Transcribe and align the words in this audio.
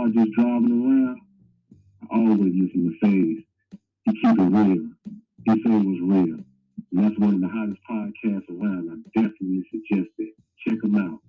car 0.00 0.08
just 0.08 0.32
driving 0.32 0.82
around, 0.84 1.20
I 2.10 2.16
always 2.16 2.52
listen 2.54 2.84
to 2.90 3.06
Phase. 3.06 3.44
He 4.04 4.12
keep 4.12 4.38
it 4.38 4.42
real. 4.42 4.88
He 5.44 5.52
say 5.52 5.70
it 5.70 5.86
was 5.86 6.00
real. 6.02 6.38
And 6.92 7.04
that's 7.04 7.18
one 7.18 7.34
of 7.34 7.40
the 7.40 7.48
hottest 7.48 7.80
podcasts 7.90 8.50
around. 8.50 8.90
I 8.90 9.20
definitely 9.20 9.64
suggest 9.70 10.10
it. 10.18 10.34
Check 10.66 10.80
them 10.82 10.96
out. 10.96 11.20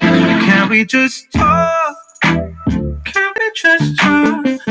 Can 0.00 0.68
we 0.68 0.84
just 0.84 1.32
talk? 1.32 1.96
Can 2.22 3.32
we 3.38 3.50
just? 3.56 3.98
Talk 3.98 4.61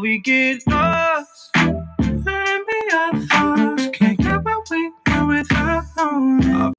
we 0.00 0.18
get 0.18 0.66
lost. 0.66 1.50
Our 1.56 3.12
thoughts. 3.26 3.88
Can't 3.92 4.18
get 4.18 4.42
what 4.42 4.68
we 4.70 4.92
want 5.06 5.28
without 5.28 5.84
knowing. 5.96 6.74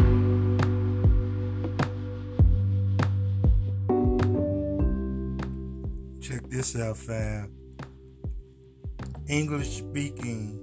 Check 6.21 6.49
this 6.49 6.75
out, 6.75 6.97
fam. 6.97 7.53
English 9.27 9.77
speaking 9.77 10.57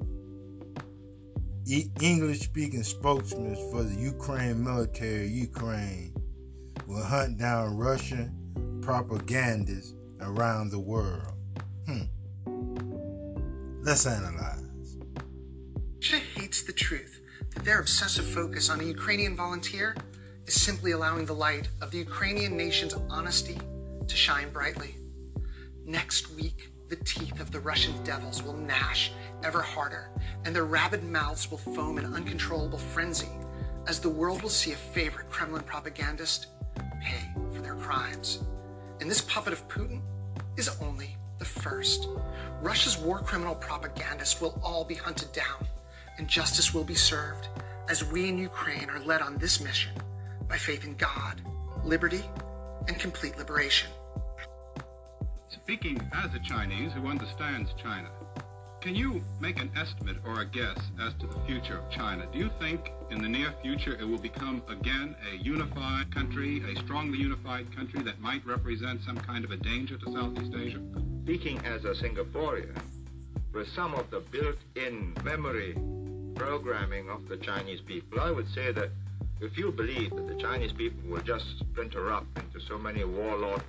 English 2.01 2.41
speaking 2.41 2.83
spokesman 2.83 3.55
for 3.71 3.83
the 3.83 3.95
Ukraine 3.95 4.65
military, 4.65 5.29
Ukraine, 5.29 6.15
will 6.87 7.05
hunt 7.05 7.39
down 7.39 7.77
Russian 7.77 8.81
propagandists 8.83 9.95
around 10.21 10.71
the 10.71 10.79
world. 10.79 11.38
Let's 13.89 14.05
analyze. 14.05 14.99
Russia 15.97 16.19
hates 16.19 16.61
the 16.61 16.75
truth 16.75 17.23
that 17.55 17.65
their 17.65 17.81
obsessive 17.81 18.27
focus 18.27 18.69
on 18.69 18.81
a 18.81 18.85
Ukrainian 18.85 19.35
volunteer 19.35 19.97
is 20.47 20.61
simply 20.61 20.91
allowing 20.91 21.25
the 21.25 21.35
light 21.35 21.69
of 21.81 21.91
the 21.91 21.97
Ukrainian 21.97 22.55
nation's 22.55 22.93
honesty 23.09 23.59
to 24.07 24.15
shine 24.15 24.51
brightly. 24.51 24.97
Next 25.87 26.31
week, 26.35 26.71
the 26.91 26.97
teeth 26.97 27.41
of 27.41 27.51
the 27.51 27.61
Russian 27.61 27.95
devils 28.05 28.43
will 28.43 28.53
gnash 28.53 29.11
ever 29.43 29.63
harder, 29.63 30.11
and 30.45 30.55
their 30.55 30.67
rabid 30.67 31.03
mouths 31.03 31.51
will 31.51 31.57
foam 31.57 31.97
in 31.97 32.05
uncontrollable 32.15 32.77
frenzy 32.77 33.33
as 33.87 34.01
the 34.01 34.11
world 34.11 34.43
will 34.43 34.51
see 34.51 34.73
a 34.73 34.77
favorite 34.77 35.31
Kremlin 35.31 35.63
propagandist 35.63 36.49
pay 37.01 37.25
for 37.55 37.63
their 37.63 37.77
crimes. 37.77 38.41
And 39.01 39.11
this 39.11 39.23
puppet 39.23 39.55
of 39.55 39.67
Putin 39.67 40.03
is 40.59 40.77
only 40.83 41.17
the 41.39 41.45
first. 41.45 42.09
Russia's 42.61 42.99
war 42.99 43.21
criminal 43.21 43.55
propagandists 43.55 44.41
will 44.41 44.59
all 44.63 44.85
be 44.85 44.95
hunted 44.95 45.33
down, 45.33 45.67
and 46.19 46.29
justice 46.29 46.75
will 46.75 46.85
be 46.85 46.95
served 46.95 47.49
as 47.89 48.05
we 48.05 48.29
in 48.29 48.39
Ukraine 48.39 48.91
are 48.91 49.01
led 49.01 49.23
on 49.23 49.39
this 49.39 49.61
mission 49.61 49.93
by 50.49 50.57
faith 50.57 50.85
in 50.85 50.95
God, 50.95 51.41
liberty, 51.85 52.25
and 52.87 52.99
complete 52.99 53.37
liberation. 53.39 53.91
Speaking 55.49 56.01
as 56.13 56.35
a 56.35 56.39
Chinese 56.39 56.93
who 56.93 57.07
understands 57.07 57.71
China, 57.83 58.09
can 58.81 58.95
you 58.95 59.23
make 59.41 59.61
an 59.61 59.71
estimate 59.77 60.17
or 60.25 60.41
a 60.41 60.45
guess 60.45 60.79
as 61.01 61.13
to 61.15 61.27
the 61.27 61.39
future 61.47 61.79
of 61.79 61.91
China? 61.91 62.27
Do 62.33 62.39
you 62.39 62.51
think 62.61 62.93
in 63.11 63.21
the 63.21 63.29
near 63.29 63.53
future 63.63 63.97
it 63.99 64.05
will 64.05 64.19
become 64.19 64.63
again 64.69 65.17
a 65.33 65.37
unified 65.37 66.15
country, 66.15 66.63
a 66.73 66.77
strongly 66.81 67.19
unified 67.19 67.75
country 67.75 68.03
that 68.03 68.21
might 68.21 68.47
represent 68.47 69.03
some 69.03 69.19
kind 69.19 69.45
of 69.45 69.51
a 69.51 69.57
danger 69.57 69.97
to 69.99 70.13
Southeast 70.13 70.55
Asia? 70.55 70.81
Speaking 71.25 71.59
as 71.65 71.85
a 71.85 71.95
Singaporean, 71.95 72.77
with 73.53 73.69
some 73.69 73.95
of 73.95 74.11
the 74.11 74.21
built-in 74.21 75.15
memory 75.25 75.77
programming 76.37 77.11
of 77.11 77.29
the 77.29 77.37
Chinese 77.37 77.81
people, 77.81 78.21
I 78.21 78.31
would 78.31 78.49
say 78.55 78.71
that 78.73 78.91
if 79.41 79.59
you 79.59 79.73
believe 79.73 80.11
that 80.11 80.29
the 80.29 80.37
Chinese 80.37 80.73
people 80.73 81.11
will 81.11 81.23
just 81.23 81.45
splinter 81.59 82.13
up 82.13 82.27
into 82.37 82.65
so 82.67 82.79
many 82.79 83.05
warlord 83.05 83.63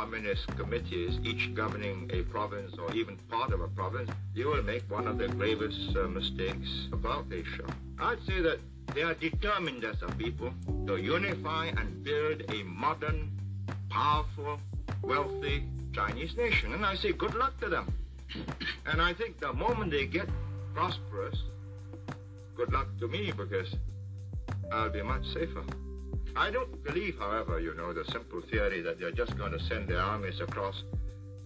communist 0.00 0.46
committees, 0.56 1.18
each 1.24 1.54
governing 1.54 2.10
a 2.14 2.22
province 2.22 2.72
or 2.78 2.90
even 2.94 3.18
part 3.28 3.52
of 3.52 3.60
a 3.60 3.68
province, 3.68 4.10
you 4.34 4.46
will 4.48 4.62
make 4.62 4.82
one 4.90 5.06
of 5.06 5.18
the 5.18 5.28
gravest 5.28 5.94
uh, 5.94 6.08
mistakes 6.08 6.88
about 6.90 7.26
Asia. 7.30 7.66
I'd 7.98 8.22
say 8.26 8.40
that 8.40 8.60
they 8.94 9.02
are 9.02 9.12
determined 9.12 9.84
as 9.84 9.96
a 10.00 10.10
people 10.12 10.54
to 10.86 10.96
unify 10.96 11.66
and 11.66 12.02
build 12.02 12.42
a 12.48 12.62
modern, 12.62 13.30
powerful, 13.90 14.58
wealthy 15.02 15.64
Chinese 15.92 16.34
nation. 16.34 16.72
And 16.72 16.86
I 16.86 16.94
say 16.94 17.12
good 17.12 17.34
luck 17.34 17.60
to 17.60 17.68
them. 17.68 17.92
And 18.86 19.02
I 19.02 19.12
think 19.12 19.38
the 19.38 19.52
moment 19.52 19.90
they 19.90 20.06
get 20.06 20.30
prosperous, 20.74 21.36
good 22.56 22.72
luck 22.72 22.88
to 23.00 23.08
me 23.08 23.32
because 23.36 23.74
I'll 24.72 24.88
be 24.88 25.02
much 25.02 25.26
safer. 25.26 25.62
I 26.36 26.50
don't 26.50 26.82
believe, 26.84 27.18
however, 27.18 27.60
you 27.60 27.74
know, 27.74 27.92
the 27.92 28.04
simple 28.10 28.40
theory 28.40 28.80
that 28.82 28.98
they're 29.00 29.10
just 29.10 29.36
going 29.36 29.52
to 29.52 29.60
send 29.60 29.88
their 29.88 30.00
armies 30.00 30.40
across 30.40 30.82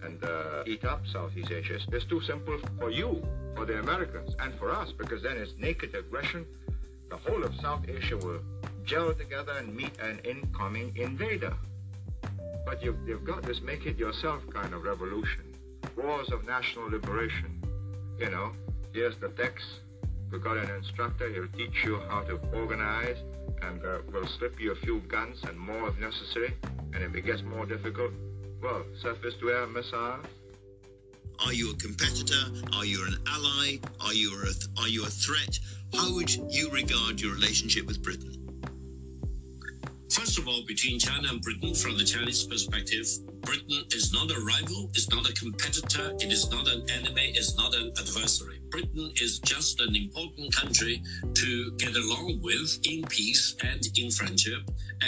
and 0.03 0.23
uh, 0.23 0.63
eat 0.65 0.85
up 0.85 1.05
Southeast 1.07 1.51
Asia. 1.51 1.79
It's 1.91 2.05
too 2.05 2.21
simple 2.21 2.57
for 2.79 2.89
you, 2.91 3.25
for 3.55 3.65
the 3.65 3.79
Americans, 3.79 4.35
and 4.39 4.53
for 4.55 4.71
us, 4.71 4.91
because 4.91 5.23
then 5.23 5.37
it's 5.37 5.53
naked 5.57 5.95
aggression. 5.95 6.45
The 7.09 7.17
whole 7.17 7.43
of 7.43 7.55
South 7.61 7.87
Asia 7.87 8.17
will 8.17 8.41
gel 8.83 9.13
together 9.13 9.53
and 9.53 9.75
meet 9.75 9.97
an 9.99 10.19
incoming 10.23 10.95
invader. 10.95 11.53
But 12.65 12.83
you've, 12.83 12.97
you've 13.07 13.23
got 13.23 13.43
this 13.43 13.61
make 13.61 13.85
it 13.85 13.97
yourself 13.97 14.41
kind 14.51 14.73
of 14.73 14.83
revolution. 14.83 15.43
Wars 15.95 16.29
of 16.31 16.45
national 16.45 16.89
liberation. 16.89 17.61
You 18.19 18.29
know, 18.29 18.51
here's 18.93 19.17
the 19.17 19.29
text. 19.29 19.65
We've 20.31 20.43
got 20.43 20.57
an 20.57 20.69
instructor. 20.71 21.29
He'll 21.29 21.47
teach 21.55 21.83
you 21.83 21.99
how 22.09 22.21
to 22.21 22.39
organize 22.53 23.17
and 23.61 23.83
uh, 23.83 23.99
we'll 24.11 24.27
slip 24.27 24.59
you 24.59 24.71
a 24.71 24.75
few 24.75 24.99
guns 25.01 25.43
and 25.43 25.57
more 25.57 25.89
if 25.89 25.99
necessary. 25.99 26.53
And 26.93 27.03
if 27.03 27.15
it 27.15 27.21
gets 27.21 27.41
more 27.43 27.65
difficult, 27.65 28.11
well, 28.61 28.83
surface-to-air 29.01 29.67
missiles. 29.67 30.25
Are 31.45 31.53
you 31.53 31.71
a 31.71 31.75
competitor? 31.75 32.41
Are 32.73 32.85
you 32.85 33.05
an 33.07 33.17
ally? 33.27 33.77
Are 33.99 34.13
you 34.13 34.33
a 34.41 34.45
th- 34.45 34.67
are 34.79 34.87
you 34.87 35.03
a 35.03 35.09
threat? 35.09 35.59
How 35.93 36.13
would 36.13 36.33
you 36.33 36.71
regard 36.71 37.19
your 37.19 37.33
relationship 37.33 37.85
with 37.85 38.01
Britain? 38.01 38.44
First 40.35 40.49
of 40.49 40.53
all, 40.53 40.65
between 40.67 40.99
China 40.99 41.29
and 41.29 41.41
Britain, 41.41 41.73
from 41.73 41.97
the 41.97 42.03
Chinese 42.03 42.43
perspective, 42.43 43.07
Britain 43.43 43.85
is 43.91 44.11
not 44.11 44.29
a 44.31 44.39
rival, 44.41 44.91
is 44.93 45.09
not 45.09 45.29
a 45.29 45.33
competitor, 45.33 46.13
it 46.19 46.29
is 46.29 46.51
not 46.51 46.67
an 46.67 46.83
enemy, 46.89 47.31
is 47.37 47.55
not 47.55 47.73
an 47.73 47.93
adversary. 47.97 48.59
Britain 48.69 49.13
is 49.21 49.39
just 49.39 49.79
an 49.79 49.95
important 49.95 50.53
country 50.53 51.01
to 51.35 51.71
get 51.77 51.95
along 51.95 52.41
with 52.43 52.79
in 52.83 53.03
peace 53.03 53.55
and 53.63 53.87
in 53.97 54.11
friendship. 54.11 54.59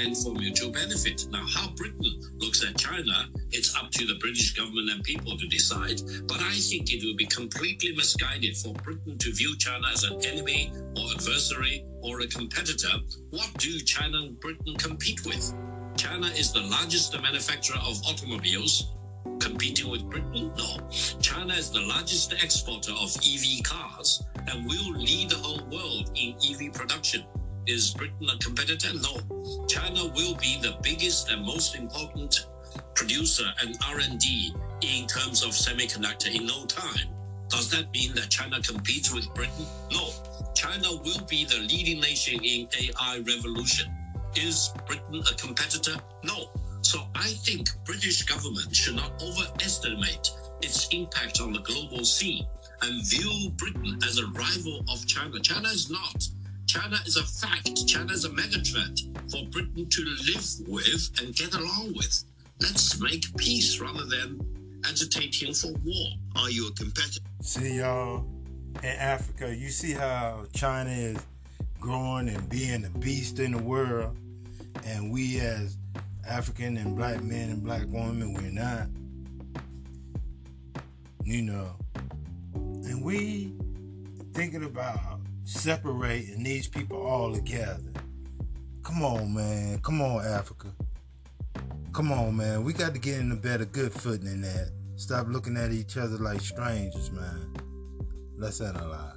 And 0.04 0.18
for 0.18 0.34
mutual 0.34 0.72
benefit. 0.72 1.26
Now, 1.32 1.46
how 1.48 1.70
Britain 1.72 2.22
looks 2.38 2.64
at 2.64 2.78
China, 2.78 3.30
it's 3.52 3.76
up 3.76 3.92
to 3.92 4.06
the 4.06 4.16
British 4.16 4.54
government 4.54 4.90
and 4.90 5.04
people 5.04 5.38
to 5.38 5.48
decide. 5.48 6.02
But 6.28 6.42
I 6.42 6.54
think 6.54 6.94
it 6.94 7.06
would 7.06 7.18
be 7.18 7.26
completely 7.26 7.96
misguided 7.96 8.58
for 8.58 8.74
Britain 8.74 9.18
to 9.18 9.34
view 9.34 9.58
China 9.58 9.88
as 9.92 10.04
an 10.04 10.24
enemy 10.26 10.72
or 10.96 11.12
adversary 11.12 11.86
or 12.02 12.22
a 12.22 12.28
competitor. 12.28 12.94
What 13.32 13.50
do 13.58 13.80
China 13.80 14.18
and 14.20 14.40
Britain 14.40 14.76
compete 14.76 15.26
with? 15.26 15.54
China 15.98 16.28
is 16.28 16.54
the 16.54 16.62
largest 16.62 17.20
manufacturer 17.20 17.80
of 17.86 18.00
automobiles. 18.08 18.94
Competing 19.40 19.90
with 19.90 20.10
Britain? 20.10 20.52
No. 20.58 20.78
China 21.22 21.54
is 21.54 21.70
the 21.72 21.82
largest 21.82 22.34
exporter 22.34 22.92
of 22.92 23.16
EV 23.18 23.64
cars 23.64 24.24
and 24.48 24.66
will 24.66 24.92
lead 24.92 25.30
the 25.30 25.36
whole 25.36 25.64
world 25.72 26.12
in 26.16 26.36
EV 26.44 26.74
production. 26.74 27.26
Is 27.68 27.94
Britain 27.94 28.30
a 28.34 28.38
competitor? 28.38 28.94
No. 28.94 29.66
China 29.68 30.06
will 30.16 30.36
be 30.36 30.58
the 30.62 30.78
biggest 30.82 31.30
and 31.30 31.46
most 31.46 31.76
important 31.76 32.48
producer 32.96 33.44
and 33.62 33.78
R&D 33.90 34.54
in 34.82 35.06
terms 35.06 35.44
of 35.44 35.50
semiconductor 35.50 36.34
in 36.34 36.46
no 36.46 36.66
time. 36.66 37.10
Does 37.50 37.70
that 37.72 37.92
mean 37.92 38.16
that 38.16 38.30
China 38.30 38.62
competes 38.62 39.14
with 39.14 39.34
Britain? 39.34 39.66
No. 39.92 40.12
China 40.56 40.94
will 41.04 41.26
be 41.30 41.44
the 41.44 41.58
leading 41.58 42.00
nation 42.00 42.40
in 42.42 42.70
AI 42.80 43.22
revolution. 43.28 43.94
Is 44.38 44.72
Britain 44.88 45.22
a 45.30 45.36
competitor? 45.36 45.98
No. 46.24 46.50
So 46.82 47.02
I 47.16 47.28
think 47.44 47.68
British 47.84 48.24
government 48.24 48.74
should 48.74 48.96
not 48.96 49.12
overestimate 49.22 50.32
its 50.62 50.88
impact 50.94 51.42
on 51.42 51.52
the 51.52 51.60
global 51.60 52.06
scene 52.06 52.48
and 52.82 53.06
view 53.10 53.52
Britain 53.58 54.00
as 54.06 54.20
a 54.20 54.28
rival 54.28 54.86
of 54.90 55.06
China. 55.06 55.38
China 55.42 55.68
is 55.68 55.90
not. 55.90 56.30
China 56.68 56.98
is 57.06 57.16
a 57.16 57.24
fact. 57.24 57.88
China 57.88 58.12
is 58.12 58.26
a 58.26 58.32
mega 58.34 58.60
threat 58.60 59.00
for 59.32 59.46
Britain 59.52 59.88
to 59.90 60.02
live 60.28 60.68
with 60.68 61.10
and 61.22 61.34
get 61.34 61.56
along 61.56 61.94
with. 61.96 62.26
Let's 62.60 63.00
make 63.00 63.26
peace 63.38 63.80
rather 63.80 64.06
than 64.06 64.42
agitating 64.86 65.54
for 65.54 65.72
war. 65.86 66.08
Are 66.36 66.50
you 66.50 66.68
a 66.68 66.72
competitor? 66.74 67.22
See, 67.42 67.78
y'all, 67.78 68.26
in 68.84 68.90
Africa, 68.90 69.56
you 69.56 69.70
see 69.70 69.94
how 69.94 70.44
China 70.54 70.92
is 70.92 71.18
growing 71.80 72.28
and 72.28 72.50
being 72.50 72.82
the 72.82 72.90
beast 73.00 73.40
in 73.40 73.54
the 73.54 73.64
world, 73.64 74.18
and 74.86 75.10
we 75.10 75.40
as 75.40 75.78
African 76.28 76.76
and 76.76 76.98
black 76.98 77.24
men 77.24 77.50
and 77.50 77.64
black 77.64 77.86
women, 77.88 78.34
we're 78.34 78.52
not. 78.52 78.88
You 81.24 81.44
know, 81.44 81.76
and 82.54 83.04
we 83.04 83.54
thinking 84.34 84.64
about 84.64 85.17
separating 85.48 86.44
these 86.44 86.68
people 86.68 86.98
all 86.98 87.34
together. 87.34 87.80
Come 88.84 89.02
on, 89.02 89.34
man. 89.34 89.80
Come 89.80 90.02
on, 90.02 90.26
Africa. 90.26 90.68
Come 91.94 92.12
on, 92.12 92.36
man. 92.36 92.64
We 92.66 92.74
got 92.74 92.94
to 92.94 93.00
get 93.00 93.20
in 93.20 93.32
a 93.32 93.36
better 93.36 93.64
good 93.64 93.94
footing 93.94 94.26
than 94.26 94.42
that. 94.42 94.72
Stop 94.98 95.28
looking 95.30 95.56
at 95.56 95.72
each 95.72 95.96
other 95.96 96.18
like 96.18 96.42
strangers, 96.42 97.12
man. 97.12 97.56
Let's 98.38 98.60
analyze. 98.60 99.14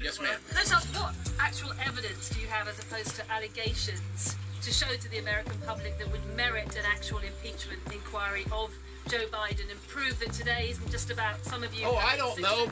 Yes, 0.00 0.20
ma'am. 0.20 0.34
Can 0.48 0.58
I 0.58 0.60
ask, 0.60 0.88
what 0.94 1.14
actual 1.38 1.72
evidence 1.84 2.30
do 2.30 2.40
you 2.40 2.48
have 2.48 2.66
as 2.66 2.78
opposed 2.80 3.14
to 3.16 3.30
allegations 3.30 4.36
to 4.62 4.72
show 4.72 4.88
to 4.88 5.10
the 5.10 5.18
American 5.18 5.56
public 5.64 5.96
that 5.98 6.10
would 6.10 6.24
merit 6.36 6.76
an 6.76 6.84
actual 6.86 7.18
impeachment 7.18 7.80
inquiry 7.92 8.44
of 8.50 8.74
Joe 9.08 9.26
Biden 9.30 9.70
and 9.70 9.86
prove 9.86 10.18
that 10.18 10.32
today 10.32 10.68
isn't 10.70 10.90
just 10.90 11.10
about 11.10 11.42
some 11.44 11.62
of 11.62 11.72
you. 11.74 11.86
Oh, 11.86 11.96
I 11.96 12.16
don't 12.16 12.40
know. 12.40 12.68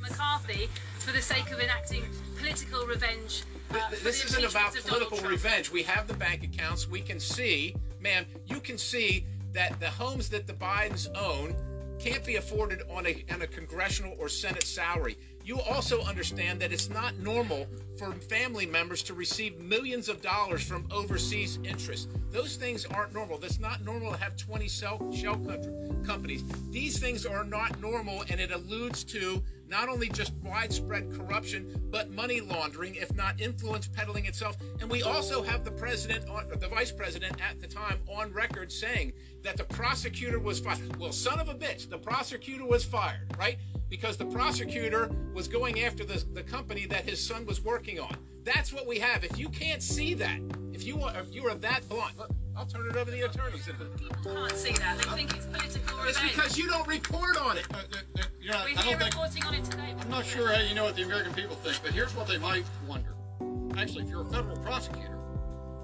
McCarthy 0.00 0.68
for 1.02 1.12
the 1.12 1.22
sake 1.22 1.50
of 1.50 1.60
enacting 1.60 2.04
political 2.36 2.86
revenge. 2.86 3.42
Uh, 3.70 3.78
for 3.90 4.04
This 4.04 4.24
isn't 4.24 4.44
about 4.44 4.74
impeachment 4.74 4.84
of 4.84 4.90
Donald 4.90 5.08
political 5.08 5.18
Trump. 5.18 5.30
revenge. 5.32 5.70
We 5.70 5.82
have 5.82 6.06
the 6.06 6.14
bank 6.14 6.44
accounts. 6.44 6.88
We 6.88 7.00
can 7.00 7.18
see, 7.18 7.74
ma'am, 8.00 8.24
you 8.46 8.60
can 8.60 8.78
see 8.78 9.26
that 9.52 9.78
the 9.80 9.90
homes 9.90 10.28
that 10.30 10.46
the 10.46 10.52
Bidens 10.52 11.08
own 11.16 11.54
can't 11.98 12.24
be 12.24 12.36
afforded 12.36 12.82
on 12.90 13.06
a, 13.06 13.24
on 13.32 13.42
a 13.42 13.46
congressional 13.46 14.16
or 14.18 14.28
Senate 14.28 14.64
salary. 14.64 15.16
You 15.44 15.60
also 15.60 16.02
understand 16.02 16.60
that 16.60 16.72
it's 16.72 16.88
not 16.88 17.18
normal 17.18 17.66
for 17.98 18.12
family 18.12 18.66
members 18.66 19.02
to 19.04 19.14
receive 19.14 19.58
millions 19.58 20.08
of 20.08 20.22
dollars 20.22 20.62
from 20.62 20.86
overseas 20.90 21.58
interests. 21.64 22.08
Those 22.30 22.56
things 22.56 22.86
aren't 22.86 23.12
normal. 23.12 23.38
That's 23.38 23.58
not 23.58 23.84
normal 23.84 24.12
to 24.12 24.18
have 24.18 24.36
20 24.36 24.68
shell, 24.68 25.12
shell 25.12 25.40
companies. 26.04 26.44
These 26.70 26.98
things 26.98 27.26
are 27.26 27.44
not 27.44 27.80
normal, 27.80 28.24
and 28.28 28.40
it 28.40 28.52
alludes 28.52 29.04
to 29.04 29.42
not 29.68 29.88
only 29.88 30.08
just 30.08 30.32
widespread 30.44 31.10
corruption, 31.12 31.80
but 31.90 32.10
money 32.10 32.40
laundering, 32.40 32.94
if 32.94 33.14
not 33.16 33.40
influence 33.40 33.88
peddling 33.88 34.26
itself. 34.26 34.56
And 34.80 34.90
we 34.90 35.02
also 35.02 35.42
have 35.42 35.64
the 35.64 35.70
president, 35.70 36.28
on, 36.28 36.46
the 36.58 36.68
vice 36.68 36.92
president 36.92 37.40
at 37.42 37.60
the 37.60 37.66
time, 37.66 37.98
on 38.06 38.32
record 38.32 38.70
saying 38.70 39.12
that 39.42 39.56
the 39.56 39.64
prosecutor 39.64 40.38
was 40.38 40.60
fired. 40.60 40.96
Well, 40.98 41.12
son 41.12 41.40
of 41.40 41.48
a 41.48 41.54
bitch, 41.54 41.88
the 41.88 41.98
prosecutor 41.98 42.66
was 42.66 42.84
fired, 42.84 43.34
right? 43.38 43.58
Because 43.92 44.16
the 44.16 44.24
prosecutor 44.24 45.10
was 45.34 45.46
going 45.46 45.82
after 45.82 46.02
the, 46.02 46.24
the 46.32 46.42
company 46.42 46.86
that 46.86 47.04
his 47.04 47.20
son 47.20 47.44
was 47.44 47.62
working 47.62 48.00
on. 48.00 48.16
That's 48.42 48.72
what 48.72 48.86
we 48.86 48.98
have. 48.98 49.22
If 49.22 49.38
you 49.38 49.50
can't 49.50 49.82
see 49.82 50.14
that, 50.14 50.40
if 50.72 50.86
you 50.86 51.02
are, 51.02 51.14
if 51.20 51.34
you 51.34 51.46
are 51.46 51.54
that 51.56 51.86
blunt, 51.90 52.16
look, 52.16 52.30
I'll 52.56 52.64
turn 52.64 52.88
it 52.88 52.96
over 52.96 53.10
to 53.10 53.10
the 53.10 53.20
attorneys. 53.28 53.66
People 53.66 54.34
can't 54.34 54.56
see 54.56 54.72
that. 54.72 54.96
They 54.96 55.04
think 55.10 55.36
it's 55.36 55.44
political 55.44 55.98
It's 56.06 56.16
revenge. 56.18 56.34
because 56.34 56.56
you 56.56 56.68
don't 56.68 56.88
report 56.88 57.36
on 57.36 57.58
it. 57.58 57.66
You 58.40 58.52
know, 58.52 58.62
We're 58.64 58.78
I 58.78 58.82
here 58.82 58.96
don't 58.96 58.98
think, 58.98 59.14
reporting 59.14 59.44
on 59.44 59.54
it 59.56 59.64
today. 59.64 59.94
I'm 60.00 60.08
not 60.08 60.24
sure 60.24 60.50
how 60.50 60.62
you 60.62 60.74
know 60.74 60.84
what 60.84 60.96
the 60.96 61.02
American 61.02 61.34
people 61.34 61.56
think, 61.56 61.78
but 61.82 61.92
here's 61.92 62.16
what 62.16 62.26
they 62.26 62.38
might 62.38 62.64
wonder. 62.88 63.14
Actually, 63.76 64.04
if 64.04 64.08
you're 64.08 64.22
a 64.22 64.30
federal 64.30 64.56
prosecutor, 64.56 65.18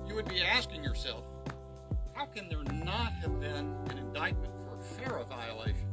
you 0.07 0.15
would 0.15 0.27
be 0.31 0.41
asking 0.41 0.83
yourself, 0.83 1.25
how 2.15 2.25
can 2.25 2.49
there 2.49 2.65
not 2.73 3.13
have 3.21 3.39
been 3.39 3.77
an 3.91 3.99
indictment 3.99 4.51
for 4.65 4.79
a 4.81 4.83
FARA 4.83 5.25
violation 5.25 5.87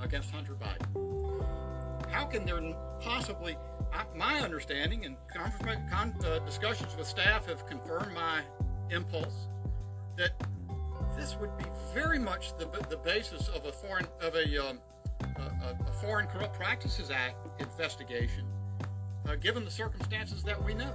against 0.00 0.30
Hunter 0.30 0.54
Biden? 0.54 1.21
How 2.12 2.26
can 2.26 2.44
there 2.44 2.60
possibly, 3.00 3.56
my 4.14 4.40
understanding 4.40 5.06
and 5.06 5.16
conference- 5.34 5.90
con, 5.90 6.14
uh, 6.24 6.38
discussions 6.40 6.94
with 6.94 7.06
staff 7.06 7.46
have 7.46 7.66
confirmed 7.66 8.12
my 8.14 8.42
impulse 8.90 9.48
that 10.16 10.32
this 11.16 11.36
would 11.40 11.56
be 11.56 11.64
very 11.94 12.18
much 12.18 12.56
the, 12.58 12.66
the 12.90 12.98
basis 12.98 13.48
of 13.48 13.64
a 13.64 13.72
foreign 13.72 14.06
of 14.20 14.34
a, 14.34 14.68
um, 14.68 14.78
a, 15.36 15.76
a- 15.88 15.92
Foreign 16.02 16.26
Corrupt 16.26 16.54
Practices 16.54 17.10
Act 17.10 17.36
investigation, 17.60 18.44
uh, 19.28 19.36
given 19.36 19.64
the 19.64 19.70
circumstances 19.70 20.42
that 20.42 20.62
we 20.62 20.74
know. 20.74 20.92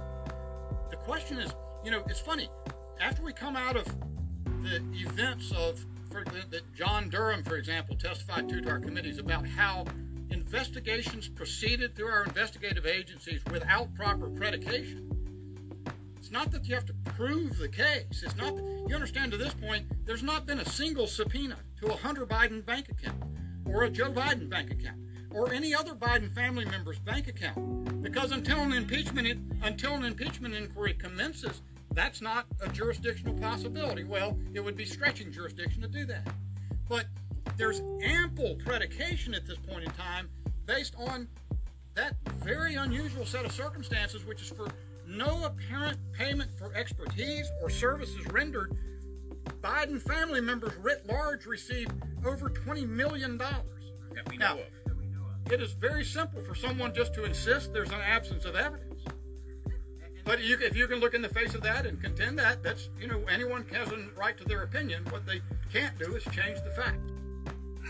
The 0.90 0.96
question 0.96 1.38
is, 1.38 1.50
you 1.84 1.90
know, 1.90 2.04
it's 2.08 2.20
funny. 2.20 2.48
After 3.00 3.22
we 3.22 3.32
come 3.32 3.56
out 3.56 3.76
of 3.76 3.86
the 4.62 4.82
events 4.94 5.50
of 5.52 5.84
for, 6.10 6.24
that 6.24 6.74
John 6.74 7.08
Durham, 7.08 7.42
for 7.42 7.56
example, 7.56 7.96
testified 7.96 8.48
to 8.50 8.60
to 8.60 8.70
our 8.70 8.78
committees 8.78 9.18
about 9.18 9.46
how 9.46 9.84
investigations 10.30 11.28
proceeded 11.28 11.94
through 11.94 12.08
our 12.08 12.24
investigative 12.24 12.86
agencies 12.86 13.40
without 13.50 13.94
proper 13.94 14.28
predication. 14.28 15.10
It's 16.18 16.30
not 16.30 16.50
that 16.50 16.66
you 16.66 16.74
have 16.74 16.86
to 16.86 16.94
prove 17.04 17.56
the 17.58 17.68
case. 17.68 18.22
It's 18.22 18.36
not. 18.36 18.54
That, 18.56 18.64
you 18.88 18.94
understand 18.94 19.32
to 19.32 19.38
this 19.38 19.54
point, 19.54 19.86
there's 20.04 20.22
not 20.22 20.46
been 20.46 20.58
a 20.58 20.64
single 20.64 21.06
subpoena 21.06 21.56
to 21.80 21.86
a 21.86 21.96
Hunter 21.96 22.26
Biden 22.26 22.64
bank 22.64 22.88
account, 22.90 23.22
or 23.64 23.84
a 23.84 23.90
Joe 23.90 24.10
Biden 24.10 24.48
bank 24.48 24.70
account, 24.70 24.98
or 25.30 25.52
any 25.52 25.74
other 25.74 25.94
Biden 25.94 26.34
family 26.34 26.64
member's 26.64 26.98
bank 26.98 27.28
account, 27.28 28.02
because 28.02 28.32
until 28.32 28.60
an 28.60 28.72
impeachment 28.72 29.40
until 29.62 29.94
an 29.94 30.04
impeachment 30.04 30.54
inquiry 30.54 30.94
commences, 30.94 31.62
that's 31.92 32.20
not 32.20 32.46
a 32.60 32.68
jurisdictional 32.68 33.34
possibility. 33.34 34.04
Well, 34.04 34.36
it 34.52 34.60
would 34.60 34.76
be 34.76 34.84
stretching 34.84 35.32
jurisdiction 35.32 35.82
to 35.82 35.88
do 35.88 36.04
that. 36.06 36.28
But 36.88 37.06
there's 37.58 37.82
ample 38.02 38.56
predication 38.64 39.34
at 39.34 39.46
this 39.46 39.58
point 39.58 39.84
in 39.84 39.90
time 39.90 40.30
based 40.64 40.94
on 40.96 41.28
that 41.94 42.14
very 42.36 42.76
unusual 42.76 43.26
set 43.26 43.44
of 43.44 43.52
circumstances, 43.52 44.24
which 44.24 44.40
is 44.40 44.48
for 44.48 44.68
no 45.06 45.44
apparent 45.44 45.98
payment 46.12 46.50
for 46.56 46.72
expertise 46.74 47.50
or 47.60 47.68
services 47.68 48.24
rendered. 48.30 48.76
Biden 49.60 50.00
family 50.00 50.40
members 50.40 50.74
writ 50.76 51.04
large 51.08 51.46
received 51.46 51.92
over 52.24 52.48
$20 52.48 52.88
million. 52.88 53.36
That 53.36 54.30
we 54.30 54.36
Now, 54.36 54.54
know 54.54 54.60
of. 54.60 55.52
it 55.52 55.60
is 55.60 55.72
very 55.72 56.04
simple 56.04 56.42
for 56.44 56.54
someone 56.54 56.94
just 56.94 57.12
to 57.14 57.24
insist 57.24 57.72
there's 57.72 57.90
an 57.90 58.00
absence 58.00 58.44
of 58.44 58.54
evidence. 58.54 59.02
But 60.24 60.44
you, 60.44 60.58
if 60.60 60.76
you 60.76 60.86
can 60.86 61.00
look 61.00 61.14
in 61.14 61.22
the 61.22 61.28
face 61.28 61.54
of 61.54 61.62
that 61.62 61.86
and 61.86 62.00
contend 62.00 62.38
that, 62.38 62.62
that's, 62.62 62.90
you 63.00 63.08
know, 63.08 63.22
anyone 63.28 63.66
has 63.72 63.90
a 63.90 63.96
right 64.16 64.36
to 64.38 64.44
their 64.44 64.62
opinion. 64.62 65.04
What 65.10 65.26
they 65.26 65.40
can't 65.72 65.98
do 65.98 66.14
is 66.14 66.22
change 66.24 66.58
the 66.62 66.70
fact. 66.76 67.00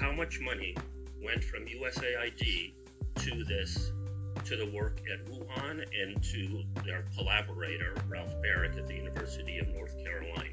How 0.00 0.12
much 0.12 0.38
money 0.40 0.76
went 1.22 1.42
from 1.42 1.66
USAID 1.66 2.72
to 3.16 3.44
this, 3.44 3.90
to 4.44 4.56
the 4.56 4.70
work 4.70 5.00
at 5.12 5.24
Wuhan 5.26 5.84
and 6.00 6.22
to 6.22 6.62
their 6.84 7.04
collaborator, 7.16 7.94
Ralph 8.08 8.34
Baric 8.42 8.78
at 8.78 8.86
the 8.86 8.94
University 8.94 9.58
of 9.58 9.68
North 9.74 9.96
Carolina, 10.04 10.50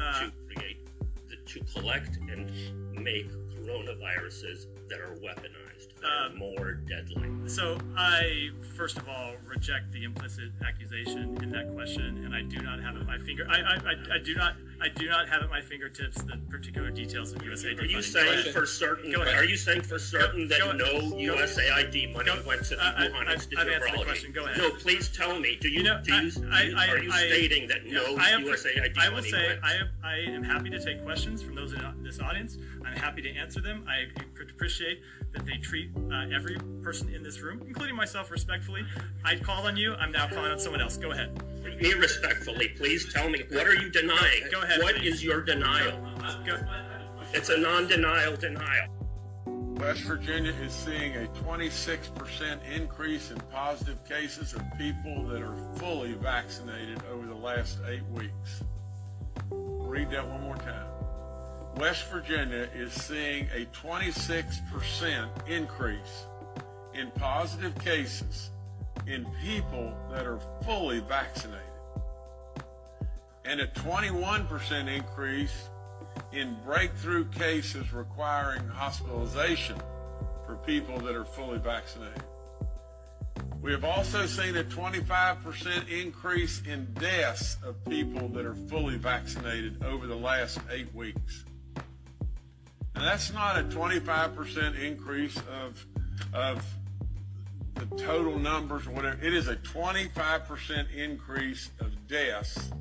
uh. 0.00 0.20
to 0.20 0.32
create, 0.52 0.84
the, 1.28 1.36
to 1.36 1.60
collect 1.72 2.16
and 2.28 2.50
make 2.92 3.30
coronaviruses 3.68 4.66
that 4.88 5.00
are 5.00 5.14
weaponized? 5.16 5.68
and 6.02 6.34
uh, 6.34 6.36
more 6.38 6.72
deadly. 6.88 7.28
So 7.48 7.78
I, 7.96 8.50
first 8.76 8.98
of 8.98 9.08
all, 9.08 9.34
reject 9.46 9.92
the 9.92 10.04
implicit 10.04 10.50
accusation 10.66 11.36
in 11.42 11.50
that 11.50 11.72
question, 11.74 12.24
and 12.24 12.34
I 12.34 12.42
do 12.42 12.58
not 12.58 12.80
have 12.80 12.96
at 12.96 13.06
my 13.06 13.18
finger. 13.18 13.46
I, 13.50 13.60
I, 13.60 13.74
I, 13.74 14.14
I 14.14 14.18
do 14.18 14.34
not. 14.34 14.54
I 14.80 14.88
do 14.88 15.08
not 15.08 15.28
have 15.28 15.42
at 15.42 15.50
my 15.50 15.60
fingertips 15.60 16.22
the 16.22 16.36
particular 16.48 16.90
details 16.92 17.32
of 17.32 17.38
USAID. 17.42 17.80
Are 17.80 17.84
you 17.84 18.00
saying 18.00 18.52
for 18.52 18.64
certain? 18.64 19.12
Are 19.16 19.44
you 19.44 19.56
saying 19.56 19.82
for 19.82 19.98
certain 19.98 20.46
that 20.48 20.60
no 20.76 21.00
USAID 21.16 22.12
money 22.12 22.26
go- 22.26 22.42
went 22.46 22.64
to 22.66 22.76
the 22.76 22.82
I- 22.84 23.06
I- 23.06 23.08
Wuhan 23.08 23.22
I've- 23.22 23.32
Institute 23.32 23.58
I've 23.58 23.66
of 23.66 23.82
Virology? 23.82 24.04
question. 24.04 24.32
Go 24.32 24.44
ahead. 24.44 24.58
No, 24.58 24.70
please 24.70 25.08
tell 25.08 25.40
me. 25.40 25.58
Do 25.60 25.68
you? 25.68 25.82
know, 25.82 26.00
do 26.04 26.14
you? 26.14 26.30
I, 26.52 26.72
I, 26.76 26.88
are 26.90 26.98
you 27.02 27.10
I, 27.10 27.26
stating 27.26 27.66
that 27.68 27.86
no 27.86 28.16
I 28.18 28.30
am, 28.30 28.44
USAID 28.44 28.96
I 28.98 29.08
will 29.08 29.16
money 29.16 29.30
say 29.30 29.46
went? 29.48 29.64
I 29.64 29.74
am, 29.74 29.88
I 30.04 30.16
am 30.18 30.44
happy 30.44 30.70
to 30.70 30.84
take 30.84 31.02
questions 31.02 31.42
from 31.42 31.56
those 31.56 31.72
in 31.72 31.82
this 32.04 32.20
audience. 32.20 32.56
I'm 32.88 32.96
happy 32.96 33.22
to 33.22 33.30
answer 33.36 33.60
them. 33.60 33.84
I 33.88 34.04
appreciate 34.50 35.02
that 35.32 35.44
they 35.44 35.58
treat 35.58 35.90
uh, 36.10 36.26
every 36.34 36.56
person 36.82 37.12
in 37.14 37.22
this 37.22 37.40
room, 37.40 37.62
including 37.66 37.94
myself, 37.96 38.30
respectfully. 38.30 38.82
I 39.24 39.36
called 39.36 39.66
on 39.66 39.76
you. 39.76 39.94
I'm 39.94 40.10
now 40.10 40.26
calling 40.26 40.50
on 40.50 40.58
someone 40.58 40.80
else. 40.80 40.96
Go 40.96 41.10
ahead. 41.10 41.42
Me 41.80 41.92
respectfully, 41.92 42.68
please 42.76 43.12
tell 43.12 43.28
me 43.28 43.42
what 43.52 43.66
are 43.66 43.74
you 43.74 43.90
denying? 43.90 44.44
Go 44.50 44.62
ahead, 44.62 44.82
What 44.82 44.96
please. 44.96 45.14
is 45.14 45.24
your 45.24 45.42
denial? 45.42 46.00
Go. 46.46 46.58
It's 47.34 47.50
a 47.50 47.58
non-denial 47.58 48.36
denial. 48.36 48.88
West 49.46 50.00
Virginia 50.02 50.52
is 50.64 50.72
seeing 50.72 51.14
a 51.14 51.28
26% 51.44 52.58
increase 52.74 53.30
in 53.30 53.38
positive 53.52 54.02
cases 54.08 54.54
of 54.54 54.62
people 54.76 55.24
that 55.28 55.42
are 55.42 55.54
fully 55.76 56.14
vaccinated 56.14 57.00
over 57.12 57.26
the 57.26 57.34
last 57.34 57.78
eight 57.86 58.04
weeks. 58.06 58.62
Read 59.50 60.10
that 60.10 60.26
one 60.26 60.40
more 60.42 60.56
time. 60.56 60.87
West 61.78 62.10
Virginia 62.10 62.68
is 62.74 62.92
seeing 62.92 63.46
a 63.54 63.64
26% 63.66 65.28
increase 65.48 66.26
in 66.92 67.08
positive 67.12 67.78
cases 67.78 68.50
in 69.06 69.24
people 69.40 69.94
that 70.10 70.26
are 70.26 70.40
fully 70.64 70.98
vaccinated 70.98 71.62
and 73.44 73.60
a 73.60 73.66
21% 73.68 74.88
increase 74.88 75.68
in 76.32 76.56
breakthrough 76.64 77.24
cases 77.26 77.92
requiring 77.92 78.66
hospitalization 78.66 79.76
for 80.46 80.56
people 80.66 80.98
that 80.98 81.14
are 81.14 81.24
fully 81.24 81.58
vaccinated. 81.58 82.24
We 83.62 83.70
have 83.70 83.84
also 83.84 84.26
seen 84.26 84.56
a 84.56 84.64
25% 84.64 85.88
increase 85.88 86.60
in 86.62 86.92
deaths 86.94 87.56
of 87.64 87.82
people 87.84 88.28
that 88.30 88.44
are 88.44 88.54
fully 88.54 88.96
vaccinated 88.96 89.84
over 89.84 90.08
the 90.08 90.16
last 90.16 90.58
eight 90.70 90.92
weeks. 90.92 91.44
And 92.98 93.06
that's 93.06 93.32
not 93.32 93.56
a 93.56 93.62
25% 93.62 94.76
increase 94.82 95.40
of, 95.62 95.86
of 96.34 96.66
the 97.76 97.86
total 97.94 98.36
numbers 98.36 98.88
or 98.88 98.90
whatever. 98.90 99.16
It 99.22 99.32
is 99.34 99.46
a 99.46 99.54
25% 99.54 100.92
increase 100.92 101.70
of 101.78 102.08
deaths 102.08 102.72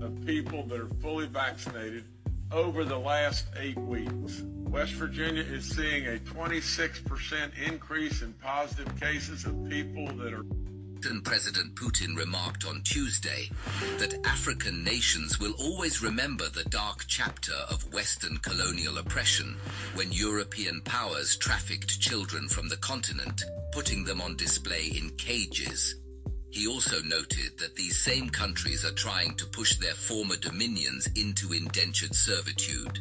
of 0.00 0.24
people 0.24 0.62
that 0.68 0.80
are 0.80 0.88
fully 1.02 1.26
vaccinated 1.26 2.04
over 2.50 2.82
the 2.82 2.98
last 2.98 3.48
eight 3.58 3.76
weeks. 3.76 4.40
West 4.40 4.94
Virginia 4.94 5.42
is 5.42 5.68
seeing 5.68 6.06
a 6.06 6.18
26% 6.18 7.50
increase 7.66 8.22
in 8.22 8.32
positive 8.42 8.98
cases 8.98 9.44
of 9.44 9.68
people 9.68 10.06
that 10.16 10.32
are 10.32 10.46
President 11.00 11.76
Putin 11.76 12.16
remarked 12.16 12.66
on 12.66 12.82
Tuesday 12.82 13.48
that 13.98 14.18
African 14.26 14.82
nations 14.82 15.38
will 15.38 15.52
always 15.52 16.02
remember 16.02 16.48
the 16.48 16.68
dark 16.70 17.04
chapter 17.06 17.52
of 17.70 17.92
Western 17.94 18.36
colonial 18.38 18.98
oppression 18.98 19.56
when 19.94 20.10
European 20.10 20.80
powers 20.80 21.36
trafficked 21.36 22.00
children 22.00 22.48
from 22.48 22.68
the 22.68 22.76
continent, 22.78 23.44
putting 23.70 24.02
them 24.02 24.20
on 24.20 24.34
display 24.36 24.86
in 24.86 25.10
cages. 25.10 25.94
He 26.50 26.66
also 26.66 27.00
noted 27.02 27.58
that 27.58 27.76
these 27.76 27.96
same 27.96 28.28
countries 28.28 28.84
are 28.84 28.92
trying 28.92 29.36
to 29.36 29.46
push 29.46 29.76
their 29.76 29.94
former 29.94 30.36
dominions 30.36 31.06
into 31.14 31.52
indentured 31.52 32.14
servitude. 32.14 32.98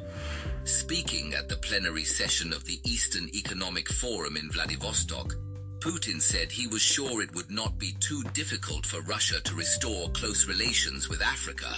Speaking 0.65 1.33
at 1.33 1.49
the 1.49 1.55
plenary 1.55 2.03
session 2.03 2.53
of 2.53 2.65
the 2.65 2.79
Eastern 2.83 3.27
Economic 3.33 3.89
Forum 3.89 4.37
in 4.37 4.51
Vladivostok, 4.51 5.35
Putin 5.79 6.21
said 6.21 6.51
he 6.51 6.67
was 6.67 6.81
sure 6.81 7.21
it 7.21 7.33
would 7.35 7.51
not 7.51 7.77
be 7.77 7.93
too 7.99 8.23
difficult 8.33 8.85
for 8.85 9.01
Russia 9.01 9.39
to 9.41 9.55
restore 9.55 10.09
close 10.09 10.47
relations 10.47 11.07
with 11.07 11.21
Africa 11.21 11.75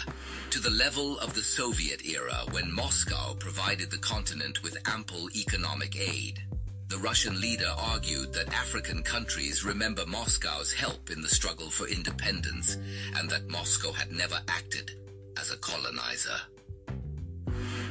to 0.52 0.60
the 0.60 0.70
level 0.70 1.20
of 1.20 1.34
the 1.34 1.44
Soviet 1.44 2.06
era 2.06 2.44
when 2.52 2.74
Moscow 2.74 3.34
provided 3.36 3.92
the 3.92 3.98
continent 3.98 4.64
with 4.64 4.78
ample 4.86 5.30
economic 5.36 5.96
aid. 6.00 6.42
The 6.88 6.98
Russian 6.98 7.40
leader 7.40 7.72
argued 7.78 8.34
that 8.34 8.54
African 8.54 9.04
countries 9.04 9.64
remember 9.64 10.06
Moscow's 10.08 10.74
help 10.74 11.12
in 11.12 11.22
the 11.22 11.28
struggle 11.28 11.70
for 11.70 11.88
independence 11.88 12.78
and 13.16 13.30
that 13.30 13.48
Moscow 13.48 13.92
had 13.92 14.12
never 14.12 14.40
acted 14.48 14.92
as 15.38 15.52
a 15.52 15.58
colonizer. 15.58 16.40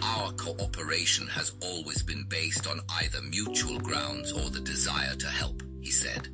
Our 0.02 0.32
cooperation 0.32 1.26
has 1.28 1.52
always 1.60 2.02
been 2.02 2.24
based 2.28 2.66
on 2.66 2.80
either 3.00 3.20
mutual 3.22 3.78
grounds 3.78 4.32
or 4.32 4.50
the 4.50 4.60
desire 4.60 5.14
to 5.14 5.26
help, 5.28 5.62
he 5.80 5.90
said. 5.90 6.28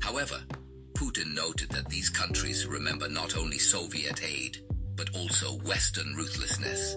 However, 0.00 0.40
Putin 0.94 1.34
noted 1.34 1.70
that 1.70 1.88
these 1.88 2.08
countries 2.08 2.66
remember 2.66 3.08
not 3.08 3.36
only 3.36 3.58
Soviet 3.58 4.22
aid, 4.22 4.58
but 4.96 5.16
also 5.16 5.58
Western 5.64 6.14
ruthlessness. 6.14 6.96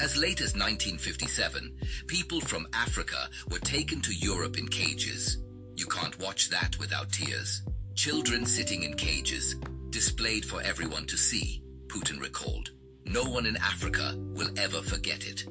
As 0.00 0.16
late 0.16 0.40
as 0.40 0.54
1957, 0.54 1.72
people 2.06 2.40
from 2.40 2.66
Africa 2.72 3.28
were 3.50 3.58
taken 3.60 4.00
to 4.02 4.14
Europe 4.14 4.58
in 4.58 4.68
cages. 4.68 5.38
You 5.76 5.86
can't 5.86 6.18
watch 6.20 6.50
that 6.50 6.78
without 6.78 7.12
tears. 7.12 7.62
Children 7.94 8.44
sitting 8.44 8.82
in 8.82 8.94
cages, 8.94 9.54
displayed 9.90 10.44
for 10.44 10.60
everyone 10.62 11.06
to 11.06 11.16
see, 11.16 11.62
Putin 11.86 12.20
recalled. 12.20 12.70
No 13.04 13.22
one 13.24 13.46
in 13.46 13.56
Africa 13.56 14.14
will 14.18 14.50
ever 14.58 14.82
forget 14.82 15.26
it. 15.26 15.44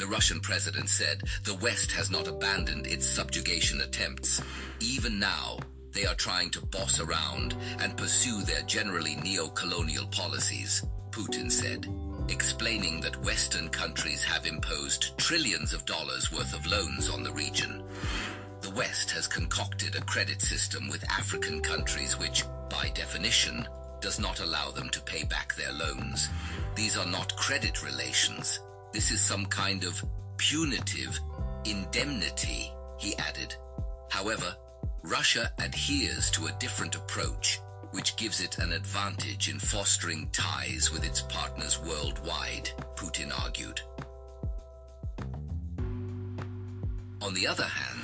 The 0.00 0.06
Russian 0.06 0.40
president 0.40 0.88
said 0.88 1.24
the 1.44 1.56
West 1.56 1.92
has 1.92 2.10
not 2.10 2.26
abandoned 2.26 2.86
its 2.86 3.06
subjugation 3.06 3.82
attempts. 3.82 4.40
Even 4.80 5.18
now, 5.18 5.58
they 5.92 6.06
are 6.06 6.14
trying 6.14 6.48
to 6.52 6.64
boss 6.64 7.00
around 7.00 7.54
and 7.80 7.98
pursue 7.98 8.40
their 8.40 8.62
generally 8.62 9.16
neo-colonial 9.16 10.06
policies, 10.06 10.82
Putin 11.10 11.52
said, 11.52 11.86
explaining 12.30 13.02
that 13.02 13.22
Western 13.22 13.68
countries 13.68 14.24
have 14.24 14.46
imposed 14.46 15.18
trillions 15.18 15.74
of 15.74 15.84
dollars 15.84 16.32
worth 16.32 16.54
of 16.54 16.64
loans 16.64 17.10
on 17.10 17.22
the 17.22 17.32
region. 17.32 17.84
The 18.62 18.70
West 18.70 19.10
has 19.10 19.28
concocted 19.28 19.96
a 19.96 20.00
credit 20.06 20.40
system 20.40 20.88
with 20.88 21.04
African 21.10 21.60
countries 21.60 22.18
which, 22.18 22.44
by 22.70 22.90
definition, 22.94 23.68
does 24.00 24.18
not 24.18 24.40
allow 24.40 24.70
them 24.70 24.88
to 24.88 25.02
pay 25.02 25.24
back 25.24 25.54
their 25.56 25.72
loans. 25.72 26.30
These 26.74 26.96
are 26.96 27.04
not 27.04 27.36
credit 27.36 27.84
relations. 27.84 28.60
This 28.92 29.12
is 29.12 29.20
some 29.20 29.46
kind 29.46 29.84
of 29.84 30.02
punitive 30.36 31.20
indemnity, 31.64 32.72
he 32.98 33.16
added. 33.18 33.54
However, 34.10 34.56
Russia 35.02 35.52
adheres 35.58 36.30
to 36.32 36.46
a 36.46 36.56
different 36.58 36.96
approach, 36.96 37.60
which 37.92 38.16
gives 38.16 38.40
it 38.40 38.58
an 38.58 38.72
advantage 38.72 39.48
in 39.48 39.58
fostering 39.58 40.28
ties 40.32 40.90
with 40.92 41.04
its 41.04 41.22
partners 41.22 41.78
worldwide, 41.80 42.70
Putin 42.96 43.30
argued. 43.44 43.80
On 47.22 47.34
the 47.34 47.46
other 47.46 47.64
hand, 47.64 48.00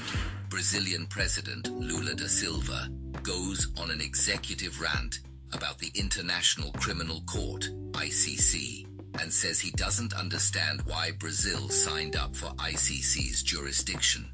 Brazilian 0.48 1.06
President 1.06 1.68
Lula 1.68 2.14
da 2.14 2.26
Silva 2.26 2.88
goes 3.22 3.68
on 3.80 3.90
an 3.90 4.00
executive 4.00 4.80
rant 4.80 5.20
about 5.52 5.78
the 5.78 5.90
International 5.94 6.70
Criminal 6.72 7.22
Court, 7.22 7.68
ICC, 7.92 8.86
and 9.20 9.32
says 9.32 9.60
he 9.60 9.70
doesn't 9.72 10.14
understand 10.14 10.82
why 10.82 11.10
Brazil 11.12 11.68
signed 11.68 12.16
up 12.16 12.34
for 12.34 12.50
ICC's 12.56 13.42
jurisdiction. 13.42 14.30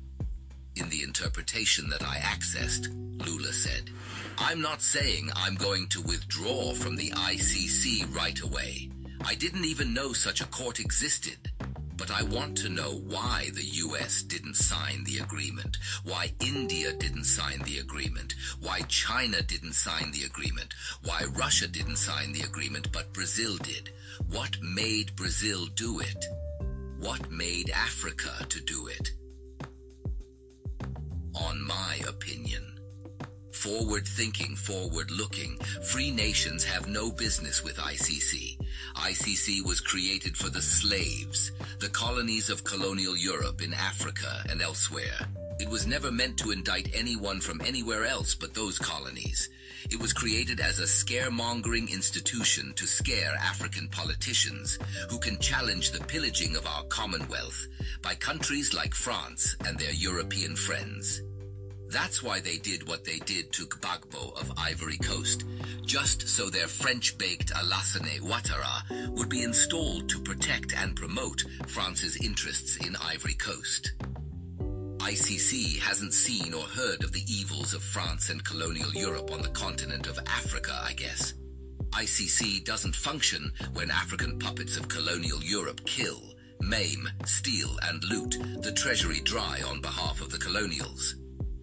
In 0.76 0.88
the 0.88 1.02
interpretation 1.02 1.88
that 1.90 2.02
I 2.02 2.16
accessed, 2.18 2.88
Lula 3.26 3.52
said, 3.52 3.90
I'm 4.38 4.60
not 4.60 4.80
saying 4.80 5.30
I'm 5.36 5.54
going 5.54 5.88
to 5.88 6.02
withdraw 6.02 6.72
from 6.72 6.96
the 6.96 7.10
ICC 7.10 8.14
right 8.14 8.40
away. 8.40 8.90
I 9.24 9.34
didn't 9.34 9.64
even 9.64 9.94
know 9.94 10.12
such 10.12 10.40
a 10.40 10.46
court 10.46 10.80
existed. 10.80 11.50
But 12.02 12.10
I 12.10 12.24
want 12.24 12.56
to 12.58 12.68
know 12.68 12.94
why 13.06 13.50
the 13.54 13.64
US 13.64 14.22
didn't 14.22 14.56
sign 14.56 15.04
the 15.04 15.18
agreement, 15.18 15.76
why 16.02 16.32
India 16.40 16.92
didn't 16.92 17.26
sign 17.26 17.60
the 17.60 17.78
agreement, 17.78 18.34
why 18.60 18.80
China 18.88 19.40
didn't 19.40 19.74
sign 19.74 20.10
the 20.10 20.24
agreement, 20.24 20.74
why 21.04 21.22
Russia 21.36 21.68
didn't 21.68 21.98
sign 21.98 22.32
the 22.32 22.42
agreement 22.42 22.90
but 22.90 23.12
Brazil 23.12 23.56
did. 23.58 23.90
What 24.31 24.57
made 24.62 25.14
Brazil 25.16 25.66
do 25.75 26.00
it? 26.00 26.25
What 26.99 27.31
made 27.31 27.71
Africa 27.71 28.31
to 28.49 28.61
do 28.61 28.88
it? 28.88 29.12
On 31.35 31.62
my 31.66 32.00
opinion. 32.09 32.73
Forward 33.52 34.07
thinking, 34.09 34.57
forward 34.57 35.11
looking, 35.11 35.57
free 35.85 36.11
nations 36.11 36.64
have 36.64 36.88
no 36.88 37.12
business 37.12 37.62
with 37.62 37.76
ICC. 37.76 38.59
ICC 38.97 39.64
was 39.64 39.81
created 39.81 40.37
for 40.37 40.49
the 40.49 40.62
slaves, 40.62 41.52
the 41.78 41.88
colonies 41.88 42.50
of 42.50 42.64
colonial 42.64 43.16
Europe 43.16 43.62
in 43.62 43.73
Africa 43.73 44.42
and 44.49 44.61
elsewhere. 44.61 45.28
It 45.61 45.69
was 45.69 45.87
never 45.87 46.11
meant 46.11 46.38
to 46.38 46.50
indict 46.50 46.90
anyone 46.95 47.40
from 47.40 47.61
anywhere 47.61 48.04
else 48.04 48.35
but 48.35 48.54
those 48.54 48.78
colonies. 48.78 49.49
It 49.90 50.00
was 50.00 50.12
created 50.12 50.60
as 50.60 50.78
a 50.78 50.84
scaremongering 50.84 51.90
institution 51.90 52.72
to 52.76 52.86
scare 52.86 53.34
African 53.40 53.88
politicians 53.88 54.78
who 55.10 55.18
can 55.18 55.38
challenge 55.38 55.90
the 55.90 56.04
pillaging 56.04 56.56
of 56.56 56.66
our 56.66 56.84
commonwealth 56.84 57.66
by 58.02 58.14
countries 58.14 58.72
like 58.72 58.94
France 58.94 59.56
and 59.66 59.78
their 59.78 59.92
European 59.92 60.56
friends. 60.56 61.22
That's 61.88 62.22
why 62.22 62.40
they 62.40 62.56
did 62.56 62.88
what 62.88 63.04
they 63.04 63.18
did 63.18 63.52
to 63.52 63.66
Gbagbo 63.66 64.40
of 64.40 64.50
Ivory 64.56 64.96
Coast, 64.96 65.44
just 65.84 66.26
so 66.26 66.48
their 66.48 66.66
French-baked 66.66 67.52
Alassane 67.52 68.20
Ouattara 68.20 69.10
would 69.10 69.28
be 69.28 69.42
installed 69.42 70.08
to 70.08 70.18
protect 70.20 70.72
and 70.74 70.96
promote 70.96 71.44
France's 71.66 72.16
interests 72.16 72.78
in 72.78 72.96
Ivory 72.96 73.34
Coast. 73.34 73.92
ICC 75.02 75.80
hasn't 75.80 76.14
seen 76.14 76.54
or 76.54 76.62
heard 76.62 77.02
of 77.02 77.11
the 77.11 77.25
evils 77.26 77.75
of 77.75 77.82
France 77.82 78.30
and 78.30 78.44
colonial 78.44 78.94
Europe 78.94 79.32
on 79.32 79.42
the 79.42 79.49
continent 79.49 80.06
of 80.06 80.16
Africa, 80.28 80.80
I 80.80 80.92
guess. 80.92 81.35
ICC 81.90 82.64
doesn't 82.64 82.94
function 82.94 83.52
when 83.73 83.90
African 83.90 84.38
puppets 84.38 84.76
of 84.76 84.88
colonial 84.88 85.42
Europe 85.42 85.85
kill, 85.87 86.23
maim, 86.61 87.09
steal, 87.26 87.76
and 87.82 88.02
loot 88.04 88.37
the 88.62 88.71
treasury 88.71 89.18
dry 89.25 89.61
on 89.68 89.80
behalf 89.80 90.21
of 90.21 90.30
the 90.30 90.38
colonials. 90.38 91.16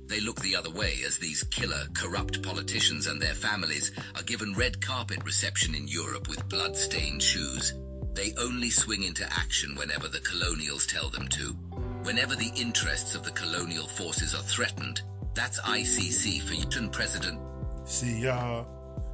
They 0.08 0.19
look 0.19 0.41
the 0.41 0.58
other 0.58 0.72
way 0.72 0.98
as 1.08 1.17
these 1.17 1.43
killer, 1.43 1.86
corrupt 1.96 2.43
politicians 2.43 3.08
and 3.08 3.22
their 3.22 3.36
families 3.36 3.93
are 4.17 4.24
given 4.24 4.53
red 4.53 4.81
carpet 4.81 5.24
reception 5.24 5.75
in 5.75 5.88
Europe 5.88 6.27
with 6.27 6.50
blood-stained 6.50 7.24
shoes. 7.24 7.74
They 8.13 8.34
only 8.38 8.69
swing 8.69 9.03
into 9.03 9.24
action 9.31 9.75
whenever 9.75 10.10
the 10.10 10.19
colonials 10.19 10.86
tell 10.86 11.08
them 11.10 11.29
to. 11.29 11.55
Whenever 12.03 12.36
the 12.36 12.51
interests 12.56 13.15
of 13.15 13.24
the 13.24 13.32
colonial 13.32 13.88
forces 13.88 14.34
are 14.34 14.41
threatened, 14.41 15.01
that's 15.34 15.60
ICC 15.62 16.41
for 16.41 16.53
you, 16.53 16.89
President. 16.89 17.39
See, 17.86 18.20
y'all, 18.20 18.68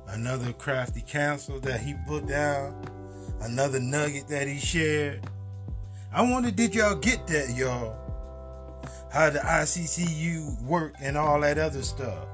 another 0.08 0.54
crafty 0.54 1.04
counsel 1.06 1.60
that 1.62 1.82
he 1.82 1.96
put 2.08 2.28
down, 2.28 2.88
another 3.42 3.80
nugget 3.80 4.28
that 4.30 4.48
he 4.48 4.60
shared. 4.60 5.22
I 6.14 6.22
wonder, 6.22 6.52
did 6.52 6.74
y'all 6.74 6.96
get 6.96 7.28
that, 7.28 7.56
y'all? 7.56 8.06
how 9.16 9.30
the 9.30 9.40
ICCU 9.40 10.62
work 10.64 10.94
and 11.02 11.18
all 11.18 11.40
that 11.40 11.58
other 11.58 11.82
stuff. 11.82 12.28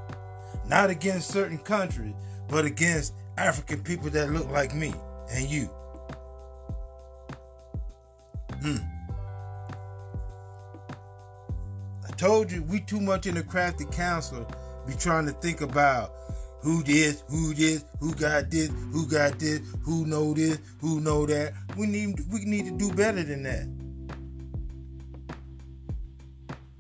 Not 0.68 0.90
against 0.90 1.30
certain 1.30 1.60
countries, 1.60 2.16
but 2.50 2.66
against 2.66 3.14
African 3.38 3.84
people 3.84 4.10
that 4.10 4.32
look 4.32 4.50
like 4.50 4.74
me 4.74 4.92
and 5.32 5.48
you. 5.48 5.66
Hmm. 8.64 8.78
Told 12.22 12.52
you 12.52 12.62
we 12.62 12.82
too 12.82 13.02
much 13.02 13.26
in 13.26 13.34
the 13.34 13.42
crafty 13.42 13.84
counsel 13.86 14.46
be 14.86 14.94
trying 14.94 15.26
to 15.26 15.32
think 15.32 15.62
about 15.62 16.14
who 16.62 16.84
this, 16.84 17.24
who 17.28 17.56
this, 17.56 17.84
who 18.00 18.14
got 18.14 18.52
this, 18.52 18.70
who 18.92 19.08
got 19.08 19.40
this, 19.40 19.60
who 19.82 20.06
know 20.06 20.32
this, 20.36 20.60
who 20.82 21.02
know 21.02 21.26
that. 21.26 21.54
We 21.76 21.88
need 21.88 22.20
we 22.32 22.46
need 22.46 22.66
to 22.66 22.78
do 22.78 22.94
better 22.94 23.24
than 23.24 23.42
that. 23.42 23.68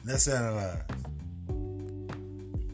Let's 0.05 0.27
analyze. 0.27 0.83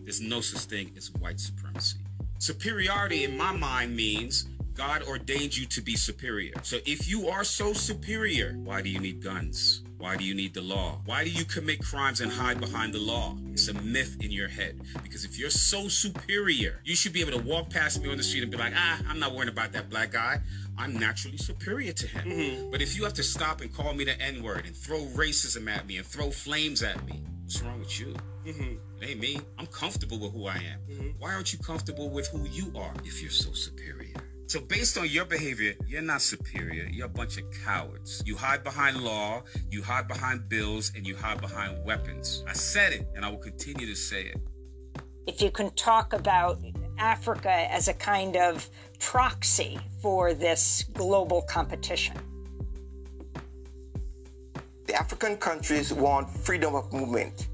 There's 0.03 0.19
no 0.19 0.41
such 0.41 0.63
thing 0.63 0.91
as 0.97 1.09
white 1.21 1.39
supremacy. 1.39 1.99
Superiority, 2.39 3.23
in 3.23 3.37
my 3.37 3.53
mind, 3.53 3.95
means 3.95 4.49
God 4.73 5.03
ordained 5.03 5.55
you 5.55 5.67
to 5.67 5.81
be 5.81 5.95
superior. 5.95 6.55
So 6.63 6.79
if 6.85 7.07
you 7.07 7.29
are 7.29 7.45
so 7.45 7.71
superior, 7.71 8.57
why 8.61 8.81
do 8.81 8.89
you 8.89 8.99
need 8.99 9.23
guns? 9.23 9.83
Why 9.97 10.15
do 10.15 10.23
you 10.23 10.35
need 10.35 10.53
the 10.53 10.61
law? 10.61 10.99
Why 11.05 11.23
do 11.23 11.31
you 11.31 11.43
commit 11.43 11.83
crimes 11.83 12.21
and 12.21 12.31
hide 12.31 12.59
behind 12.59 12.93
the 12.93 12.99
law? 12.99 13.35
It's 13.51 13.67
a 13.67 13.73
myth 13.73 14.17
in 14.21 14.29
your 14.29 14.47
head. 14.47 14.79
Because 15.01 15.25
if 15.25 15.39
you're 15.39 15.49
so 15.49 15.87
superior, 15.87 16.81
you 16.85 16.95
should 16.95 17.13
be 17.13 17.21
able 17.21 17.31
to 17.31 17.43
walk 17.43 17.71
past 17.71 18.01
me 18.01 18.09
on 18.09 18.17
the 18.17 18.23
street 18.23 18.43
and 18.43 18.51
be 18.51 18.57
like, 18.57 18.73
ah, 18.75 19.01
I'm 19.09 19.19
not 19.19 19.33
worrying 19.33 19.49
about 19.49 19.71
that 19.73 19.89
black 19.89 20.11
guy. 20.11 20.39
I'm 20.77 20.97
naturally 20.99 21.37
superior 21.37 21.93
to 21.93 22.07
him. 22.07 22.29
Mm-hmm. 22.29 22.71
But 22.71 22.83
if 22.83 22.95
you 22.95 23.03
have 23.05 23.13
to 23.15 23.23
stop 23.23 23.61
and 23.61 23.73
call 23.73 23.93
me 23.93 24.03
the 24.03 24.21
N 24.21 24.43
word 24.43 24.65
and 24.67 24.75
throw 24.75 24.99
racism 25.15 25.67
at 25.67 25.87
me 25.87 25.97
and 25.97 26.05
throw 26.05 26.29
flames 26.29 26.83
at 26.83 27.03
me, 27.07 27.23
what's 27.43 27.59
wrong 27.63 27.79
with 27.79 27.99
you? 27.99 28.15
Mm-hmm. 28.45 29.01
It 29.01 29.09
ain't 29.09 29.19
me. 29.19 29.39
I'm 29.57 29.67
comfortable 29.67 30.19
with 30.19 30.33
who 30.33 30.45
I 30.45 30.57
am. 30.57 30.79
Mm-hmm. 30.91 31.07
Why 31.17 31.33
aren't 31.33 31.53
you 31.53 31.59
comfortable 31.59 32.11
with 32.11 32.27
who 32.27 32.47
you 32.47 32.71
are 32.77 32.93
if 33.03 33.21
you're 33.21 33.31
so 33.31 33.51
superior? 33.53 34.15
So, 34.47 34.61
based 34.61 34.97
on 34.97 35.09
your 35.09 35.25
behavior, 35.25 35.73
you're 35.85 36.01
not 36.01 36.21
superior. 36.21 36.87
You're 36.89 37.07
a 37.07 37.09
bunch 37.09 37.37
of 37.37 37.43
cowards. 37.65 38.23
You 38.25 38.37
hide 38.37 38.63
behind 38.63 38.95
law, 39.03 39.43
you 39.69 39.83
hide 39.83 40.07
behind 40.07 40.47
bills, 40.47 40.93
and 40.95 41.05
you 41.05 41.17
hide 41.17 41.41
behind 41.41 41.83
weapons. 41.83 42.45
I 42.47 42.53
said 42.53 42.93
it, 42.93 43.05
and 43.13 43.25
I 43.25 43.29
will 43.29 43.39
continue 43.39 43.85
to 43.85 43.95
say 43.95 44.21
it. 44.27 44.39
If 45.27 45.41
you 45.41 45.51
can 45.51 45.71
talk 45.71 46.13
about 46.13 46.61
Africa 46.97 47.51
as 47.69 47.89
a 47.89 47.93
kind 47.93 48.37
of 48.37 48.69
proxy 48.99 49.79
for 50.01 50.33
this 50.33 50.85
global 50.93 51.41
competition. 51.41 52.15
The 54.85 54.93
African 54.93 55.35
countries 55.35 55.91
want 55.91 56.29
freedom 56.29 56.73
of 56.73 56.93
movement. 56.93 57.49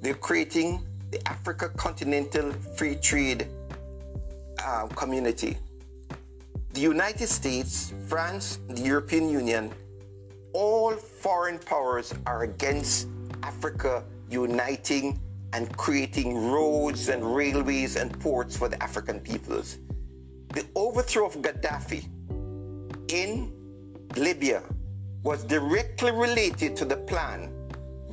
They're 0.00 0.14
creating 0.14 0.84
the 1.12 1.26
Africa 1.28 1.68
Continental 1.76 2.52
Free 2.76 2.96
Trade 2.96 3.46
uh, 4.58 4.88
Community 4.88 5.56
the 6.72 6.80
United 6.80 7.28
States, 7.28 7.92
France, 8.08 8.58
the 8.68 8.80
European 8.80 9.28
Union, 9.28 9.70
all 10.54 10.92
foreign 10.92 11.58
powers 11.58 12.14
are 12.26 12.44
against 12.44 13.08
Africa 13.42 14.04
uniting 14.30 15.20
and 15.52 15.74
creating 15.76 16.50
roads 16.50 17.10
and 17.10 17.36
railways 17.36 17.96
and 17.96 18.18
ports 18.20 18.56
for 18.56 18.68
the 18.68 18.82
African 18.82 19.20
peoples. 19.20 19.78
The 20.54 20.64
overthrow 20.74 21.26
of 21.26 21.34
Gaddafi 21.42 22.08
in 23.08 23.52
Libya 24.16 24.62
was 25.22 25.44
directly 25.44 26.10
related 26.10 26.74
to 26.76 26.86
the 26.86 26.96
plan 26.96 27.52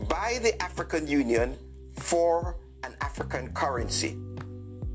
by 0.09 0.39
the 0.41 0.61
African 0.61 1.07
Union 1.07 1.57
for 1.95 2.57
an 2.83 2.93
African 2.99 3.53
currency. 3.53 4.17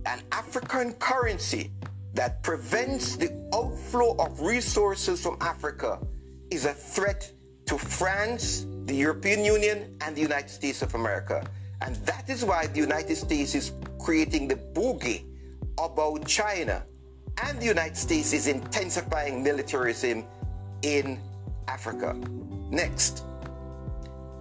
An 0.06 0.20
African 0.32 0.92
currency 0.94 1.70
that 2.14 2.42
prevents 2.42 3.16
the 3.16 3.30
outflow 3.52 4.16
of 4.18 4.40
resources 4.40 5.20
from 5.20 5.36
Africa 5.40 5.98
is 6.50 6.64
a 6.64 6.72
threat 6.72 7.30
to 7.66 7.76
France, 7.76 8.66
the 8.84 8.94
European 8.94 9.44
Union, 9.44 9.96
and 10.00 10.14
the 10.14 10.20
United 10.20 10.50
States 10.50 10.82
of 10.82 10.94
America. 10.94 11.44
And 11.80 11.96
that 12.06 12.30
is 12.30 12.44
why 12.44 12.66
the 12.68 12.78
United 12.78 13.16
States 13.16 13.54
is 13.54 13.72
creating 13.98 14.48
the 14.48 14.56
boogie 14.56 15.24
about 15.78 16.26
China. 16.26 16.84
And 17.42 17.60
the 17.60 17.66
United 17.66 17.96
States 17.96 18.32
is 18.32 18.46
intensifying 18.46 19.42
militarism 19.42 20.24
in 20.82 21.18
Africa. 21.66 22.14
Next, 22.70 23.24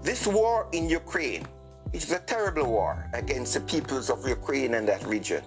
this 0.03 0.27
war 0.27 0.67
in 0.73 0.89
Ukraine 0.89 1.47
is 1.91 2.11
a 2.11 2.19
terrible 2.19 2.65
war 2.65 3.09
against 3.13 3.53
the 3.55 3.61
peoples 3.61 4.09
of 4.09 4.27
Ukraine 4.27 4.75
and 4.75 4.87
that 4.87 5.03
region. 5.05 5.43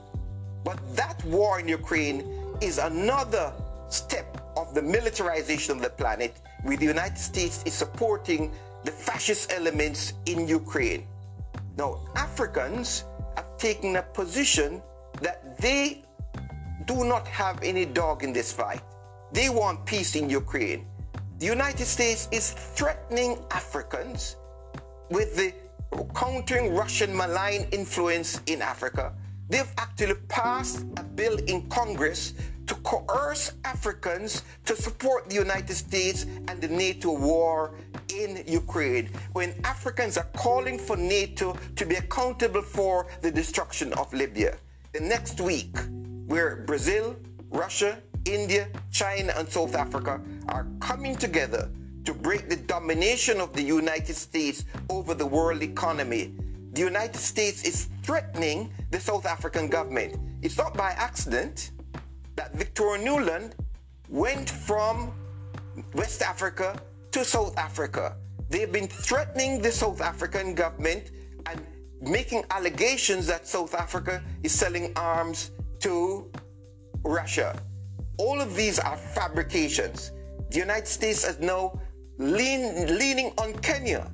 But 0.67 0.83
that 0.97 1.25
war 1.27 1.61
in 1.61 1.69
Ukraine 1.69 2.27
is 2.61 2.79
another 2.79 3.53
step 3.89 4.27
of 4.57 4.75
the 4.75 4.83
militarization 4.83 5.77
of 5.77 5.81
the 5.81 5.91
planet, 5.91 6.41
where 6.65 6.77
the 6.77 6.91
United 6.97 7.19
States 7.19 7.63
is 7.65 7.73
supporting 7.73 8.51
the 8.83 8.91
fascist 8.91 9.53
elements 9.53 10.15
in 10.27 10.49
Ukraine. 10.49 11.07
Now, 11.79 12.01
Africans 12.17 13.05
have 13.37 13.47
taken 13.59 13.95
a 13.95 14.03
position 14.03 14.83
that 15.23 15.57
they 15.59 16.03
do 16.87 17.05
not 17.05 17.29
have 17.29 17.63
any 17.63 17.85
dog 17.85 18.25
in 18.25 18.33
this 18.33 18.51
fight. 18.51 18.83
They 19.31 19.49
want 19.49 19.87
peace 19.87 20.17
in 20.17 20.29
Ukraine. 20.29 20.85
The 21.39 21.47
United 21.47 21.87
States 21.87 22.27
is 22.33 22.51
threatening 22.51 23.39
Africans 23.53 24.35
with 25.11 25.37
the 25.37 25.55
countering 26.13 26.75
Russian 26.75 27.17
malign 27.17 27.69
influence 27.71 28.41
in 28.47 28.63
Africa 28.63 29.15
They've 29.49 29.73
actually 29.79 30.15
passed 30.29 30.85
a 30.97 31.05
bill 31.05 31.39
in 31.47 31.69
Congress 31.69 32.35
to 32.67 32.75
coerce 32.77 33.53
Africans 33.65 34.43
to 34.65 34.75
support 34.75 35.29
the 35.29 35.37
United 35.37 35.75
States 35.75 36.27
and 36.49 36.61
the 36.61 36.69
NATO 36.69 37.13
war 37.13 37.75
in 38.13 38.43
Ukraine 38.47 39.09
when 39.33 39.55
Africans 39.63 40.19
are 40.19 40.29
calling 40.37 40.79
for 40.79 40.97
NATO 40.97 41.57
to 41.77 41.87
be 41.87 41.95
accountable 41.95 42.63
for 42.63 43.07
the 43.23 43.31
destruction 43.31 43.93
of 43.95 44.13
Libya. 44.13 44.57
The 44.93 45.01
next 45.01 45.41
week, 45.41 45.77
where 46.27 46.57
Brazil, 46.67 47.15
Russia, 47.51 47.99
India, 48.25 48.67
China, 48.91 49.33
and 49.37 49.49
South 49.49 49.77
Africa 49.77 50.21
are 50.49 50.67
coming 50.81 51.15
together 51.15 51.71
to 52.05 52.13
break 52.13 52.49
the 52.49 52.57
domination 52.57 53.41
of 53.41 53.53
the 53.53 53.63
United 53.63 54.15
States 54.15 54.65
over 54.91 55.15
the 55.15 55.27
world 55.27 55.63
economy 55.63 56.35
the 56.77 56.83
United 56.83 57.17
States 57.17 57.65
is 57.65 57.89
threatening 58.03 58.71
the 58.91 59.01
South 59.01 59.25
African 59.25 59.67
government. 59.69 60.15
It's 60.43 60.59
not 60.59 60.77
by 60.77 60.91
accident 60.91 61.71
that 62.37 62.53
Victoria 62.55 63.03
Nuland 63.03 63.55
went 64.11 64.51
from 64.51 65.11
West 65.95 66.21
Africa 66.21 66.79
to 67.13 67.25
South 67.25 67.57
Africa. 67.57 68.17
They've 68.51 68.71
been 68.71 68.89
threatening 68.89 69.63
the 69.63 69.73
South 69.73 70.03
African 70.03 70.55
government 70.55 71.13
and 71.47 71.65
making 72.03 72.45
allegations 72.51 73.27
that 73.27 73.49
South 73.49 73.75
Africa 73.75 74.23
is 74.43 74.53
selling 74.53 74.93
arms 74.97 75.53
to 75.81 76.31
Russia. 77.05 77.59
All 78.19 78.39
of 78.39 78.55
these 78.55 78.79
are 78.79 78.99
fabrications. 78.99 80.13
The 80.51 80.59
United 80.59 80.89
States 80.89 81.25
is 81.27 81.41
now 81.41 81.81
lean, 82.19 82.99
leaning 82.99 83.33
on 83.39 83.55
Kenya 83.61 84.11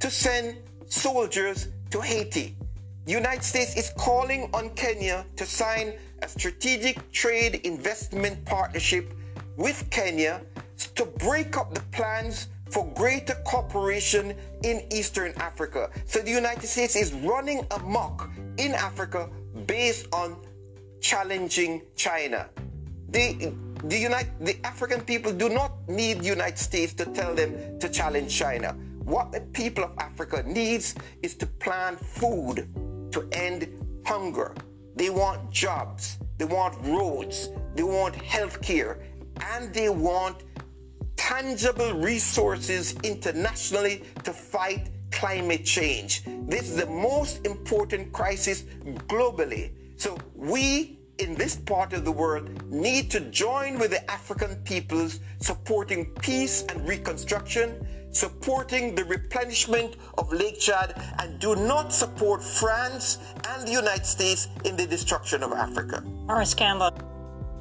to 0.00 0.10
send 0.10 0.58
soldiers 0.88 1.68
to 1.90 2.00
Haiti. 2.00 2.56
The 3.04 3.12
United 3.12 3.42
States 3.42 3.76
is 3.76 3.90
calling 3.96 4.50
on 4.52 4.70
Kenya 4.70 5.24
to 5.36 5.46
sign 5.46 5.94
a 6.22 6.28
strategic 6.28 7.10
trade 7.12 7.56
investment 7.64 8.44
partnership 8.44 9.14
with 9.56 9.88
Kenya 9.90 10.42
to 10.94 11.04
break 11.04 11.56
up 11.56 11.74
the 11.74 11.80
plans 11.92 12.48
for 12.70 12.86
greater 12.94 13.34
cooperation 13.46 14.34
in 14.62 14.86
Eastern 14.92 15.32
Africa. 15.38 15.90
So 16.06 16.20
the 16.20 16.30
United 16.30 16.66
States 16.66 16.96
is 16.96 17.12
running 17.14 17.66
amok 17.70 18.28
in 18.58 18.74
Africa 18.74 19.30
based 19.66 20.06
on 20.12 20.36
challenging 21.00 21.82
China. 21.96 22.48
The, 23.10 23.54
the, 23.84 23.98
United, 23.98 24.32
the 24.40 24.56
African 24.64 25.00
people 25.00 25.32
do 25.32 25.48
not 25.48 25.72
need 25.88 26.20
the 26.20 26.26
United 26.26 26.58
States 26.58 26.92
to 26.94 27.06
tell 27.06 27.34
them 27.34 27.78
to 27.78 27.88
challenge 27.88 28.36
China. 28.36 28.76
What 29.08 29.32
the 29.32 29.40
people 29.40 29.84
of 29.84 29.92
Africa 29.96 30.42
needs 30.46 30.94
is 31.22 31.34
to 31.36 31.46
plant 31.46 31.98
food 31.98 32.68
to 33.10 33.26
end 33.32 33.66
hunger. 34.04 34.54
They 34.96 35.08
want 35.08 35.50
jobs, 35.50 36.18
they 36.36 36.44
want 36.44 36.76
roads, 36.84 37.48
they 37.74 37.84
want 37.84 38.14
health 38.16 38.60
care, 38.60 38.98
and 39.40 39.72
they 39.72 39.88
want 39.88 40.44
tangible 41.16 41.94
resources 41.94 42.96
internationally 43.02 44.02
to 44.24 44.32
fight 44.34 44.90
climate 45.10 45.64
change. 45.64 46.24
This 46.46 46.68
is 46.68 46.76
the 46.76 46.90
most 46.90 47.46
important 47.46 48.12
crisis 48.12 48.64
globally. 49.08 49.70
So 49.96 50.18
we 50.34 50.98
in 51.16 51.34
this 51.34 51.56
part 51.56 51.94
of 51.94 52.04
the 52.04 52.12
world 52.12 52.50
need 52.70 53.10
to 53.12 53.20
join 53.30 53.78
with 53.78 53.90
the 53.90 54.10
African 54.10 54.54
peoples 54.64 55.20
supporting 55.40 56.06
peace 56.20 56.64
and 56.68 56.86
reconstruction, 56.86 57.86
supporting 58.10 58.94
the 58.94 59.04
replenishment 59.04 59.96
of 60.16 60.32
Lake 60.32 60.58
Chad, 60.58 60.94
and 61.18 61.38
do 61.38 61.54
not 61.56 61.92
support 61.92 62.42
France 62.42 63.18
and 63.48 63.66
the 63.66 63.72
United 63.72 64.06
States 64.06 64.48
in 64.64 64.76
the 64.76 64.86
destruction 64.86 65.42
of 65.42 65.52
Africa. 65.52 66.02
Horace 66.26 66.54
Campbell. 66.54 66.92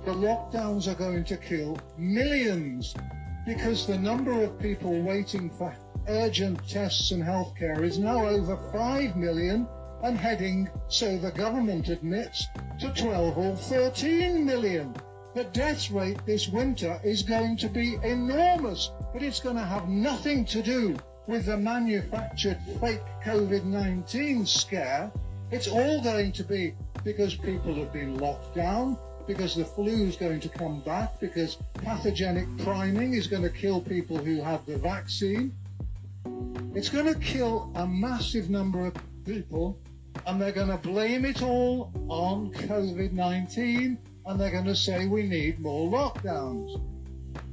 The 0.06 0.14
lockdowns 0.14 0.88
are 0.88 0.96
going 0.96 1.26
to 1.26 1.38
kill 1.38 1.78
millions 1.98 2.96
because 3.46 3.86
the 3.86 3.98
number 3.98 4.44
of 4.44 4.60
people 4.60 5.02
waiting 5.02 5.50
for 5.50 5.76
urgent 6.08 6.68
tests 6.68 7.12
and 7.12 7.24
healthcare 7.24 7.82
is 7.82 7.98
now 7.98 8.26
over 8.26 8.58
5 8.72 9.16
million 9.16 9.68
and 10.04 10.18
heading, 10.18 10.70
so 10.88 11.18
the 11.18 11.32
government 11.32 11.90
admits, 11.90 12.48
to 12.80 12.94
12 12.94 13.38
or 13.38 13.56
13 13.56 14.46
million. 14.46 14.96
The 15.34 15.46
death 15.46 15.92
rate 15.92 16.26
this 16.26 16.48
winter 16.48 17.00
is 17.04 17.24
going 17.24 17.58
to 17.58 17.68
be 17.68 17.98
enormous, 18.04 18.92
but 19.18 19.26
it's 19.26 19.40
going 19.40 19.56
to 19.56 19.66
have 19.66 19.90
nothing 19.90 20.46
to 20.46 20.62
do 20.62 20.96
with 21.26 21.48
the 21.48 21.58
manufactured 21.58 22.60
fake 22.80 23.02
COVID-19 23.26 24.48
scare. 24.48 25.12
It's 25.50 25.68
all 25.68 26.04
going 26.04 26.32
to 26.34 26.44
be 26.44 26.76
because 27.04 27.34
people 27.34 27.74
have 27.74 27.92
been 27.92 28.20
locked 28.20 28.54
down, 28.54 28.96
because 29.26 29.56
the 29.56 29.66
flu 29.66 30.06
is 30.06 30.16
going 30.16 30.40
to 30.42 30.50
come 30.50 30.82
back, 30.82 31.20
because 31.20 31.58
pathogenic 31.74 32.46
priming 32.60 33.16
is 33.16 33.26
going 33.26 33.42
to 33.42 33.50
kill 33.50 33.82
people 33.82 34.20
who 34.20 34.40
have 34.40 34.64
the 34.68 34.78
vaccine. 34.78 35.52
It's 36.76 36.90
going 36.90 37.12
to 37.12 37.20
kill 37.20 37.72
a 37.74 37.88
massive 37.88 38.52
number 38.52 38.86
of 38.86 38.94
people, 39.26 39.80
and 40.28 40.40
they're 40.40 40.52
going 40.52 40.70
to 40.70 40.78
blame 40.78 41.26
it 41.26 41.42
all 41.42 41.92
on 42.08 42.54
COVID 42.54 43.14
19, 43.14 43.98
and 44.28 44.40
they're 44.40 44.52
going 44.52 44.66
to 44.66 44.76
say 44.76 45.08
we 45.08 45.24
need 45.24 45.60
more 45.60 45.90
lockdowns. 45.90 46.80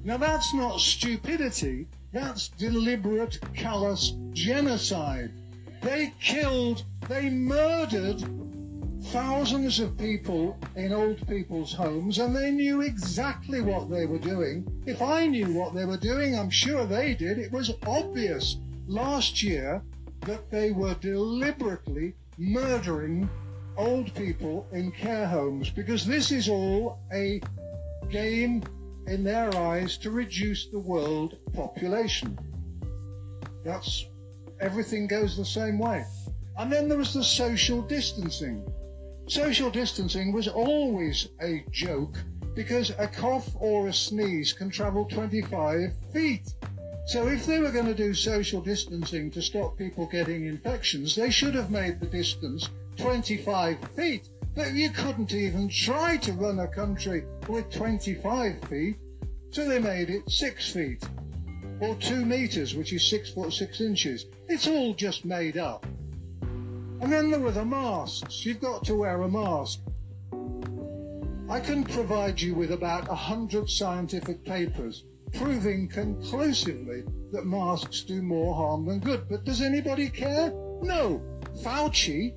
Now, 0.06 0.18
that's 0.18 0.52
not 0.52 0.80
stupidity, 0.80 1.88
that's 2.12 2.48
deliberate, 2.48 3.38
callous 3.54 4.12
genocide. 4.34 5.32
They 5.80 6.12
killed, 6.20 6.84
they 7.08 7.30
murdered 7.30 8.22
thousands 9.04 9.80
of 9.80 9.96
people 9.96 10.58
in 10.76 10.92
old 10.92 11.26
people's 11.26 11.72
homes 11.72 12.18
and 12.18 12.36
they 12.36 12.50
knew 12.50 12.82
exactly 12.82 13.62
what 13.62 13.90
they 13.90 14.04
were 14.04 14.18
doing. 14.18 14.66
If 14.84 15.00
I 15.00 15.26
knew 15.26 15.54
what 15.54 15.74
they 15.74 15.86
were 15.86 15.96
doing, 15.96 16.38
I'm 16.38 16.50
sure 16.50 16.84
they 16.84 17.14
did. 17.14 17.38
It 17.38 17.52
was 17.52 17.72
obvious 17.86 18.58
last 18.86 19.42
year 19.42 19.82
that 20.22 20.50
they 20.50 20.70
were 20.70 20.94
deliberately 20.94 22.14
murdering 22.36 23.28
old 23.78 24.14
people 24.14 24.66
in 24.72 24.90
care 24.92 25.26
homes 25.26 25.70
because 25.70 26.06
this 26.06 26.30
is 26.30 26.48
all 26.48 26.98
a 27.12 27.40
game 28.10 28.62
in 29.06 29.24
their 29.24 29.54
eyes 29.56 29.96
to 29.98 30.10
reduce 30.10 30.66
the 30.66 30.78
world 30.78 31.36
population. 31.52 32.38
That's 33.64 34.06
everything 34.60 35.06
goes 35.06 35.36
the 35.36 35.44
same 35.44 35.78
way. 35.78 36.04
And 36.58 36.72
then 36.72 36.88
there 36.88 36.98
was 36.98 37.12
the 37.12 37.24
social 37.24 37.82
distancing. 37.82 38.64
Social 39.26 39.70
distancing 39.70 40.32
was 40.32 40.48
always 40.48 41.28
a 41.42 41.64
joke 41.70 42.16
because 42.54 42.90
a 42.90 43.08
cough 43.08 43.48
or 43.58 43.88
a 43.88 43.92
sneeze 43.92 44.52
can 44.52 44.70
travel 44.70 45.04
25 45.06 45.92
feet. 46.12 46.54
So 47.06 47.28
if 47.28 47.44
they 47.44 47.58
were 47.58 47.72
going 47.72 47.86
to 47.86 47.94
do 47.94 48.14
social 48.14 48.60
distancing 48.60 49.30
to 49.32 49.42
stop 49.42 49.76
people 49.76 50.06
getting 50.06 50.46
infections, 50.46 51.14
they 51.14 51.30
should 51.30 51.54
have 51.54 51.70
made 51.70 52.00
the 52.00 52.06
distance 52.06 52.68
25 52.96 53.78
feet. 53.96 54.28
But 54.54 54.74
you 54.74 54.90
couldn't 54.90 55.32
even 55.32 55.68
try 55.68 56.16
to 56.18 56.32
run 56.32 56.60
a 56.60 56.68
country 56.68 57.24
with 57.48 57.70
25 57.70 58.62
feet, 58.68 58.96
so 59.50 59.68
they 59.68 59.80
made 59.80 60.10
it 60.10 60.30
6 60.30 60.72
feet. 60.72 61.02
Or 61.80 61.96
2 61.96 62.24
meters, 62.24 62.74
which 62.76 62.92
is 62.92 63.08
6 63.10 63.30
foot 63.30 63.52
6 63.52 63.80
inches. 63.80 64.26
It's 64.48 64.68
all 64.68 64.94
just 64.94 65.24
made 65.24 65.56
up. 65.56 65.84
And 66.42 67.12
then 67.12 67.30
there 67.30 67.40
were 67.40 67.50
the 67.50 67.64
masks. 67.64 68.46
You've 68.46 68.60
got 68.60 68.84
to 68.84 68.94
wear 68.94 69.22
a 69.22 69.28
mask. 69.28 69.80
I 71.48 71.60
can 71.60 71.84
provide 71.84 72.40
you 72.40 72.54
with 72.54 72.72
about 72.72 73.08
a 73.08 73.14
hundred 73.14 73.68
scientific 73.68 74.44
papers 74.44 75.04
proving 75.32 75.88
conclusively 75.88 77.02
that 77.32 77.44
masks 77.44 78.02
do 78.02 78.22
more 78.22 78.54
harm 78.54 78.86
than 78.86 79.00
good. 79.00 79.28
But 79.28 79.44
does 79.44 79.60
anybody 79.60 80.08
care? 80.08 80.50
No. 80.80 81.20
Fauci, 81.62 82.34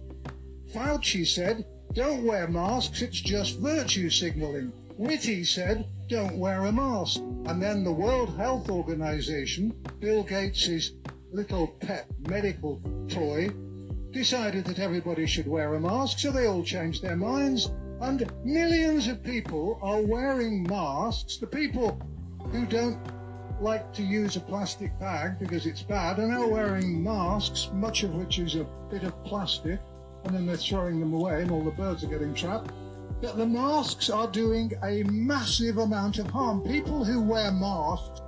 Fauci 0.73 1.25
said, 1.25 1.65
don't 1.97 2.23
wear 2.23 2.47
masks, 2.47 3.01
it's 3.01 3.19
just 3.19 3.57
virtue 3.57 4.07
signaling. 4.07 4.71
Whitty 4.97 5.43
said, 5.43 5.87
don't 6.07 6.37
wear 6.37 6.65
a 6.65 6.71
mask. 6.71 7.19
And 7.47 7.59
then 7.59 7.83
the 7.83 7.91
World 7.91 8.37
Health 8.37 8.69
Organization, 8.69 9.73
Bill 9.99 10.21
Gates' 10.21 10.91
little 11.31 11.69
pet 11.79 12.05
medical 12.29 12.79
toy, 13.07 13.49
decided 14.11 14.65
that 14.65 14.77
everybody 14.77 15.25
should 15.25 15.47
wear 15.47 15.73
a 15.73 15.79
mask, 15.79 16.19
so 16.19 16.29
they 16.29 16.45
all 16.45 16.63
changed 16.63 17.01
their 17.01 17.17
minds, 17.17 17.71
and 18.01 18.31
millions 18.45 19.07
of 19.07 19.23
people 19.23 19.79
are 19.81 20.01
wearing 20.01 20.61
masks. 20.61 21.37
The 21.37 21.47
people 21.47 21.99
who 22.51 22.67
don't 22.67 22.99
like 23.59 23.91
to 23.93 24.03
use 24.03 24.35
a 24.35 24.41
plastic 24.41 24.97
bag 24.99 25.39
because 25.39 25.65
it's 25.65 25.81
bad 25.81 26.19
are 26.19 26.27
now 26.27 26.47
wearing 26.47 27.03
masks, 27.03 27.71
much 27.73 28.03
of 28.03 28.13
which 28.13 28.37
is 28.37 28.53
a 28.53 28.67
bit 28.91 29.01
of 29.01 29.23
plastic, 29.23 29.79
and 30.23 30.35
then 30.35 30.45
they're 30.45 30.57
throwing 30.57 30.99
them 30.99 31.13
away 31.13 31.41
and 31.41 31.51
all 31.51 31.63
the 31.63 31.71
birds 31.71 32.03
are 32.03 32.07
getting 32.07 32.33
trapped. 32.33 32.71
But 33.21 33.37
the 33.37 33.45
masks 33.45 34.09
are 34.09 34.27
doing 34.27 34.73
a 34.83 35.03
massive 35.03 35.77
amount 35.77 36.19
of 36.19 36.27
harm. 36.27 36.61
People 36.61 37.03
who 37.03 37.21
wear 37.21 37.51
masks 37.51 38.21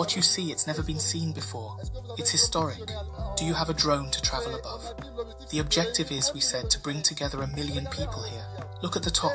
What 0.00 0.16
you 0.16 0.22
see, 0.22 0.50
it's 0.50 0.66
never 0.66 0.82
been 0.82 0.98
seen 0.98 1.32
before. 1.32 1.76
It's 2.16 2.30
historic. 2.30 2.78
Do 3.36 3.44
you 3.44 3.52
have 3.52 3.68
a 3.68 3.74
drone 3.74 4.10
to 4.10 4.22
travel 4.22 4.54
above? 4.54 4.82
The 5.50 5.58
objective 5.58 6.10
is, 6.10 6.32
we 6.32 6.40
said, 6.40 6.70
to 6.70 6.80
bring 6.80 7.02
together 7.02 7.42
a 7.42 7.46
million 7.48 7.86
people 7.88 8.22
here. 8.22 8.46
Look 8.80 8.96
at 8.96 9.02
the 9.02 9.10
top. 9.10 9.34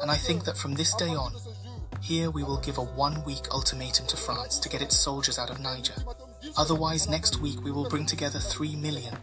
And 0.00 0.12
I 0.12 0.14
think 0.14 0.44
that 0.44 0.56
from 0.56 0.74
this 0.74 0.94
day 0.94 1.08
on, 1.08 1.32
here 2.00 2.30
we 2.30 2.44
will 2.44 2.60
give 2.60 2.78
a 2.78 2.84
one-week 2.84 3.48
ultimatum 3.50 4.06
to 4.06 4.16
France 4.16 4.60
to 4.60 4.68
get 4.68 4.80
its 4.80 4.96
soldiers 4.96 5.40
out 5.40 5.50
of 5.50 5.58
Niger. 5.58 5.94
Otherwise, 6.56 7.08
next 7.08 7.40
week 7.40 7.62
we 7.62 7.70
will 7.70 7.88
bring 7.88 8.06
together 8.06 8.38
three 8.38 8.76
million. 8.76 9.16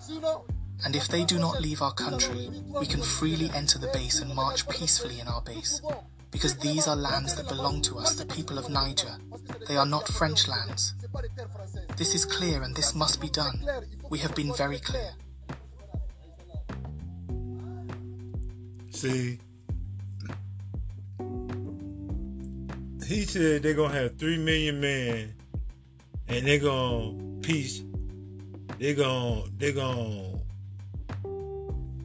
And 0.84 0.96
if 0.96 1.08
they 1.08 1.24
do 1.24 1.38
not 1.38 1.62
leave 1.62 1.82
our 1.82 1.94
country, 1.94 2.50
we 2.80 2.86
can 2.88 3.02
freely 3.02 3.50
enter 3.54 3.78
the 3.78 3.90
base 3.94 4.20
and 4.20 4.34
march 4.34 4.68
peacefully 4.68 5.20
in 5.20 5.28
our 5.28 5.42
base 5.42 5.82
because 6.32 6.56
these 6.58 6.88
are 6.88 6.96
lands 6.96 7.36
that 7.36 7.48
belong 7.48 7.82
to 7.82 7.98
us, 8.00 8.16
the 8.16 8.26
people 8.26 8.58
of 8.58 8.70
Niger. 8.70 9.18
They 9.68 9.78
are 9.78 9.86
not 9.86 10.08
French 10.08 10.48
lands. 10.48 10.96
This 11.98 12.16
is 12.16 12.26
clear 12.26 12.64
and 12.64 12.76
this 12.76 12.96
must 12.96 13.22
be 13.22 13.30
done. 13.30 13.62
We 14.10 14.20
have 14.20 14.34
been 14.34 14.54
very 14.56 14.80
clear. 14.80 15.12
See, 18.92 19.40
he 23.06 23.26
said 23.26 23.64
they're 23.64 23.74
gonna 23.74 23.94
have 23.94 24.18
three 24.18 24.38
million 24.38 24.80
men 24.80 25.34
and 26.32 26.48
they're 26.48 26.60
gonna 26.60 27.14
peace. 27.42 27.84
They're 28.80 28.96
gonna 28.96 29.44
they're 29.58 29.74
gonna 29.74 30.40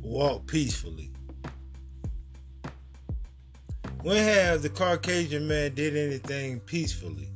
walk 0.02 0.46
peacefully. 0.46 1.12
When 4.02 4.22
have 4.22 4.62
the 4.62 4.68
Caucasian 4.68 5.46
man 5.46 5.74
did 5.74 5.96
anything 5.96 6.60
peacefully? 6.60 7.30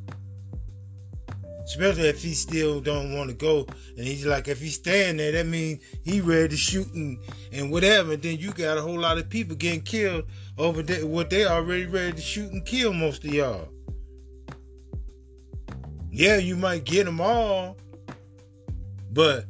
Especially 1.65 2.09
if 2.09 2.21
he 2.21 2.35
still 2.35 2.81
don't 2.81 3.15
want 3.15 3.31
to 3.31 3.37
go, 3.37 3.65
and 3.97 4.05
he's 4.05 4.27
like, 4.27 4.49
if 4.49 4.61
he's 4.61 4.75
staying 4.75 5.19
there, 5.19 5.31
that 5.31 5.47
means 5.47 5.81
he 6.03 6.21
ready 6.21 6.49
to 6.49 6.57
shoot 6.57 6.93
and, 6.95 7.19
and 7.53 7.71
whatever. 7.71 8.15
And 8.15 8.23
then 8.23 8.39
you 8.39 8.51
got 8.51 8.77
a 8.77 8.83
whole 8.83 8.99
lot 8.99 9.19
of 9.19 9.29
people 9.29 9.55
getting 9.55 9.83
killed 9.83 10.25
over 10.59 10.83
there, 10.83 11.07
what 11.07 11.31
they 11.31 11.47
already 11.47 11.87
ready 11.87 12.13
to 12.13 12.21
shoot 12.21 12.51
and 12.51 12.67
kill 12.67 12.93
most 12.93 13.25
of 13.25 13.33
y'all. 13.33 13.69
Yeah, 16.11 16.37
you 16.37 16.57
might 16.57 16.85
get 16.85 17.05
them 17.05 17.21
all, 17.21 17.77
but 19.13 19.45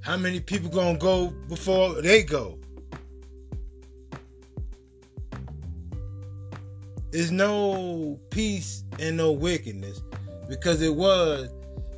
how 0.00 0.16
many 0.16 0.40
people 0.40 0.70
gonna 0.70 0.98
go 0.98 1.28
before 1.48 2.00
they 2.02 2.22
go? 2.22 2.58
There's 7.10 7.32
no 7.32 8.18
peace 8.30 8.84
and 8.98 9.16
no 9.16 9.32
wickedness 9.32 10.02
because 10.48 10.82
it 10.82 10.94
was 10.94 11.48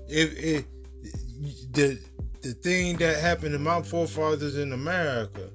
if 0.09 0.37
it 0.39 0.67
the 1.73 1.99
the 2.43 2.53
thing 2.53 2.97
that 2.99 3.19
happened 3.19 3.53
to 3.53 3.59
my 3.59 3.83
forefathers 3.83 4.57
in 4.57 4.73
America, 4.73 5.51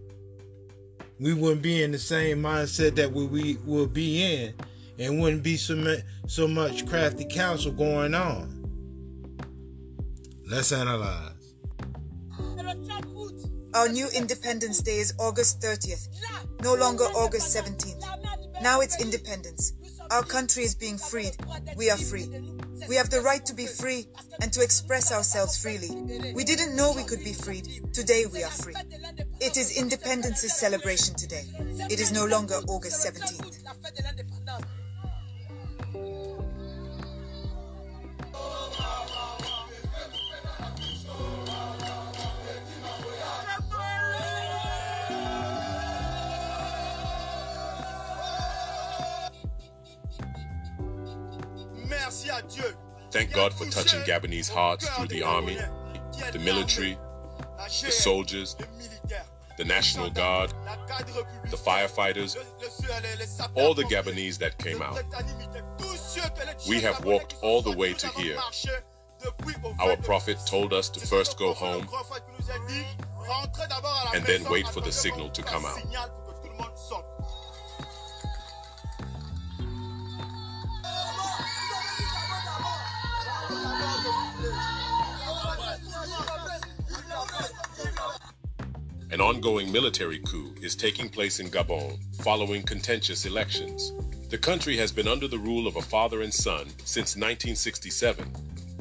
we 1.19 1.33
wouldn't 1.33 1.61
be 1.61 1.83
in 1.83 1.91
the 1.91 1.99
same 1.99 2.41
mindset 2.41 2.95
that 2.95 3.11
we, 3.11 3.25
we 3.25 3.57
will 3.65 3.87
be 3.87 4.21
in, 4.23 4.53
and 4.99 5.21
wouldn't 5.21 5.43
be 5.43 5.57
so 5.57 5.75
much 5.75 5.99
so 6.27 6.47
much 6.47 6.85
crafty 6.85 7.25
counsel 7.25 7.71
going 7.71 8.13
on. 8.13 8.57
Let's 10.47 10.71
analyze. 10.71 11.31
Our 13.73 13.87
new 13.87 14.09
Independence 14.09 14.81
Day 14.81 14.97
is 14.97 15.13
August 15.17 15.61
30th, 15.61 16.09
no 16.61 16.75
longer 16.75 17.05
August 17.05 17.55
17th. 17.55 18.61
Now 18.61 18.81
it's 18.81 19.01
independence. 19.01 19.73
Our 20.11 20.23
country 20.23 20.63
is 20.63 20.75
being 20.75 20.97
freed. 20.97 21.31
We 21.77 21.89
are 21.89 21.97
free. 21.97 22.27
We 22.89 22.97
have 22.97 23.09
the 23.09 23.21
right 23.21 23.45
to 23.45 23.53
be 23.53 23.65
free 23.65 24.07
and 24.41 24.51
to 24.51 24.61
express 24.61 25.13
ourselves 25.13 25.55
freely. 25.57 26.33
We 26.33 26.43
didn't 26.43 26.75
know 26.75 26.91
we 26.93 27.05
could 27.05 27.23
be 27.23 27.31
freed. 27.31 27.93
Today 27.93 28.25
we 28.25 28.43
are 28.43 28.49
free. 28.49 28.73
It 29.39 29.55
is 29.55 29.77
Independence's 29.77 30.53
celebration 30.53 31.15
today. 31.15 31.45
It 31.89 32.01
is 32.01 32.11
no 32.11 32.25
longer 32.25 32.55
August 32.67 33.05
17th. 33.07 33.60
Thank 53.11 53.33
God 53.33 53.53
for 53.53 53.65
touching 53.65 53.99
Gabonese 54.01 54.49
hearts 54.49 54.87
through 54.89 55.07
the 55.07 55.21
army, 55.23 55.57
the 56.31 56.39
military, 56.39 56.97
the 57.57 57.91
soldiers, 57.91 58.55
the 59.57 59.65
National 59.65 60.09
Guard, 60.09 60.53
the 61.49 61.57
firefighters, 61.57 62.37
all 63.55 63.73
the 63.73 63.83
Gabonese 63.83 64.37
that 64.37 64.57
came 64.57 64.81
out. 64.81 65.03
We 66.67 66.79
have 66.79 67.03
walked 67.03 67.35
all 67.41 67.61
the 67.61 67.71
way 67.71 67.93
to 67.93 68.07
here. 68.09 68.37
Our 69.79 69.97
prophet 69.97 70.39
told 70.47 70.73
us 70.73 70.89
to 70.89 70.99
first 70.99 71.37
go 71.37 71.53
home 71.53 71.87
and 74.13 74.23
then 74.25 74.43
wait 74.49 74.67
for 74.67 74.81
the 74.81 74.91
signal 74.91 75.29
to 75.29 75.43
come 75.43 75.65
out. 75.65 75.79
An 89.11 89.19
ongoing 89.19 89.69
military 89.69 90.19
coup 90.19 90.55
is 90.61 90.73
taking 90.73 91.09
place 91.09 91.41
in 91.41 91.49
Gabon 91.49 91.99
following 92.23 92.63
contentious 92.63 93.25
elections. 93.25 93.91
The 94.29 94.37
country 94.37 94.77
has 94.77 94.93
been 94.93 95.09
under 95.09 95.27
the 95.27 95.37
rule 95.37 95.67
of 95.67 95.75
a 95.75 95.81
father 95.81 96.21
and 96.21 96.33
son 96.33 96.67
since 96.85 97.17
1967. 97.17 98.33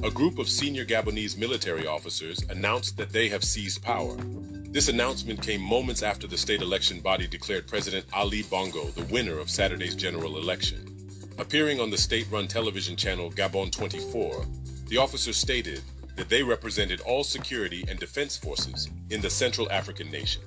A 0.04 0.10
group 0.10 0.38
of 0.38 0.48
senior 0.48 0.84
Gabonese 0.84 1.36
military 1.36 1.84
officers 1.84 2.44
announced 2.48 2.96
that 2.96 3.10
they 3.10 3.28
have 3.28 3.42
seized 3.42 3.82
power. 3.82 4.16
This 4.70 4.86
announcement 4.86 5.42
came 5.42 5.60
moments 5.60 6.04
after 6.04 6.28
the 6.28 6.38
state 6.38 6.62
election 6.62 7.00
body 7.00 7.26
declared 7.26 7.66
President 7.66 8.06
Ali 8.12 8.44
Bongo 8.44 8.84
the 8.84 9.12
winner 9.12 9.40
of 9.40 9.50
Saturday's 9.50 9.96
general 9.96 10.36
election. 10.36 10.96
Appearing 11.38 11.80
on 11.80 11.90
the 11.90 11.98
state-run 11.98 12.46
television 12.46 12.94
channel 12.94 13.32
Gabon 13.32 13.72
24, 13.72 14.46
the 14.86 14.96
officer 14.96 15.32
stated 15.32 15.82
that 16.20 16.28
they 16.28 16.42
represented 16.42 17.00
all 17.00 17.24
security 17.24 17.82
and 17.88 17.98
defense 17.98 18.36
forces 18.36 18.90
in 19.08 19.22
the 19.22 19.30
Central 19.30 19.72
African 19.72 20.10
nation. 20.10 20.42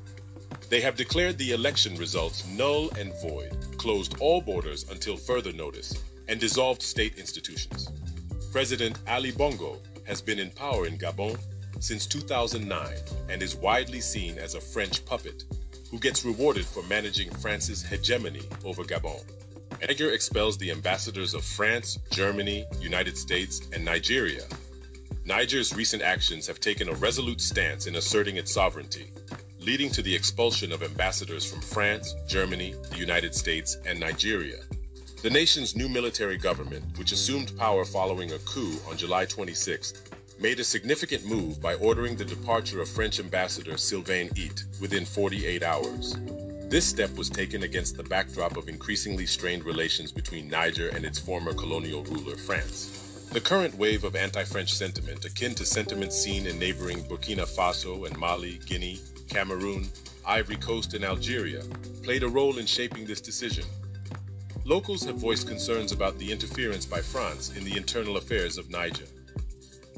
They 0.69 0.81
have 0.81 0.95
declared 0.95 1.39
the 1.39 1.51
election 1.51 1.95
results 1.95 2.47
null 2.47 2.91
and 2.91 3.11
void, 3.23 3.57
closed 3.79 4.15
all 4.19 4.39
borders 4.39 4.87
until 4.91 5.17
further 5.17 5.51
notice, 5.51 6.03
and 6.27 6.39
dissolved 6.39 6.83
state 6.83 7.17
institutions. 7.17 7.89
President 8.51 8.99
Ali 9.07 9.31
Bongo 9.31 9.79
has 10.05 10.21
been 10.21 10.37
in 10.37 10.51
power 10.51 10.85
in 10.85 10.95
Gabon 10.95 11.39
since 11.79 12.05
2009 12.05 12.93
and 13.29 13.41
is 13.41 13.55
widely 13.55 13.99
seen 13.99 14.37
as 14.37 14.53
a 14.53 14.61
French 14.61 15.03
puppet 15.07 15.43
who 15.89 15.97
gets 15.97 16.23
rewarded 16.23 16.67
for 16.67 16.83
managing 16.83 17.31
France's 17.31 17.81
hegemony 17.81 18.43
over 18.63 18.83
Gabon. 18.83 19.23
Niger 19.81 20.11
expels 20.11 20.55
the 20.55 20.69
ambassadors 20.69 21.33
of 21.33 21.43
France, 21.43 21.97
Germany, 22.11 22.63
United 22.79 23.17
States, 23.17 23.67
and 23.73 23.83
Nigeria 23.83 24.43
Niger's 25.25 25.73
recent 25.73 26.01
actions 26.01 26.47
have 26.47 26.59
taken 26.59 26.89
a 26.89 26.93
resolute 26.95 27.39
stance 27.39 27.87
in 27.87 27.95
asserting 27.95 28.35
its 28.35 28.51
sovereignty, 28.51 29.09
leading 29.57 29.89
to 29.91 30.01
the 30.01 30.13
expulsion 30.13 30.73
of 30.73 30.83
ambassadors 30.83 31.49
from 31.49 31.61
France, 31.61 32.13
Germany, 32.27 32.75
the 32.91 32.97
United 32.97 33.33
States, 33.33 33.77
and 33.85 33.97
Nigeria. 33.97 34.59
The 35.21 35.29
nation's 35.29 35.77
new 35.77 35.87
military 35.87 36.37
government, 36.37 36.83
which 36.97 37.13
assumed 37.13 37.57
power 37.57 37.85
following 37.85 38.33
a 38.33 38.39
coup 38.39 38.77
on 38.89 38.97
July 38.97 39.25
26th, 39.25 40.11
made 40.41 40.59
a 40.59 40.63
significant 40.65 41.25
move 41.25 41.61
by 41.61 41.75
ordering 41.75 42.17
the 42.17 42.25
departure 42.25 42.81
of 42.81 42.89
French 42.89 43.21
ambassador 43.21 43.77
Sylvain 43.77 44.27
Itte 44.31 44.65
within 44.81 45.05
48 45.05 45.63
hours. 45.63 46.17
This 46.67 46.85
step 46.85 47.15
was 47.15 47.29
taken 47.29 47.63
against 47.63 47.95
the 47.95 48.03
backdrop 48.03 48.57
of 48.57 48.67
increasingly 48.67 49.25
strained 49.25 49.63
relations 49.63 50.11
between 50.11 50.49
Niger 50.49 50.89
and 50.89 51.05
its 51.05 51.17
former 51.17 51.53
colonial 51.53 52.03
ruler, 52.03 52.35
France. 52.35 53.02
The 53.33 53.41
current 53.41 53.73
wave 53.79 54.03
of 54.03 54.15
anti-French 54.15 54.71
sentiment, 54.71 55.25
akin 55.25 55.55
to 55.55 55.65
sentiments 55.65 56.15
seen 56.15 56.45
in 56.45 56.59
neighboring 56.59 57.01
Burkina 57.05 57.47
Faso 57.47 58.05
and 58.05 58.15
Mali, 58.15 58.59
Guinea, 58.67 58.99
Cameroon, 59.27 59.89
Ivory 60.23 60.57
Coast, 60.57 60.93
and 60.93 61.03
Algeria, 61.03 61.63
played 62.03 62.21
a 62.21 62.27
role 62.27 62.59
in 62.59 62.67
shaping 62.67 63.07
this 63.07 63.19
decision. 63.19 63.65
Locals 64.65 65.03
have 65.05 65.15
voiced 65.15 65.47
concerns 65.47 65.91
about 65.91 66.19
the 66.19 66.31
interference 66.31 66.85
by 66.85 67.01
France 67.01 67.51
in 67.57 67.63
the 67.63 67.75
internal 67.75 68.17
affairs 68.17 68.59
of 68.59 68.69
Niger. 68.69 69.07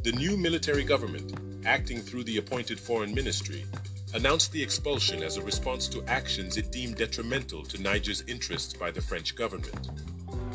The 0.04 0.14
new 0.14 0.38
military 0.38 0.86
government, 0.86 1.66
acting 1.66 2.00
through 2.00 2.24
the 2.24 2.38
appointed 2.38 2.80
foreign 2.80 3.14
ministry, 3.14 3.66
announced 4.14 4.54
the 4.54 4.64
expulsion 4.64 5.22
as 5.22 5.36
a 5.36 5.44
response 5.44 5.90
to 5.90 6.06
actions 6.08 6.56
it 6.56 6.72
deemed 6.72 6.96
detrimental 6.96 7.66
to 7.66 7.82
Niger's 7.82 8.24
interests 8.30 8.74
by 8.74 8.92
the 8.92 9.02
French 9.02 9.36
government. 9.36 9.90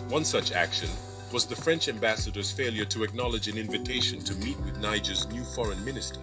One 0.09 0.25
such 0.25 0.53
action 0.53 0.89
was 1.33 1.47
the 1.47 1.57
French 1.57 1.89
ambassador's 1.89 2.51
failure 2.51 2.85
to 2.87 3.05
acknowledge 3.05 3.49
an 3.49 3.57
invitation 3.57 4.19
to 4.21 4.35
meet 4.37 4.59
with 4.61 4.79
Niger's 4.79 5.29
new 5.29 5.45
foreign 5.45 5.85
minister. 5.85 6.21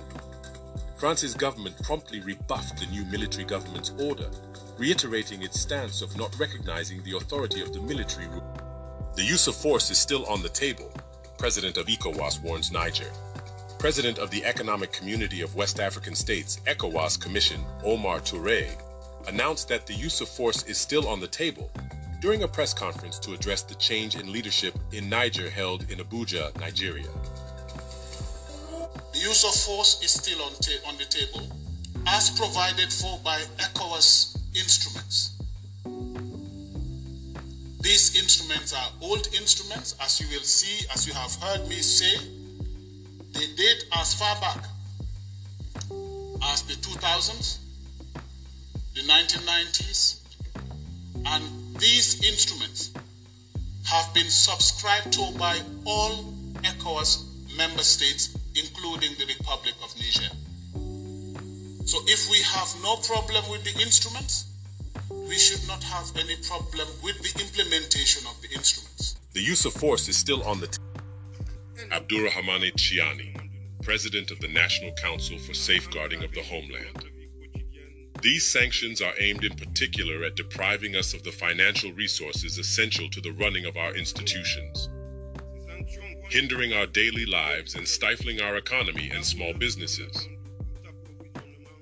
France's 0.97 1.33
government 1.33 1.75
promptly 1.83 2.19
rebuffed 2.19 2.79
the 2.79 2.87
new 2.87 3.05
military 3.05 3.45
government's 3.45 3.91
order, 3.99 4.29
reiterating 4.77 5.43
its 5.43 5.59
stance 5.59 6.01
of 6.01 6.17
not 6.17 6.37
recognizing 6.39 7.01
the 7.03 7.15
authority 7.15 7.61
of 7.61 7.71
the 7.73 7.81
military 7.81 8.27
rule. 8.27 8.51
The 9.15 9.23
use 9.23 9.47
of 9.47 9.55
force 9.55 9.89
is 9.91 9.97
still 9.97 10.25
on 10.25 10.41
the 10.41 10.49
table, 10.49 10.91
President 11.37 11.77
of 11.77 11.85
ECOWAS 11.87 12.41
warns 12.41 12.71
Niger. 12.71 13.11
President 13.77 14.17
of 14.17 14.31
the 14.31 14.43
Economic 14.43 14.91
Community 14.91 15.41
of 15.41 15.55
West 15.55 15.79
African 15.79 16.15
States, 16.15 16.59
ECOWAS 16.65 17.21
Commission, 17.21 17.63
Omar 17.83 18.19
Touray, 18.19 18.67
announced 19.27 19.67
that 19.69 19.85
the 19.85 19.93
use 19.93 20.19
of 20.19 20.27
force 20.27 20.63
is 20.63 20.79
still 20.79 21.07
on 21.07 21.19
the 21.19 21.27
table, 21.27 21.69
during 22.19 22.43
a 22.43 22.47
press 22.47 22.73
conference 22.73 23.19
to 23.19 23.33
address 23.33 23.61
the 23.61 23.75
change 23.75 24.15
in 24.15 24.31
leadership 24.31 24.77
in 24.91 25.09
Niger 25.09 25.49
held 25.49 25.89
in 25.91 25.99
Abuja, 25.99 26.57
Nigeria. 26.59 27.07
The 29.13 29.19
use 29.19 29.43
of 29.43 29.53
force 29.55 30.01
is 30.03 30.11
still 30.11 30.41
on, 30.41 30.51
on 30.87 30.97
the 30.97 31.05
table, 31.05 31.47
as 32.07 32.29
provided 32.31 32.91
for 32.91 33.19
by 33.23 33.39
ECOWAS 33.59 34.37
instruments. 34.55 35.31
These 37.81 38.15
instruments 38.21 38.73
are 38.73 38.89
old 39.01 39.27
instruments, 39.39 39.95
as 40.01 40.19
you 40.19 40.27
will 40.29 40.43
see, 40.43 40.85
as 40.93 41.07
you 41.07 41.13
have 41.13 41.33
heard 41.35 41.67
me 41.69 41.75
say. 41.77 42.17
They 43.33 43.47
date 43.55 43.85
as 43.93 44.13
far 44.15 44.35
back 44.41 44.63
as 46.51 46.63
the 46.63 46.73
2000s, 46.73 47.57
the 48.95 49.01
1990s, 49.01 50.19
and 51.25 51.66
these 51.79 52.23
instruments 52.23 52.91
have 53.85 54.13
been 54.13 54.29
subscribed 54.29 55.13
to 55.13 55.31
by 55.37 55.57
all 55.85 56.33
ECOWAS 56.63 57.23
member 57.55 57.83
states, 57.83 58.37
including 58.55 59.11
the 59.17 59.25
Republic 59.25 59.73
of 59.83 59.93
Niger. 59.97 60.33
So 61.85 61.99
if 62.07 62.29
we 62.29 62.41
have 62.41 62.67
no 62.83 62.97
problem 62.97 63.49
with 63.49 63.63
the 63.63 63.81
instruments, 63.81 64.45
we 65.09 65.37
should 65.37 65.65
not 65.67 65.83
have 65.83 66.11
any 66.17 66.35
problem 66.47 66.87
with 67.03 67.17
the 67.21 67.41
implementation 67.41 68.25
of 68.27 68.41
the 68.41 68.49
instruments. 68.55 69.15
The 69.33 69.41
use 69.41 69.65
of 69.65 69.73
force 69.73 70.07
is 70.09 70.17
still 70.17 70.43
on 70.43 70.59
the 70.59 70.67
table. 70.67 70.83
Abdourahamane 71.91 72.73
Tchiani, 72.73 73.49
President 73.83 74.31
of 74.31 74.39
the 74.39 74.47
National 74.47 74.91
Council 74.93 75.37
for 75.37 75.53
Safeguarding 75.53 76.23
of 76.23 76.33
the 76.33 76.41
Homeland. 76.41 77.05
These 78.21 78.47
sanctions 78.47 79.01
are 79.01 79.13
aimed 79.19 79.43
in 79.43 79.55
particular 79.55 80.23
at 80.23 80.35
depriving 80.35 80.95
us 80.95 81.13
of 81.13 81.23
the 81.23 81.31
financial 81.31 81.91
resources 81.93 82.57
essential 82.57 83.09
to 83.11 83.21
the 83.21 83.31
running 83.31 83.65
of 83.65 83.77
our 83.77 83.95
institutions, 83.95 84.89
hindering 86.29 86.73
our 86.73 86.87
daily 86.87 87.25
lives 87.25 87.75
and 87.75 87.87
stifling 87.87 88.41
our 88.41 88.57
economy 88.57 89.11
and 89.11 89.23
small 89.23 89.53
businesses. 89.53 90.27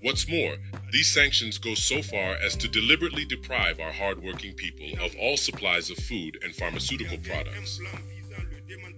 What's 0.01 0.27
more, 0.27 0.57
these 0.91 1.07
sanctions 1.11 1.57
go 1.57 1.73
so 1.73 2.03
far 2.03 2.35
as 2.35 2.55
to 2.57 2.67
deliberately 2.67 3.25
deprive 3.25 3.79
our 3.79 3.91
hardworking 3.91 4.53
people 4.53 4.87
of 5.03 5.15
all 5.15 5.37
supplies 5.37 5.89
of 5.89 5.97
food 5.97 6.37
and 6.43 6.53
pharmaceutical 6.53 7.17
products. 7.17 7.79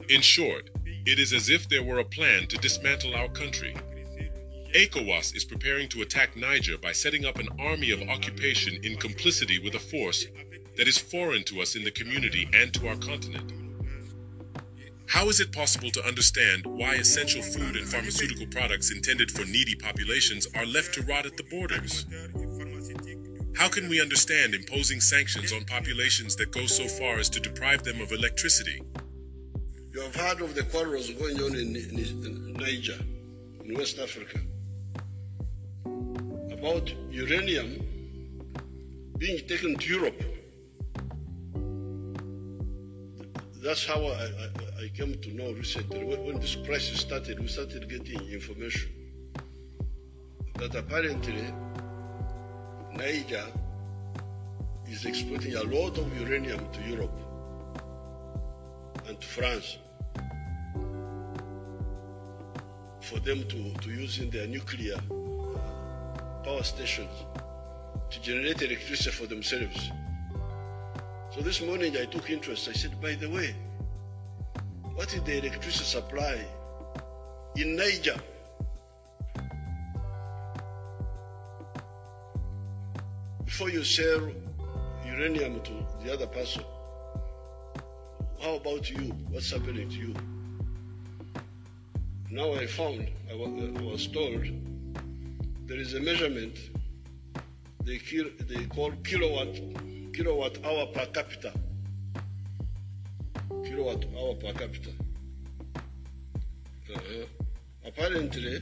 In 0.09 0.21
short, 0.21 0.69
it 1.05 1.19
is 1.19 1.31
as 1.33 1.49
if 1.49 1.69
there 1.69 1.83
were 1.83 1.99
a 1.99 2.03
plan 2.03 2.47
to 2.47 2.57
dismantle 2.57 3.15
our 3.15 3.29
country. 3.29 3.75
ECOWAS 4.73 5.35
is 5.35 5.45
preparing 5.45 5.87
to 5.89 6.01
attack 6.01 6.35
Niger 6.35 6.77
by 6.77 6.91
setting 6.91 7.25
up 7.25 7.39
an 7.39 7.47
army 7.57 7.91
of 7.91 8.01
occupation 8.09 8.77
in 8.83 8.97
complicity 8.97 9.59
with 9.59 9.75
a 9.75 9.79
force 9.79 10.27
that 10.75 10.87
is 10.87 10.97
foreign 10.97 11.43
to 11.45 11.61
us 11.61 11.75
in 11.75 11.83
the 11.83 11.91
community 11.91 12.49
and 12.53 12.73
to 12.73 12.87
our 12.87 12.97
continent. 12.97 13.53
How 15.07 15.29
is 15.29 15.39
it 15.39 15.53
possible 15.53 15.89
to 15.91 16.05
understand 16.05 16.65
why 16.65 16.95
essential 16.95 17.41
food 17.41 17.77
and 17.77 17.87
pharmaceutical 17.87 18.45
products 18.47 18.91
intended 18.91 19.31
for 19.31 19.45
needy 19.45 19.73
populations 19.75 20.47
are 20.53 20.65
left 20.65 20.93
to 20.95 21.01
rot 21.03 21.25
at 21.25 21.37
the 21.37 21.43
borders? 21.43 22.05
How 23.55 23.69
can 23.69 23.87
we 23.89 24.01
understand 24.01 24.53
imposing 24.53 24.99
sanctions 24.99 25.53
on 25.53 25.63
populations 25.63 26.35
that 26.35 26.51
go 26.51 26.65
so 26.65 26.87
far 26.87 27.17
as 27.17 27.29
to 27.29 27.39
deprive 27.39 27.83
them 27.83 28.01
of 28.01 28.11
electricity? 28.11 28.81
You 29.93 30.01
have 30.01 30.15
heard 30.15 30.41
of 30.41 30.53
the 30.53 30.63
quarrels 30.63 31.09
going 31.11 31.41
on 31.41 31.55
in, 31.55 31.75
in, 31.75 31.97
in 31.97 32.53
Niger, 32.53 32.99
in 33.63 33.73
West 33.73 33.97
Africa, 33.97 34.39
about 36.57 36.91
uranium 37.11 37.69
being 39.17 39.45
taken 39.47 39.75
to 39.75 39.87
Europe. 39.89 40.23
That's 43.63 43.85
how 43.85 44.01
I, 44.05 44.23
I, 44.23 44.83
I 44.85 44.87
came 44.95 45.19
to 45.21 45.33
know 45.35 45.51
recently. 45.51 46.03
When, 46.03 46.39
this 46.39 46.55
crisis 46.55 46.99
started, 47.01 47.39
we 47.39 47.47
started 47.47 47.89
getting 47.89 48.21
information 48.31 48.89
that 50.55 50.73
apparently 50.75 51.43
Niger 52.95 53.45
is 54.89 55.05
exporting 55.05 55.55
a 55.55 55.63
lot 55.63 55.97
of 55.97 56.19
uranium 56.19 56.67
to 56.71 56.81
Europe 56.89 57.19
and 59.07 59.19
to 59.19 59.27
France 59.27 59.77
for 63.01 63.19
them 63.19 63.47
to, 63.47 63.73
to 63.81 63.89
use 63.89 64.19
in 64.19 64.29
their 64.31 64.47
nuclear 64.47 64.97
power 66.47 66.63
stations 66.63 67.25
to 68.09 68.21
generate 68.21 68.61
electricity 68.61 69.11
for 69.11 69.25
themselves. 69.25 69.91
So 71.35 71.41
this 71.41 71.61
morning 71.61 71.97
I 71.97 72.05
took 72.05 72.29
interest. 72.29 72.69
I 72.69 72.71
said, 72.71 73.01
by 73.01 73.15
the 73.15 73.29
way, 73.29 73.53
what 74.95 75.13
is 75.13 75.21
the 75.23 75.39
electricity 75.39 75.83
supply 75.83 76.39
in 77.57 77.75
Niger? 77.75 78.15
Before 83.43 83.69
you 83.69 83.83
sell 83.83 84.31
uranium 85.05 85.61
to 85.63 85.73
the 86.01 86.13
other 86.13 86.27
person, 86.27 86.63
how 88.41 88.55
about 88.55 88.89
you? 88.89 89.11
What's 89.31 89.51
happening 89.51 89.89
to 89.89 89.95
you? 89.97 90.15
Now 92.31 92.53
I 92.53 92.67
found, 92.67 93.05
I 93.29 93.35
was 93.35 94.07
told, 94.07 94.45
there 95.67 95.77
is 95.77 95.93
a 95.93 95.99
measurement 95.99 96.55
they, 97.83 97.99
they 98.49 98.65
call 98.65 98.91
kilowatt 99.03 99.53
kilowatt 100.13 100.57
hour 100.65 100.87
per 100.87 101.05
capita. 101.07 101.53
Kilowatt 103.63 104.05
hour 104.17 104.33
per 104.35 104.53
capita. 104.53 104.89
Uh-huh. 106.95 107.25
Apparently, 107.85 108.61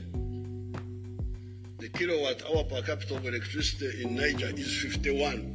the 1.78 1.88
kilowatt 1.94 2.42
hour 2.44 2.64
per 2.64 2.82
capita 2.82 3.14
of 3.16 3.24
electricity 3.26 4.02
in 4.02 4.16
Niger 4.16 4.50
is 4.56 4.76
51. 4.82 5.54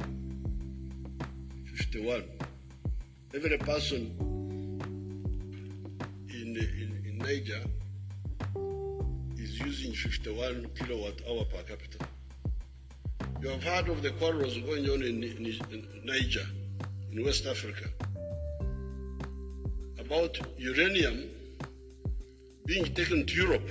51. 1.76 2.24
Every 3.34 3.58
person 3.58 4.00
in, 6.28 6.56
in, 6.56 7.02
in 7.06 7.18
Niger 7.18 7.62
using 9.64 9.92
51 9.92 10.68
kilowatt 10.74 11.20
hour 11.28 11.44
per 11.44 11.62
capita. 11.62 11.98
You 13.40 13.48
have 13.48 13.62
heard 13.62 13.88
of 13.88 14.02
the 14.02 14.10
quarrels 14.12 14.56
going 14.58 14.88
on 14.88 15.02
in, 15.02 15.22
in, 15.22 15.86
Niger, 16.04 16.46
in 17.10 17.24
West 17.24 17.46
Africa, 17.46 17.88
about 19.98 20.38
uranium 20.58 21.28
being 22.66 22.84
taken 22.94 23.26
to 23.26 23.34
Europe. 23.34 23.68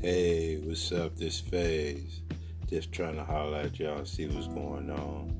Hey, 0.00 0.58
what's 0.64 0.92
up? 0.92 1.16
This 1.16 1.40
phase. 1.40 2.27
Just 2.68 2.92
trying 2.92 3.16
to 3.16 3.24
holler 3.24 3.60
at 3.60 3.80
y'all, 3.80 4.04
see 4.04 4.26
what's 4.26 4.46
going 4.48 4.90
on. 4.90 5.34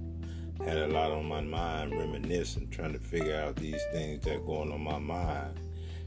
Had 0.65 0.79
a 0.79 0.89
lot 0.89 1.13
on 1.13 1.27
my 1.27 1.43
mind, 1.43 1.93
reminiscing, 1.93 2.71
trying 2.71 2.95
to 2.95 2.99
figure 2.99 3.37
out 3.37 3.57
these 3.57 3.83
things 3.93 4.25
that 4.25 4.47
going 4.47 4.73
on 4.73 4.81
my 4.81 4.99
mind. 4.99 5.61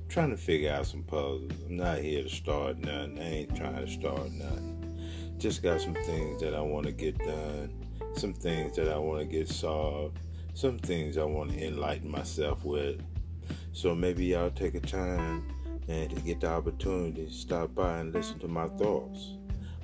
Trying 0.10 0.32
to 0.32 0.38
figure 0.38 0.72
out 0.72 0.88
some 0.88 1.04
puzzles. 1.04 1.52
I'm 1.68 1.78
not 1.78 2.00
here 2.00 2.24
to 2.24 2.30
start 2.30 2.80
nothing. 2.80 3.20
I 3.20 3.22
ain't 3.22 3.56
trying 3.56 3.86
to 3.86 3.92
start 3.92 4.32
nothing. 4.32 5.00
Just 5.38 5.62
got 5.62 5.80
some 5.80 5.94
things 5.94 6.42
that 6.42 6.56
I 6.56 6.62
want 6.62 6.88
to 6.88 6.92
get 6.92 7.20
done, 7.20 7.72
some 8.16 8.34
things 8.34 8.76
that 8.78 8.90
I 8.90 8.98
want 8.98 9.20
to 9.20 9.26
get 9.26 9.48
solved, 9.48 10.18
some 10.56 10.80
things 10.80 11.20
I 11.20 11.24
want 11.24 11.52
to 11.52 11.68
enlighten 11.68 12.10
myself 12.10 12.66
with. 12.66 13.00
So 13.74 13.94
maybe 13.94 14.26
y'all 14.26 14.50
take 14.50 14.74
a 14.74 14.80
time 14.80 15.48
and 15.88 16.10
to 16.10 16.20
get 16.22 16.42
the 16.42 16.48
opportunity 16.48 17.28
to 17.28 17.32
stop 17.32 17.76
by 17.76 18.00
and 18.00 18.12
listen 18.12 18.40
to 18.40 18.48
my 18.48 18.68
thoughts. 18.70 19.38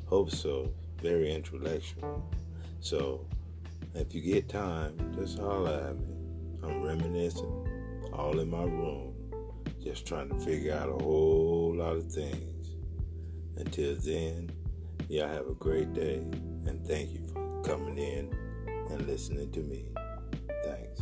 Hope 0.07 0.31
so. 0.31 0.73
Very 1.01 1.33
intellectual. 1.33 2.29
So 2.79 3.27
if 3.93 4.13
you 4.13 4.21
get 4.21 4.49
time, 4.49 4.97
just 5.17 5.39
holler 5.39 5.89
at 5.89 5.95
me. 5.97 6.15
I'm 6.63 6.81
reminiscing, 6.83 8.09
all 8.13 8.39
in 8.39 8.49
my 8.49 8.63
room, 8.63 9.13
just 9.83 10.05
trying 10.05 10.29
to 10.29 10.39
figure 10.39 10.73
out 10.73 10.89
a 10.89 11.03
whole 11.03 11.75
lot 11.75 11.95
of 11.95 12.11
things. 12.11 12.75
Until 13.57 13.95
then, 13.95 14.51
y'all 15.07 15.27
have 15.27 15.47
a 15.47 15.53
great 15.53 15.93
day, 15.93 16.17
and 16.65 16.85
thank 16.85 17.11
you 17.11 17.25
for 17.27 17.61
coming 17.63 17.97
in 17.97 18.35
and 18.89 19.07
listening 19.07 19.51
to 19.51 19.59
me. 19.59 19.89
Thanks. 20.63 21.01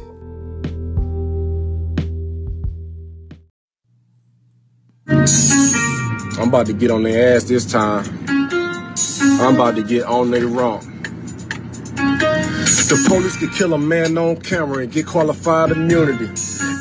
I'm 6.38 6.50
about 6.50 6.66
to 6.68 6.74
get 6.74 6.92
on 6.92 7.04
their 7.04 7.36
ass 7.36 7.46
this 7.46 7.66
time. 7.70 8.45
I'm 9.28 9.56
about 9.56 9.76
to 9.76 9.84
get 9.84 10.06
on 10.06 10.32
their 10.32 10.48
wrong. 10.48 10.82
The 12.76 13.06
police 13.08 13.38
could 13.38 13.52
kill 13.54 13.74
a 13.74 13.78
man 13.78 14.18
on 14.18 14.38
camera 14.38 14.84
and 14.84 14.92
get 14.92 15.08
qualified 15.08 15.72
immunity. 15.72 16.30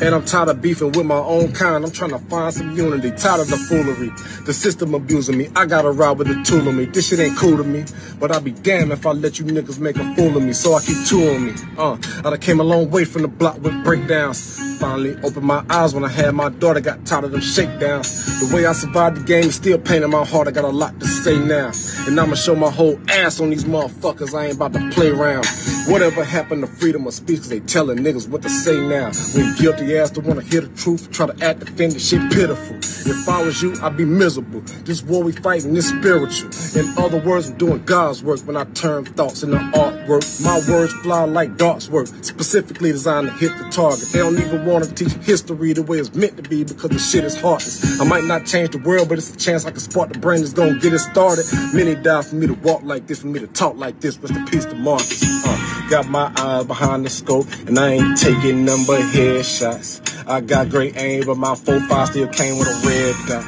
And 0.02 0.14
I'm 0.14 0.24
tired 0.24 0.48
of 0.48 0.60
beefing 0.60 0.92
with 0.92 1.06
my 1.06 1.18
own 1.18 1.52
kind. 1.52 1.84
I'm 1.84 1.90
trying 1.90 2.10
to 2.10 2.18
find 2.18 2.52
some 2.52 2.76
unity. 2.76 3.10
Tired 3.12 3.40
of 3.40 3.48
the 3.48 3.56
foolery. 3.56 4.10
The 4.44 4.52
system 4.52 4.92
abusing 4.94 5.38
me. 5.38 5.48
I 5.54 5.66
gotta 5.66 5.90
ride 5.90 6.18
with 6.18 6.28
the 6.28 6.42
tool 6.42 6.66
of 6.66 6.74
me. 6.74 6.86
This 6.86 7.08
shit 7.08 7.20
ain't 7.20 7.36
cool 7.38 7.56
to 7.56 7.64
me. 7.64 7.84
But 8.18 8.32
I'll 8.32 8.40
be 8.40 8.50
damned 8.50 8.92
if 8.92 9.06
I 9.06 9.12
let 9.12 9.38
you 9.38 9.44
niggas 9.44 9.78
make 9.78 9.96
a 9.96 10.14
fool 10.14 10.36
of 10.36 10.42
me. 10.42 10.52
So 10.52 10.74
I 10.74 10.82
keep 10.82 11.06
two 11.06 11.28
on 11.30 11.46
me. 11.46 11.54
Uh, 11.78 11.96
I 12.18 12.30
done 12.30 12.38
came 12.40 12.60
a 12.60 12.64
long 12.64 12.90
way 12.90 13.04
from 13.04 13.22
the 13.22 13.28
block 13.28 13.62
with 13.62 13.72
breakdowns. 13.84 14.58
Finally 14.78 15.16
opened 15.22 15.46
my 15.46 15.64
eyes 15.70 15.94
when 15.94 16.04
I 16.04 16.08
had 16.08 16.34
my 16.34 16.48
daughter. 16.48 16.80
Got 16.80 17.06
tired 17.06 17.24
of 17.24 17.32
them 17.32 17.40
shakedowns. 17.40 18.40
The 18.40 18.54
way 18.54 18.66
I 18.66 18.72
survived 18.72 19.18
the 19.18 19.24
game 19.24 19.44
is 19.44 19.54
still 19.54 19.78
pain 19.78 20.02
in 20.02 20.10
my 20.10 20.24
heart. 20.24 20.48
I 20.48 20.50
got 20.50 20.64
a 20.64 20.68
lot 20.68 20.98
to 21.00 21.06
say 21.06 21.38
now. 21.38 21.70
And 22.06 22.18
I'ma 22.18 22.34
show 22.34 22.56
my 22.56 22.70
whole 22.70 22.98
ass 23.08 23.40
on 23.40 23.50
these 23.50 23.64
motherfuckers. 23.64 24.36
I 24.36 24.46
ain't 24.46 24.56
about 24.56 24.72
to 24.72 24.90
play 24.90 25.08
around. 25.08 25.46
Whatever 25.88 26.24
happened 26.24 26.62
to 26.62 26.66
freedom 26.68 27.06
of 27.06 27.14
speech? 27.14 27.40
Cause 27.40 27.50
they 27.50 27.60
telling 27.60 27.98
niggas 27.98 28.28
what 28.28 28.42
to 28.42 28.48
say 28.50 28.80
now. 28.80 29.12
When 29.34 29.54
guilty 29.56 29.98
ass 29.98 30.10
don't 30.10 30.26
wanna 30.26 30.42
hear 30.42 30.62
the 30.62 30.76
truth, 30.76 31.10
try 31.12 31.26
to 31.26 31.44
act 31.44 31.62
offended, 31.62 32.00
shit 32.00 32.22
pitiful. 32.32 32.76
If 33.06 33.28
I 33.28 33.42
was 33.42 33.60
you, 33.60 33.74
I'd 33.82 33.98
be 33.98 34.06
miserable. 34.06 34.62
This 34.84 35.02
war 35.02 35.22
we 35.22 35.32
fighting 35.32 35.76
is 35.76 35.88
spiritual. 35.88 36.50
In 36.74 36.96
other 36.96 37.18
words, 37.18 37.50
I'm 37.50 37.58
doing 37.58 37.84
God's 37.84 38.22
work 38.22 38.40
when 38.40 38.56
I 38.56 38.64
turn 38.64 39.04
thoughts 39.04 39.42
into 39.42 39.58
artwork. 39.58 40.42
My 40.42 40.60
words 40.72 40.94
fly 41.02 41.24
like 41.24 41.58
darts 41.58 41.90
work, 41.90 42.06
specifically 42.22 42.92
designed 42.92 43.28
to 43.28 43.34
hit 43.34 43.52
the 43.58 43.68
target. 43.70 44.08
They 44.10 44.20
don't 44.20 44.38
even 44.38 44.64
want 44.64 44.84
to 44.84 44.94
teach 44.94 45.12
history 45.24 45.74
the 45.74 45.82
way 45.82 45.98
it's 45.98 46.14
meant 46.14 46.38
to 46.38 46.42
be 46.42 46.64
because 46.64 46.90
the 46.90 46.98
shit 46.98 47.24
is 47.24 47.38
heartless. 47.38 48.00
I 48.00 48.04
might 48.04 48.24
not 48.24 48.46
change 48.46 48.70
the 48.70 48.78
world, 48.78 49.10
but 49.10 49.18
it's 49.18 49.34
a 49.34 49.36
chance 49.36 49.66
I 49.66 49.70
can 49.70 49.80
spark 49.80 50.10
the 50.10 50.18
brain 50.18 50.40
that's 50.40 50.54
gonna 50.54 50.78
get 50.78 50.94
it 50.94 51.00
started. 51.00 51.44
Many 51.74 51.96
die 51.96 52.22
for 52.22 52.36
me 52.36 52.46
to 52.46 52.54
walk 52.54 52.82
like 52.84 53.06
this, 53.06 53.20
for 53.20 53.26
me 53.26 53.38
to 53.40 53.48
talk 53.48 53.76
like 53.76 54.00
this. 54.00 54.16
Rest 54.16 54.34
in 54.34 54.46
peace 54.46 54.64
to 54.64 54.74
Marcus. 54.76 55.22
Uh, 55.46 55.88
got 55.90 56.08
my 56.08 56.32
eyes 56.38 56.64
behind 56.64 57.04
the 57.04 57.10
scope, 57.10 57.46
and 57.66 57.78
I 57.78 57.90
ain't 57.90 58.16
taking 58.16 58.64
number 58.64 58.96
headshots. 58.96 60.00
I 60.26 60.40
got 60.40 60.70
great 60.70 60.96
aim, 60.96 61.24
but 61.26 61.36
my 61.36 61.54
4-5 61.54 62.06
still 62.06 62.28
came 62.28 62.58
with 62.58 62.68
a 62.68 62.88
red 62.88 62.93
dot. 63.26 63.44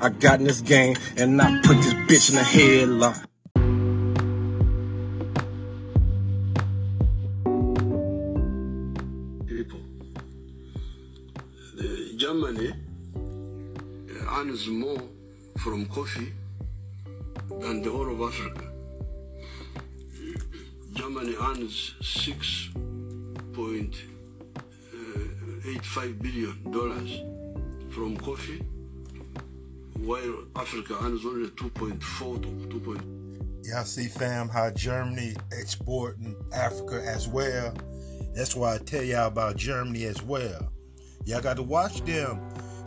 I 0.00 0.08
got 0.08 0.40
in 0.40 0.46
this 0.46 0.60
game, 0.60 0.96
and 1.16 1.40
I 1.40 1.60
put 1.62 1.76
this 1.76 1.94
bitch 2.08 2.32
in 2.32 2.38
a 2.38 2.42
headlock. 2.42 3.24
people. 9.46 9.80
Germany 12.16 12.72
uh, 13.16 14.40
earns 14.40 14.66
more 14.66 15.02
from 15.58 15.86
coffee 15.86 16.32
than 17.60 17.82
the 17.82 17.90
whole 17.90 18.10
of 18.12 18.20
Africa. 18.20 18.64
Germany 20.94 21.34
earns 21.40 21.94
six 22.02 22.68
point 23.52 23.94
eight 25.66 25.84
five 25.84 26.20
billion 26.20 26.56
dollars 26.70 27.22
from 27.90 28.16
coffee, 28.16 28.62
while 30.04 30.44
Africa 30.56 30.96
earns 31.02 31.24
only 31.24 31.50
two 31.50 31.70
point 31.70 32.02
four 32.02 32.38
to 32.38 32.66
two 32.68 32.80
point. 32.80 33.02
Y'all 33.64 33.84
see, 33.84 34.06
fam, 34.06 34.48
how 34.48 34.70
Germany 34.70 35.34
exporting 35.52 36.36
Africa 36.54 37.02
as 37.04 37.28
well. 37.28 37.74
That's 38.34 38.54
why 38.54 38.76
I 38.76 38.78
tell 38.78 39.02
y'all 39.02 39.26
about 39.26 39.56
Germany 39.56 40.04
as 40.04 40.22
well. 40.22 40.72
Y'all 41.24 41.42
got 41.42 41.56
to 41.56 41.62
watch 41.62 42.02
them, 42.02 42.40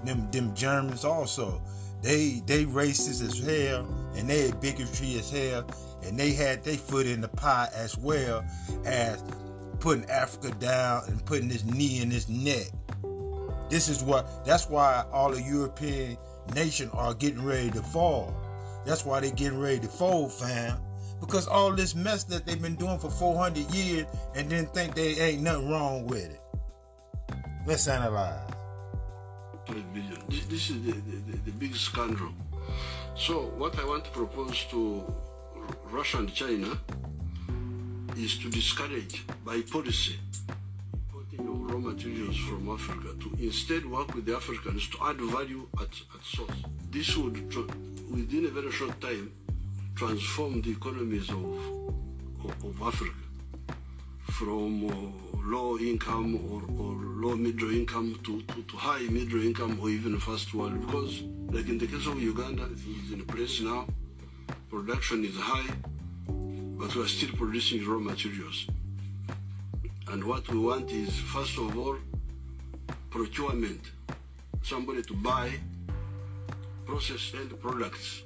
them, 0.06 0.30
them 0.32 0.56
Germans 0.56 1.06
also. 1.06 1.62
They 2.02 2.42
they 2.48 2.66
racist 2.66 3.22
as 3.22 3.38
hell, 3.38 3.86
and 4.16 4.30
they 4.30 4.52
bigotry 4.60 5.20
as 5.20 5.30
hell, 5.30 5.70
and 6.04 6.18
they 6.18 6.32
had 6.32 6.64
their 6.64 6.78
foot 6.78 7.06
in 7.06 7.22
the 7.22 7.28
pie 7.28 7.70
as 7.76 7.98
well 7.98 8.44
as 8.86 9.24
putting 9.80 10.10
Africa 10.10 10.56
down 10.56 11.04
and 11.08 11.24
putting 11.26 11.48
this 11.48 11.64
knee 11.64 12.02
in 12.02 12.10
his 12.10 12.28
neck. 12.28 12.68
This 13.70 13.88
is 13.88 14.04
what. 14.04 14.46
That's 14.46 14.68
why 14.68 15.06
all 15.12 15.32
the 15.32 15.42
European 15.42 16.18
nations 16.56 16.92
are 16.94 17.14
getting 17.14 17.44
ready 17.44 17.70
to 17.72 17.82
fall. 17.82 18.34
That's 18.86 19.06
why 19.06 19.20
they're 19.20 19.32
getting 19.32 19.60
ready 19.60 19.80
to 19.80 19.88
fold, 19.88 20.34
fam. 20.34 20.80
Because 21.20 21.48
all 21.48 21.72
this 21.74 21.94
mess 21.94 22.24
that 22.26 22.46
they've 22.46 22.62
been 22.62 22.76
doing 22.76 22.98
for 22.98 23.12
400 23.12 23.74
years 23.74 24.06
and 24.36 24.50
then 24.50 24.66
think 24.68 24.96
they 24.96 25.14
ain't 25.20 25.44
nothing 25.44 25.70
wrong 25.70 26.08
with 26.08 26.26
it. 26.26 26.42
Let's 27.66 27.88
analyze. 27.88 28.52
This, 30.28 30.46
this 30.46 30.70
is 30.72 30.82
the, 30.84 30.94
the, 30.94 31.38
the 31.46 31.52
big 31.52 31.76
scandal. 31.76 32.30
So 33.16 33.52
what 33.58 33.78
I 33.78 33.86
want 33.86 34.06
to 34.06 34.12
propose 34.12 34.64
to 34.72 35.04
Russia 35.92 36.18
and 36.18 36.34
China 36.34 36.78
is 38.18 38.38
to 38.40 38.50
discourage 38.50 39.26
by 39.46 39.62
policy 39.62 40.20
raw 41.48 41.78
materials 41.78 42.38
from 42.38 42.70
Africa 42.70 43.10
to 43.20 43.44
instead 43.44 43.86
work 43.86 44.14
with 44.14 44.26
the 44.26 44.36
Africans 44.36 44.88
to 44.90 44.98
add 45.04 45.18
value 45.18 45.68
at, 45.80 45.90
at 46.16 46.24
source. 46.24 46.58
This 46.90 47.16
would, 47.18 47.38
within 48.12 48.46
a 48.46 48.50
very 48.50 48.72
short 48.72 49.00
time, 49.02 49.32
transform 49.96 50.62
the 50.62 50.72
economies 50.72 51.30
of, 51.30 51.46
of, 52.44 52.66
of 52.66 52.82
Africa. 52.82 53.16
From 54.30 54.90
uh, 54.90 55.32
low 55.44 55.78
income 55.78 56.36
or, 56.50 56.62
or 56.82 56.96
low 56.96 57.36
middle 57.36 57.72
income 57.72 58.20
to, 58.24 58.42
to, 58.44 58.62
to 58.64 58.78
high 58.78 59.02
middle 59.10 59.44
income 59.44 59.80
or 59.82 59.90
even 59.90 60.20
first 60.20 60.54
world 60.54 60.80
because 60.86 61.22
like 61.50 61.68
in 61.68 61.78
the 61.78 61.88
case 61.88 62.08
of 62.08 62.22
Uganda 62.22 62.68
it's 62.72 62.84
in 63.12 63.26
place 63.26 63.60
now 63.62 63.86
production 64.70 65.26
is 65.26 65.36
high 65.36 65.74
but 66.28 66.96
we 66.96 67.04
are 67.04 67.08
still 67.08 67.32
producing 67.36 67.86
raw 67.88 68.00
materials 68.00 68.68
and 70.12 70.24
what 70.24 70.48
we 70.50 70.60
want 70.60 70.92
is 70.92 71.18
first 71.20 71.58
of 71.58 71.78
all 71.78 71.98
procurement 73.10 73.92
somebody 74.62 75.02
to 75.02 75.14
buy 75.14 75.52
processed 76.86 77.36
end 77.36 77.60
products 77.62 78.24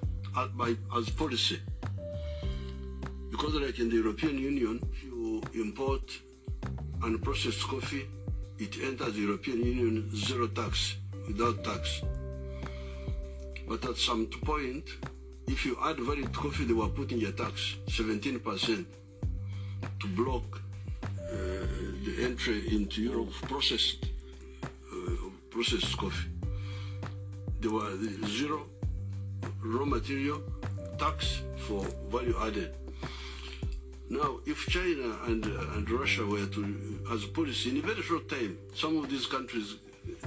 by, 0.55 0.75
as 0.97 1.09
policy 1.09 1.59
because 3.35 3.55
like 3.55 3.79
in 3.79 3.89
the 3.89 3.97
European 3.97 4.37
Union, 4.37 4.79
if 4.93 5.03
you 5.03 5.41
import 5.55 6.09
unprocessed 6.99 7.67
coffee, 7.67 8.07
it 8.59 8.77
enters 8.81 9.13
the 9.13 9.21
European 9.21 9.57
Union 9.61 10.09
zero 10.15 10.47
tax, 10.47 10.95
without 11.27 11.61
tax. 11.63 12.01
But 13.67 13.83
at 13.83 13.97
some 13.97 14.27
point, 14.27 14.85
if 15.47 15.65
you 15.65 15.77
add 15.83 15.97
to 15.97 16.27
coffee, 16.31 16.63
they 16.63 16.73
were 16.73 16.87
putting 16.87 17.23
a 17.25 17.31
tax, 17.33 17.75
17%, 17.87 18.85
to 19.99 20.07
block 20.15 20.61
entry 22.19 22.63
into 22.75 23.01
Europe 23.01 23.29
of 23.29 23.49
processed, 23.49 24.05
uh, 24.63 25.29
processed 25.49 25.97
coffee. 25.97 26.29
There 27.59 27.71
were 27.71 27.95
the 27.95 28.27
zero 28.27 28.67
raw 29.61 29.85
material 29.85 30.41
tax 30.97 31.41
for 31.57 31.85
value 32.09 32.35
added. 32.41 32.73
Now, 34.09 34.39
if 34.45 34.67
China 34.67 35.17
and, 35.25 35.45
uh, 35.45 35.73
and 35.75 35.89
Russia 35.89 36.25
were 36.25 36.45
to, 36.45 36.99
as 37.11 37.23
a 37.23 37.27
policy, 37.27 37.71
in 37.71 37.77
a 37.77 37.81
very 37.81 38.01
short 38.03 38.29
time, 38.29 38.57
some 38.75 38.97
of 38.97 39.09
these 39.09 39.25
countries, 39.25 39.75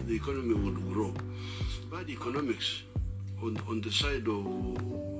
the 0.07 0.15
economy 0.15 0.55
would 0.55 0.93
grow. 0.93 1.15
Bad 1.91 2.11
economics 2.11 2.83
on, 3.43 3.57
on 3.69 3.81
the 3.81 3.93
side 3.93 4.27
of, 4.27 4.47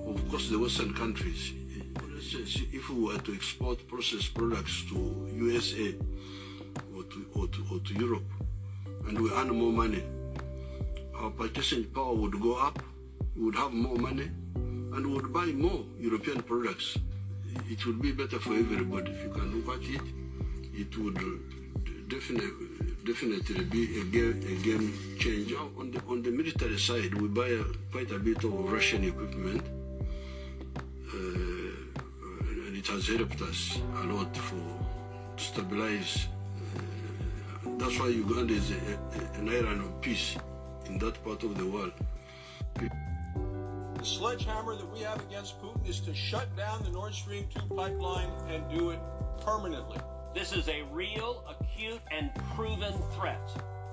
of 0.09 0.29
course, 0.29 0.49
the 0.51 0.59
Western 0.59 0.93
countries. 0.93 1.53
For 1.99 2.11
instance, 2.17 2.59
if 2.73 2.91
we 2.91 3.01
were 3.05 3.19
to 3.19 3.33
export 3.33 3.87
processed 3.87 4.35
products 4.35 4.85
to 4.89 5.29
USA 5.37 5.95
or 6.99 7.05
to, 7.05 7.27
or 7.35 7.47
to, 7.49 7.65
or 7.73 7.81
to 7.81 7.95
Europe, 7.95 8.29
and 9.07 9.19
we 9.19 9.31
earn 9.33 9.49
more 9.49 9.73
money, 9.73 10.03
our 11.15 11.31
purchasing 11.31 11.85
power 11.85 12.15
would 12.15 12.41
go 12.41 12.55
up, 12.57 12.83
we 13.37 13.45
would 13.45 13.57
have 13.57 13.73
more 13.73 13.97
money, 13.97 14.29
and 14.55 15.07
we 15.07 15.13
would 15.13 15.33
buy 15.33 15.47
more 15.47 15.85
European 15.99 16.43
products 16.43 16.99
it 17.71 17.85
would 17.87 18.01
be 18.01 18.13
better 18.13 18.39
for 18.39 18.55
everybody. 18.55 19.11
If 19.11 19.25
you 19.25 19.31
can 19.31 19.55
look 19.55 19.77
at 19.77 19.89
it, 19.89 20.03
it 20.75 20.99
would 20.99 21.19
definitely 22.09 22.51
definitely 23.05 23.65
be 23.65 24.01
a 24.01 24.05
game, 24.05 24.93
changer. 25.19 25.59
On 25.79 25.91
the 25.91 26.01
on 26.09 26.23
the 26.23 26.31
military 26.31 26.79
side, 26.79 27.15
we 27.15 27.29
buy 27.29 27.49
a, 27.49 27.65
quite 27.93 28.11
a 28.11 28.19
bit 28.19 28.45
of 28.45 28.53
Russian 28.73 29.05
equipment, 29.05 29.63
uh, 30.77 32.01
and 32.49 32.77
it 32.77 32.87
has 32.87 33.09
helped 33.09 33.41
us 33.43 33.79
a 34.03 34.07
lot 34.07 34.37
for 34.37 34.63
to 35.37 35.43
stabilize. 35.43 36.29
That's 37.79 37.97
why 38.01 38.09
Uganda 38.09 38.55
is 38.55 38.73
a, 38.73 38.75
a, 38.75 39.39
an 39.39 39.49
island 39.49 39.83
of 39.83 40.01
peace 40.01 40.37
in 40.87 40.99
that 40.99 41.23
part 41.23 41.45
of 41.45 41.57
the 41.57 41.65
world. 41.65 41.93
The 42.75 44.05
sledgehammer 44.05 44.75
that 44.75 44.93
we 44.93 45.01
have 45.01 45.21
against 45.21 45.63
Putin 45.63 45.89
is 45.89 46.01
to 46.01 46.13
shut 46.13 46.55
down 46.57 46.83
the 46.83 46.91
Nord 46.91 47.15
Stream 47.15 47.47
2 47.69 47.75
pipeline 47.77 48.31
and 48.49 48.69
do 48.69 48.91
it 48.91 48.99
permanently. 49.41 49.99
This 50.35 50.53
is 50.53 50.69
a 50.69 50.83
real, 50.91 51.45
acute, 51.49 52.01
and 52.11 52.35
proven 52.57 52.95
threat. 53.15 53.49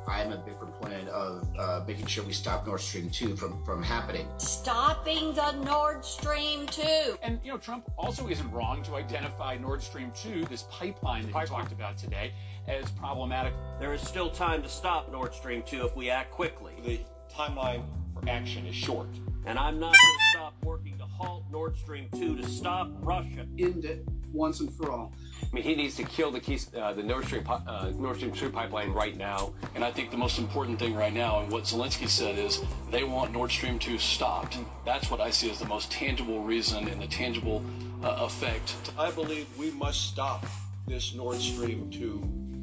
I 0.08 0.22
am 0.22 0.32
a 0.32 0.38
big 0.38 0.60
proponent 0.60 1.10
of 1.10 1.47
uh, 1.58 1.84
making 1.88 2.06
sure 2.06 2.24
we 2.24 2.34
stop 2.34 2.66
Nord 2.66 2.80
Stream 2.80 3.10
2 3.10 3.36
from, 3.36 3.64
from 3.66 3.82
happening. 3.82 4.28
Stopping 4.38 5.34
the 5.34 5.51
Nord 5.64 6.06
Stream 6.06 6.68
2. 6.68 7.18
And, 7.24 7.39
you 7.43 7.51
know, 7.51 7.58
Trump 7.58 7.89
also 7.97 8.28
isn't 8.28 8.51
wrong 8.51 8.84
to 8.84 8.95
identify 8.95 9.58
Nord 9.58 9.82
Stream 9.82 10.12
2, 10.16 10.45
this 10.45 10.64
pipeline 10.70 11.32
that 11.32 11.41
he 11.41 11.47
talked 11.47 11.72
about 11.72 11.97
today, 11.97 12.34
as 12.68 12.89
problematic. 12.91 13.53
There 13.80 13.93
is 13.93 14.01
still 14.01 14.30
time 14.30 14.62
to 14.62 14.70
stop 14.70 15.12
Nord 15.12 15.34
Stream 15.34 15.64
2 15.66 15.86
if 15.86 15.95
we 15.95 16.10
act 16.10 16.32
quickly. 16.32 16.74
The 16.84 16.99
timeline 17.34 17.84
for 18.14 18.28
action 18.30 18.66
is 18.66 18.76
short. 18.76 19.10
And 19.45 19.58
I'm 19.60 19.80
not 19.80 19.93
going 19.93 20.18
to 20.18 20.38
stop 20.38 20.53
working 20.64 20.97
to 20.97 21.06
halt 21.06 21.45
Nord 21.51 21.78
Stream 21.78 22.10
2 22.16 22.38
to 22.38 22.47
stop 22.47 22.89
Russia. 23.01 23.45
In 23.58 23.82
the 23.82 23.99
once 24.36 24.60
and 24.60 24.72
for 24.74 24.92
all. 24.92 25.14
I 25.42 25.56
mean, 25.56 25.64
he 25.64 25.76
needs 25.76 25.96
to 25.96 26.04
kill 26.04 26.32
the 26.32 26.40
key, 26.40 26.60
uh, 26.78 26.94
the 26.94 27.04
Nord 27.04 27.26
Stream 27.26 27.44
uh, 27.48 27.92
Nord 27.96 28.18
Stream 28.18 28.32
2 28.32 28.50
pipeline 28.50 28.92
right 28.92 29.18
now. 29.18 29.54
And 29.74 29.84
I 29.84 29.92
think 29.92 30.12
the 30.12 30.18
most 30.18 30.38
important 30.38 30.80
thing 30.80 30.94
right 30.94 31.14
now, 31.14 31.40
and 31.40 31.52
what 31.52 31.64
Zelensky 31.64 32.08
said, 32.08 32.38
is 32.38 32.62
they 32.92 33.04
want 33.04 33.32
Nord 33.32 33.52
Stream 33.52 33.80
2 33.80 33.98
stopped. 33.98 34.58
That's 34.86 35.10
what 35.10 35.22
I 35.22 35.30
see 35.30 35.50
as 35.50 35.60
the 35.60 35.66
most 35.66 35.92
tangible 35.92 36.42
reason 36.42 36.88
and 36.88 37.02
the 37.02 37.08
tangible 37.08 37.64
uh, 38.04 38.18
effect. 38.20 38.76
I 38.98 39.12
believe 39.12 39.48
we 39.58 39.72
must 39.72 40.02
stop 40.02 40.46
this 40.88 41.14
Nord 41.16 41.40
Stream 41.40 41.90
2 41.90 42.55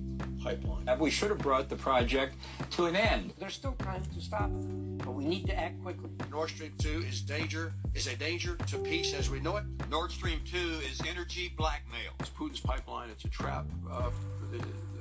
pipeline. 0.43 0.99
We 0.99 1.11
should 1.11 1.31
have 1.31 1.39
brought 1.39 1.69
the 1.69 1.77
project 1.77 2.37
to 2.73 2.87
an 2.87 2.97
end. 2.97 3.33
There's 3.39 3.55
still 3.55 3.73
time 3.73 4.03
to 4.15 4.21
stop 4.21 4.51
it, 4.51 4.99
but 4.99 5.15
we 5.15 5.25
need 5.25 5.47
to 5.47 5.59
act 5.59 5.83
quickly. 5.83 6.11
Nord 6.31 6.51
Stream 6.51 6.73
2 6.79 7.05
is 7.09 7.21
danger 7.21 7.73
is 7.95 8.07
a 8.07 8.17
danger 8.17 8.57
to 8.57 8.79
peace 8.79 9.15
as 9.15 9.31
we 9.31 9.41
know 9.41 9.57
it. 9.57 9.65
Nord 9.91 10.11
Stream 10.11 10.41
2 10.51 10.57
is 10.91 11.01
energy 11.09 11.53
blackmail. 11.57 12.13
It's 12.21 12.31
Putin's 12.31 12.61
pipeline. 12.61 13.11
It's 13.11 13.25
a 13.25 13.29
trap, 13.29 13.67
uh, 13.91 14.11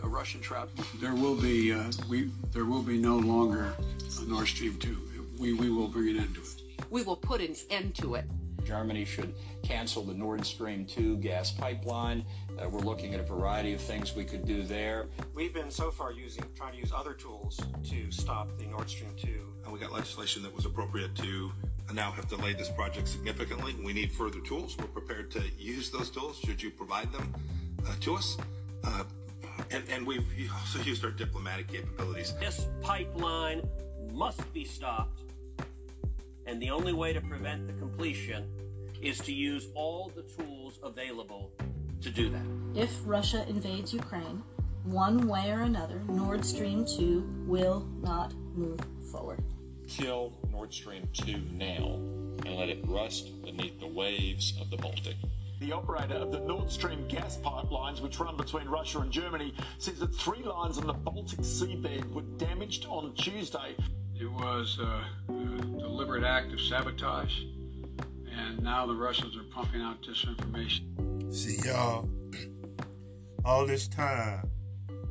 a 0.04 0.08
Russian 0.08 0.42
trap. 0.42 0.70
There 1.00 1.16
will 1.16 1.36
be 1.36 1.74
uh, 1.74 1.92
we 2.10 2.32
there 2.52 2.66
will 2.66 2.84
be 2.84 2.98
no 2.98 3.18
longer 3.18 3.74
a 4.20 4.24
Nord 4.26 4.48
Stream 4.48 4.78
2. 4.78 4.98
We 5.40 5.54
we 5.54 5.70
will 5.70 5.88
bring 5.88 6.10
an 6.10 6.24
end 6.24 6.36
to 6.36 6.42
it. 6.42 6.86
We 6.90 7.04
will 7.04 7.16
put 7.16 7.42
an 7.42 7.56
end 7.70 7.96
to 7.96 8.16
it. 8.16 8.26
Germany 8.64 9.06
should 9.06 9.34
cancel 9.64 10.04
the 10.04 10.14
Nord 10.14 10.46
Stream 10.46 10.86
2 10.86 11.18
gas 11.18 11.52
pipeline. 11.52 12.26
Uh, 12.60 12.70
we're 12.70 12.80
looking 12.80 13.14
at 13.14 13.20
a 13.20 13.24
variety 13.24 13.74
of 13.74 13.82
things 13.82 14.16
we 14.16 14.24
could 14.24 14.46
do 14.46 14.64
there. 14.64 15.08
We've 15.34 15.54
been 15.54 15.72
so 15.72 15.92
far 15.92 16.12
using 16.12 16.46
trying 16.56 16.74
to 16.74 16.80
use 16.80 16.92
other 16.96 17.14
tools 17.14 17.60
to 17.90 18.12
stop 18.12 18.58
the 18.58 18.66
Nord 18.66 18.90
Stream 18.90 19.12
2. 19.18 19.30
And 19.64 19.74
we 19.74 19.80
got 19.80 19.92
legislation 19.92 20.44
that 20.44 20.56
was 20.56 20.66
appropriate 20.66 21.16
to 21.16 21.52
now 21.94 22.12
have 22.12 22.28
delayed 22.30 22.58
this 22.58 22.70
project 22.70 23.08
significantly. 23.08 23.76
We 23.84 23.94
need 23.94 24.12
further 24.12 24.40
tools. 24.40 24.78
We're 24.78 24.86
prepared 24.86 25.32
to 25.32 25.44
use 25.58 25.90
those 25.90 26.10
tools 26.10 26.40
should 26.40 26.62
you 26.62 26.72
provide 26.72 27.12
them 27.12 27.34
uh, 27.88 27.94
to 28.02 28.16
us. 28.16 28.38
Uh, 28.84 29.04
and, 29.72 29.84
and 29.90 30.08
we've 30.08 30.26
also 30.54 30.80
used 30.80 31.04
our 31.04 31.12
diplomatic 31.12 31.68
capabilities. 31.68 32.34
This 32.40 32.68
pipeline 32.82 33.62
must 34.14 34.52
be 34.54 34.64
stopped. 34.64 35.22
And 36.52 36.62
the 36.62 36.70
only 36.70 36.92
way 36.92 37.14
to 37.14 37.22
prevent 37.22 37.66
the 37.66 37.72
completion 37.72 38.46
is 39.02 39.20
to 39.20 39.32
use 39.32 39.68
all 39.74 40.12
the 40.14 40.24
tools 40.24 40.80
available 40.84 41.50
to 42.02 42.10
do 42.10 42.30
that. 42.30 42.42
If 42.76 42.92
Russia 43.06 43.46
invades 43.48 43.94
Ukraine, 43.94 44.44
one 44.84 45.30
way 45.30 45.50
or 45.50 45.62
another, 45.62 46.02
Nord 46.10 46.44
Stream 46.44 46.84
2 46.84 47.46
will 47.48 47.88
not 48.02 48.34
move 48.54 48.82
forward. 49.10 49.42
Kill 49.88 50.34
Nord 50.52 50.74
Stream 50.74 51.08
2 51.14 51.38
now 51.54 51.96
and 52.46 52.58
let 52.58 52.68
it 52.68 52.84
rust 52.86 53.42
beneath 53.44 53.80
the 53.80 53.88
waves 53.88 54.54
of 54.60 54.70
the 54.70 54.78
Baltic. 54.78 55.16
The 55.62 55.72
operator 55.72 56.16
of 56.16 56.34
the 56.34 56.42
Nord 56.42 56.70
Stream 56.70 57.08
gas 57.08 57.38
pipelines, 57.38 58.02
which 58.02 58.20
run 58.20 58.36
between 58.36 58.68
Russia 58.68 59.00
and 59.00 59.10
Germany, 59.10 59.54
says 59.78 60.00
that 60.00 60.14
three 60.14 60.44
lines 60.44 60.78
on 60.78 60.88
the 60.88 60.94
Baltic 60.94 61.40
seabed 61.40 62.12
were 62.12 62.24
damaged 62.38 62.88
on 62.88 63.14
Tuesday. 63.14 63.74
It 64.22 64.32
was 64.32 64.78
a, 64.78 65.04
a 65.30 65.80
deliberate 65.80 66.24
act 66.24 66.54
of 66.54 66.62
sabotage, 66.62 67.40
and 68.32 68.62
now 68.62 68.86
the 68.86 68.94
Russians 68.94 69.36
are 69.36 69.42
pumping 69.46 69.82
out 69.82 70.04
disinformation. 70.04 71.34
See, 71.34 71.68
y'all, 71.68 72.08
all 73.46 73.66
this 73.66 73.88
time, 73.88 74.48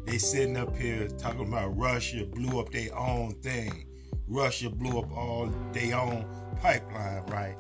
they 0.07 0.17
sitting 0.17 0.57
up 0.57 0.77
here 0.77 1.09
talking 1.09 1.49
about 1.49 1.77
Russia 1.77 2.25
blew 2.25 2.61
up 2.61 2.71
their 2.71 2.97
own 2.97 3.33
thing. 3.43 3.89
Russia 4.29 4.71
blew 4.71 5.01
up 5.01 5.11
all 5.11 5.53
their 5.73 5.97
own 5.97 6.25
pipeline, 6.63 7.25
right? 7.31 7.57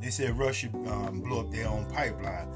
They 0.00 0.10
said 0.10 0.38
Russia 0.38 0.68
um, 0.86 1.22
blew 1.22 1.40
up 1.40 1.50
their 1.50 1.66
own 1.66 1.86
pipeline. 1.86 2.46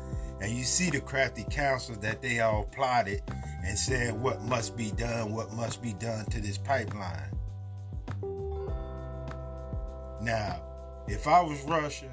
And 0.41 0.53
you 0.53 0.63
see 0.63 0.91
the 0.91 1.01
crafty 1.01 1.45
counsel 1.51 1.97
that 1.97 2.23
they 2.23 2.39
all 2.39 2.67
plotted 2.67 3.21
and 3.65 3.77
said 3.77 4.15
what 4.23 4.43
must 4.43 4.77
be 4.77 4.93
done, 4.93 5.33
what 5.33 5.53
must 5.55 5.83
be 5.83 5.93
done 5.95 6.25
to 6.27 6.41
this 6.41 6.57
pipeline. 6.57 7.33
Now, 10.21 10.61
if 11.09 11.27
I 11.27 11.41
was 11.41 11.63
Russia 11.63 12.07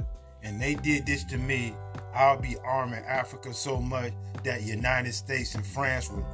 and 0.43 0.61
they 0.61 0.75
did 0.75 1.05
this 1.05 1.23
to 1.25 1.37
me, 1.37 1.73
I'll 2.13 2.39
be 2.39 2.55
arming 2.63 3.03
Africa 3.05 3.53
so 3.53 3.79
much 3.79 4.13
that 4.43 4.63
United 4.63 5.13
States 5.13 5.55
and 5.55 5.65
France 5.65 6.09
will 6.09 6.25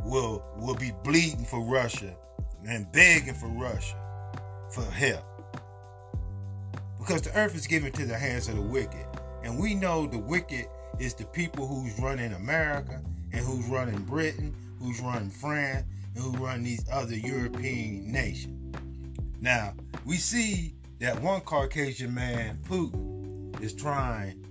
will 0.00 0.44
will, 0.56 0.74
be 0.74 0.92
bleeding 1.02 1.44
for 1.44 1.60
Russia 1.60 2.14
and 2.66 2.90
begging 2.92 3.34
for 3.34 3.48
Russia 3.48 3.96
for 4.70 4.84
help. 4.84 5.24
Because 6.98 7.22
the 7.22 7.36
earth 7.36 7.54
is 7.54 7.66
given 7.66 7.92
to 7.92 8.06
the 8.06 8.16
hands 8.16 8.48
of 8.48 8.56
the 8.56 8.62
wicked. 8.62 9.06
And 9.42 9.58
we 9.58 9.74
know 9.74 10.06
the 10.06 10.18
wicked 10.18 10.66
is 10.98 11.14
the 11.14 11.24
people 11.26 11.66
who's 11.66 11.98
running 12.00 12.32
America 12.32 13.00
and 13.32 13.44
who's 13.44 13.66
running 13.66 14.02
Britain, 14.04 14.54
who's 14.80 15.00
running 15.00 15.30
France, 15.30 15.84
and 16.14 16.24
who 16.24 16.44
run 16.44 16.62
these 16.62 16.84
other 16.90 17.16
European 17.16 18.10
nations. 18.10 18.74
Now, 19.40 19.74
we 20.04 20.16
see 20.16 20.74
that 20.98 21.20
one 21.20 21.40
Caucasian 21.42 22.14
man, 22.14 22.58
Putin, 22.68 23.60
is 23.60 23.74
trying 23.74 24.44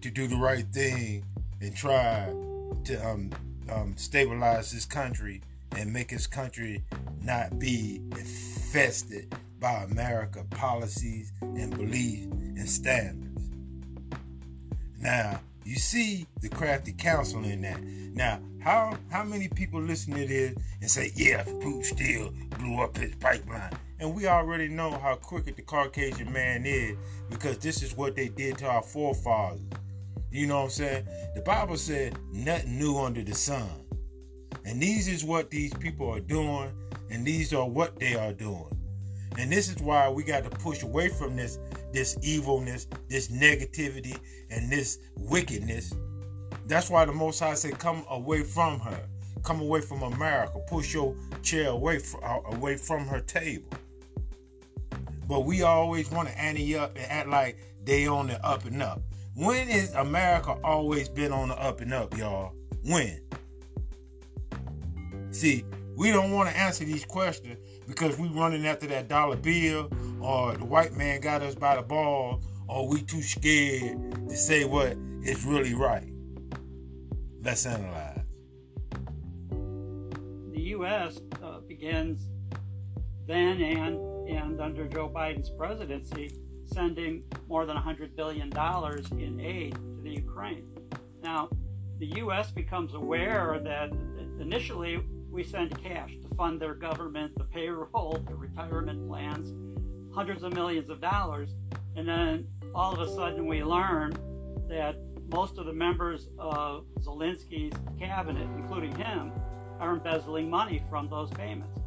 to 0.00 0.10
do 0.10 0.26
the 0.26 0.36
right 0.36 0.66
thing 0.72 1.24
and 1.60 1.74
try 1.74 2.32
to 2.84 3.06
um, 3.06 3.30
um, 3.70 3.94
stabilize 3.96 4.70
his 4.70 4.84
country 4.84 5.40
and 5.76 5.92
make 5.92 6.10
his 6.10 6.26
country 6.26 6.82
not 7.22 7.58
be 7.58 8.00
infested 8.12 9.34
by 9.60 9.84
America 9.84 10.44
policies 10.50 11.32
and 11.40 11.76
beliefs 11.76 12.26
and 12.26 12.68
standards. 12.68 13.50
Now, 15.00 15.40
you 15.64 15.76
see 15.76 16.26
the 16.40 16.48
crafty 16.48 16.92
counsel 16.92 17.44
in 17.44 17.62
that. 17.62 17.82
Now, 17.82 18.40
how 18.60 18.98
how 19.10 19.24
many 19.24 19.48
people 19.48 19.80
listen 19.80 20.14
to 20.14 20.26
this 20.26 20.54
and 20.80 20.90
say, 20.90 21.12
yeah, 21.14 21.44
Putin 21.44 21.84
still 21.84 22.32
blew 22.58 22.80
up 22.80 22.96
his 22.96 23.14
pipeline? 23.16 23.72
And 24.00 24.14
we 24.14 24.26
already 24.26 24.68
know 24.68 24.90
how 24.90 25.14
crooked 25.16 25.56
the 25.56 25.62
Caucasian 25.62 26.32
man 26.32 26.66
is 26.66 26.96
because 27.30 27.58
this 27.58 27.82
is 27.82 27.96
what 27.96 28.16
they 28.16 28.28
did 28.28 28.58
to 28.58 28.66
our 28.66 28.82
forefathers. 28.82 29.60
You 30.30 30.48
know 30.48 30.56
what 30.56 30.64
I'm 30.64 30.70
saying? 30.70 31.06
The 31.36 31.42
Bible 31.42 31.76
said 31.76 32.18
nothing 32.32 32.78
new 32.78 32.98
under 32.98 33.22
the 33.22 33.34
sun. 33.34 33.68
And 34.64 34.82
these 34.82 35.06
is 35.06 35.24
what 35.24 35.50
these 35.50 35.72
people 35.74 36.08
are 36.10 36.20
doing, 36.20 36.70
and 37.10 37.24
these 37.24 37.52
are 37.52 37.68
what 37.68 37.98
they 38.00 38.14
are 38.16 38.32
doing. 38.32 38.66
And 39.38 39.52
this 39.52 39.68
is 39.68 39.80
why 39.80 40.08
we 40.08 40.24
got 40.24 40.44
to 40.44 40.50
push 40.50 40.82
away 40.82 41.08
from 41.08 41.36
this 41.36 41.58
this 41.92 42.18
evilness, 42.22 42.88
this 43.08 43.28
negativity, 43.28 44.18
and 44.50 44.70
this 44.70 44.98
wickedness. 45.16 45.94
That's 46.66 46.90
why 46.90 47.04
the 47.04 47.12
Most 47.12 47.38
High 47.38 47.54
said, 47.54 47.78
"Come 47.78 48.04
away 48.10 48.42
from 48.42 48.80
her, 48.80 49.08
come 49.44 49.60
away 49.60 49.80
from 49.80 50.02
America, 50.02 50.58
push 50.66 50.92
your 50.92 51.14
chair 51.42 51.68
away 51.68 52.00
from 52.00 52.20
uh, 52.24 52.56
away 52.56 52.76
from 52.76 53.06
her 53.06 53.20
table." 53.20 53.68
But 55.26 55.40
we 55.40 55.62
always 55.62 56.10
want 56.10 56.28
to 56.28 56.38
ante 56.38 56.76
up 56.76 56.96
and 56.96 57.06
act 57.10 57.28
like 57.28 57.58
they 57.84 58.06
on 58.06 58.28
the 58.28 58.44
up 58.44 58.64
and 58.64 58.82
up. 58.82 59.02
When 59.34 59.68
is 59.68 59.92
America 59.94 60.56
always 60.62 61.08
been 61.08 61.32
on 61.32 61.48
the 61.48 61.60
up 61.60 61.80
and 61.80 61.92
up, 61.92 62.16
y'all? 62.16 62.52
When? 62.84 63.20
See, 65.30 65.64
we 65.96 66.10
don't 66.12 66.32
want 66.32 66.48
to 66.48 66.56
answer 66.56 66.84
these 66.84 67.04
questions 67.04 67.58
because 67.86 68.18
we 68.18 68.28
running 68.28 68.66
after 68.66 68.86
that 68.88 69.08
dollar 69.08 69.36
bill 69.36 69.90
or 70.20 70.56
the 70.56 70.64
white 70.64 70.92
man 70.94 71.20
got 71.20 71.42
us 71.42 71.54
by 71.54 71.76
the 71.76 71.82
ball 71.82 72.42
or 72.68 72.88
we 72.88 73.02
too 73.02 73.22
scared 73.22 74.28
to 74.28 74.36
say 74.36 74.64
what 74.64 74.96
is 75.22 75.44
really 75.44 75.74
right. 75.74 76.08
Let's 77.42 77.66
analyze. 77.66 78.20
The 79.50 80.60
U.S. 80.60 81.20
Uh, 81.42 81.60
begins 81.60 82.28
then 83.26 83.60
and 83.60 84.28
and 84.28 84.60
under 84.60 84.86
Joe 84.86 85.08
Biden's 85.08 85.50
presidency 85.50 86.30
sending 86.64 87.22
more 87.46 87.66
than 87.66 87.76
$100 87.76 88.16
billion 88.16 88.50
in 89.20 89.40
aid 89.40 89.74
to 89.74 90.00
the 90.02 90.10
Ukraine. 90.10 90.66
Now, 91.22 91.48
the 91.98 92.06
U.S. 92.18 92.50
becomes 92.50 92.94
aware 92.94 93.60
that 93.62 93.92
initially 94.40 95.02
we 95.30 95.44
send 95.44 95.80
cash 95.82 96.12
to 96.22 96.34
fund 96.36 96.60
their 96.60 96.74
government, 96.74 97.36
the 97.36 97.44
payroll, 97.44 98.24
the 98.28 98.34
retirement 98.34 99.08
plans, 99.08 99.52
hundreds 100.14 100.42
of 100.42 100.52
millions 100.54 100.90
of 100.90 101.00
dollars. 101.00 101.50
And 101.96 102.08
then 102.08 102.46
all 102.74 102.92
of 102.92 103.00
a 103.00 103.14
sudden 103.14 103.46
we 103.46 103.62
learn 103.62 104.12
that 104.68 104.96
most 105.28 105.58
of 105.58 105.66
the 105.66 105.72
members 105.72 106.28
of 106.38 106.86
Zelensky's 107.00 107.74
cabinet, 107.98 108.48
including 108.56 108.94
him, 108.96 109.32
are 109.80 109.94
embezzling 109.94 110.48
money 110.48 110.82
from 110.88 111.08
those 111.08 111.30
payments. 111.30 111.80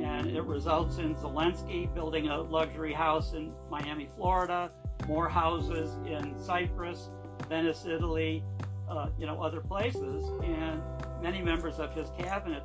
And 0.00 0.26
it 0.26 0.42
results 0.44 0.98
in 0.98 1.14
Zelensky 1.14 1.92
building 1.94 2.28
a 2.28 2.40
luxury 2.40 2.92
house 2.92 3.32
in 3.32 3.52
Miami, 3.70 4.08
Florida, 4.16 4.70
more 5.06 5.28
houses 5.28 5.96
in 6.06 6.38
Cyprus, 6.38 7.10
Venice, 7.48 7.84
Italy, 7.86 8.44
uh, 8.88 9.08
you 9.18 9.26
know, 9.26 9.42
other 9.42 9.60
places. 9.60 10.24
And 10.44 10.80
many 11.22 11.42
members 11.42 11.78
of 11.78 11.94
his 11.94 12.08
cabinet 12.18 12.62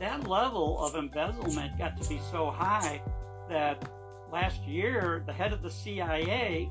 that 0.00 0.26
level 0.26 0.84
of 0.84 0.96
embezzlement 0.96 1.78
got 1.78 2.00
to 2.00 2.08
be 2.08 2.20
so 2.30 2.50
high 2.50 3.00
that 3.48 3.88
last 4.32 4.62
year 4.62 5.22
the 5.26 5.32
head 5.32 5.52
of 5.52 5.62
the 5.62 5.70
CIA 5.70 6.68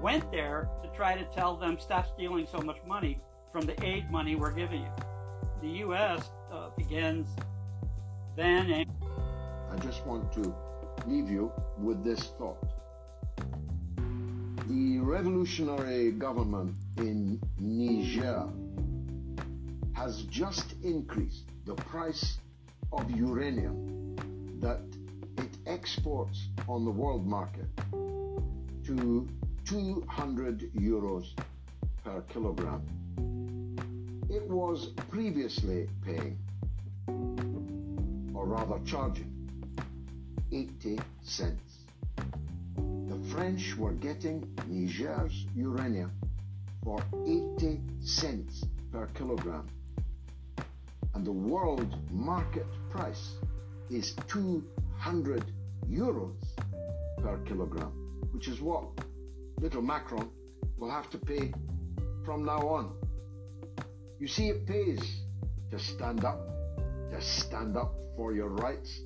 went 0.00 0.30
there 0.30 0.68
to 0.82 0.88
try 0.96 1.16
to 1.16 1.24
tell 1.26 1.56
them 1.56 1.78
stop 1.78 2.06
stealing 2.14 2.46
so 2.50 2.58
much 2.60 2.78
money 2.86 3.20
from 3.52 3.62
the 3.66 3.84
aid 3.84 4.10
money 4.10 4.36
we're 4.36 4.52
giving 4.52 4.82
you. 4.82 4.92
The 5.60 5.68
U.S. 5.80 6.30
Uh, 6.52 6.70
begins 6.76 7.28
then. 8.36 8.70
And- 8.70 8.99
I 9.72 9.76
just 9.78 10.04
want 10.06 10.32
to 10.32 10.54
leave 11.06 11.30
you 11.30 11.52
with 11.78 12.02
this 12.04 12.20
thought. 12.38 12.58
The 14.68 14.98
revolutionary 14.98 16.12
government 16.12 16.74
in 16.98 17.40
Niger 17.58 18.48
has 19.94 20.22
just 20.22 20.74
increased 20.82 21.44
the 21.66 21.74
price 21.74 22.38
of 22.92 23.10
uranium 23.10 24.16
that 24.60 24.80
it 25.38 25.50
exports 25.66 26.48
on 26.68 26.84
the 26.84 26.90
world 26.90 27.26
market 27.26 27.66
to 28.84 29.28
200 29.64 30.72
euros 30.74 31.26
per 32.04 32.20
kilogram. 32.22 32.82
It 34.28 34.48
was 34.48 34.88
previously 35.10 35.88
paying, 36.04 36.38
or 38.34 38.46
rather 38.46 38.78
charging, 38.84 39.39
80 40.52 40.98
cents. 41.22 41.84
The 42.76 43.18
French 43.32 43.76
were 43.76 43.92
getting 43.92 44.48
Niger's 44.66 45.46
uranium 45.54 46.12
for 46.84 47.02
80 47.26 47.80
cents 48.00 48.64
per 48.92 49.06
kilogram. 49.14 49.68
And 51.14 51.24
the 51.24 51.32
world 51.32 51.96
market 52.10 52.66
price 52.90 53.34
is 53.90 54.14
200 54.28 55.44
euros 55.88 56.36
per 57.22 57.38
kilogram, 57.38 57.92
which 58.32 58.48
is 58.48 58.60
what 58.60 58.84
little 59.60 59.82
Macron 59.82 60.30
will 60.78 60.90
have 60.90 61.10
to 61.10 61.18
pay 61.18 61.52
from 62.24 62.44
now 62.44 62.66
on. 62.68 62.94
You 64.18 64.28
see, 64.28 64.48
it 64.48 64.66
pays 64.66 65.22
to 65.70 65.78
stand 65.78 66.24
up, 66.24 66.40
to 67.10 67.20
stand 67.20 67.76
up 67.76 67.94
for 68.16 68.32
your 68.32 68.48
rights. 68.48 69.00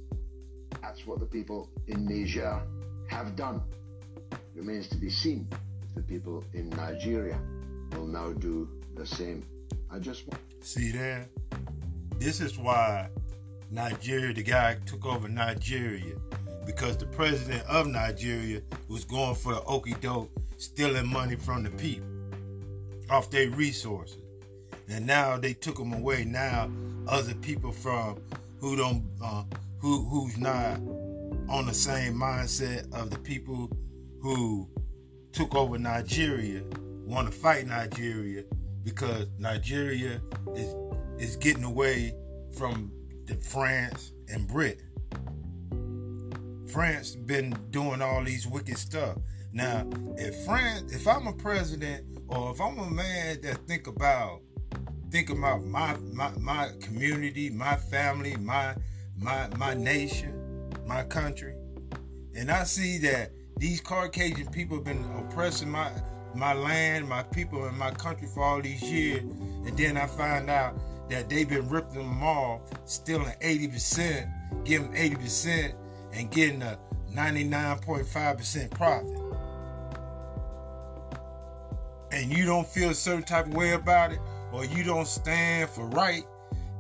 That's 0.83 1.07
what 1.07 1.21
the 1.21 1.27
people 1.27 1.69
in 1.87 2.05
Niger 2.07 2.61
have 3.09 3.37
done. 3.37 3.63
Remains 4.55 4.89
to 4.89 4.97
be 4.97 5.11
seen 5.11 5.49
if 5.89 5.95
the 5.95 6.03
people 6.03 6.45
in 6.55 6.71
Nigeria 6.71 7.39
will 7.93 8.07
now 8.07 8.33
do 8.33 8.69
the 8.95 9.07
same. 9.07 9.45
I 9.91 9.99
just 9.99 10.27
want. 10.27 10.41
See 10.61 10.91
there? 10.91 11.29
This 12.19 12.41
is 12.41 12.59
why 12.59 13.09
Nigeria, 13.71 14.33
the 14.33 14.43
guy 14.43 14.77
took 14.87 15.05
over 15.05 15.29
Nigeria, 15.29 16.15
because 16.67 16.97
the 16.97 17.07
president 17.07 17.63
of 17.69 17.87
Nigeria 17.87 18.63
was 18.89 19.05
going 19.05 19.35
for 19.35 19.55
the 19.55 19.63
okey 19.65 19.95
doke, 20.01 20.31
stealing 20.57 21.07
money 21.07 21.37
from 21.37 21.65
the 21.65 21.71
people 21.71 22.07
off 23.11 23.31
their 23.31 23.51
resources. 23.51 24.19
And 24.89 25.07
now 25.07 25.39
they 25.39 25.55
took 25.55 25.77
them 25.77 25.93
away. 25.93 26.25
Now 26.25 26.71
other 27.09 27.35
people 27.35 27.73
from 27.73 28.19
who 28.61 28.77
don't 28.77 29.05
uh, 29.23 29.45
who 29.85 30.03
who's 30.07 30.39
not 30.39 30.81
on 31.51 31.67
the 31.67 31.75
same 31.75 32.15
mindset 32.15 32.91
of 32.95 33.11
the 33.11 33.19
people 33.19 33.71
who 34.23 34.67
took 35.31 35.55
over 35.55 35.77
Nigeria 35.77 36.63
want 37.05 37.31
to 37.31 37.33
fight 37.39 37.67
Nigeria 37.67 38.45
because 38.83 39.27
Nigeria 39.39 40.23
is 40.57 40.75
is 41.19 41.37
getting 41.37 41.65
away 41.65 42.15
from 42.57 42.91
the 43.27 43.35
France 43.35 44.13
and 44.31 44.49
Britain. 44.49 44.89
France 46.67 47.15
been 47.15 47.55
doing 47.69 48.01
all 48.01 48.25
these 48.25 48.47
wicked 48.47 48.79
stuff. 48.79 49.19
Now, 49.53 49.87
if 50.17 50.35
France, 50.47 50.95
if 50.95 51.07
I'm 51.07 51.27
a 51.27 51.35
president 51.35 52.07
or 52.29 52.53
if 52.53 52.59
I'm 52.59 52.79
a 52.79 52.89
man 52.89 53.43
that 53.43 53.59
think 53.67 53.87
about 53.87 54.41
think 55.11 55.29
about 55.29 55.63
my 55.63 55.95
my, 56.11 56.31
my 56.39 56.71
community, 56.81 57.51
my 57.51 57.77
family, 57.77 58.35
my 58.37 58.75
my 59.21 59.49
my 59.57 59.75
nation, 59.75 60.69
my 60.87 61.05
country, 61.05 61.55
and 62.37 62.51
I 62.51 62.65
see 62.65 62.99
that 62.99 63.31
these 63.57 63.81
Caucasian 63.81 64.49
people 64.49 64.77
have 64.77 64.85
been 64.85 65.05
oppressing 65.17 65.71
my 65.71 65.91
my 66.35 66.53
land, 66.53 67.09
my 67.09 67.23
people, 67.23 67.65
and 67.65 67.79
my 67.79 67.91
country 67.93 68.27
for 68.27 68.43
all 68.43 68.61
these 68.61 68.83
years, 68.83 69.23
and 69.23 69.77
then 69.77 69.97
I 69.97 70.07
find 70.07 70.51
out 70.51 70.77
that 71.09 71.29
they've 71.29 71.49
been 71.49 71.69
ripping 71.69 71.99
them 71.99 72.23
off, 72.23 72.63
stealing 72.87 73.33
80%, 73.41 74.65
giving 74.65 74.93
80%, 74.93 75.75
and 76.13 76.31
getting 76.31 76.63
a 76.63 76.79
99.5% 77.13 78.71
profit. 78.71 79.21
And 82.11 82.33
you 82.33 82.47
don't 82.47 82.67
feel 82.67 82.91
a 82.91 82.95
certain 82.95 83.23
type 83.23 83.47
of 83.47 83.55
way 83.55 83.73
about 83.73 84.13
it, 84.13 84.19
or 84.53 84.65
you 84.65 84.83
don't 84.83 85.07
stand 85.07 85.71
for 85.71 85.87
right. 85.87 86.25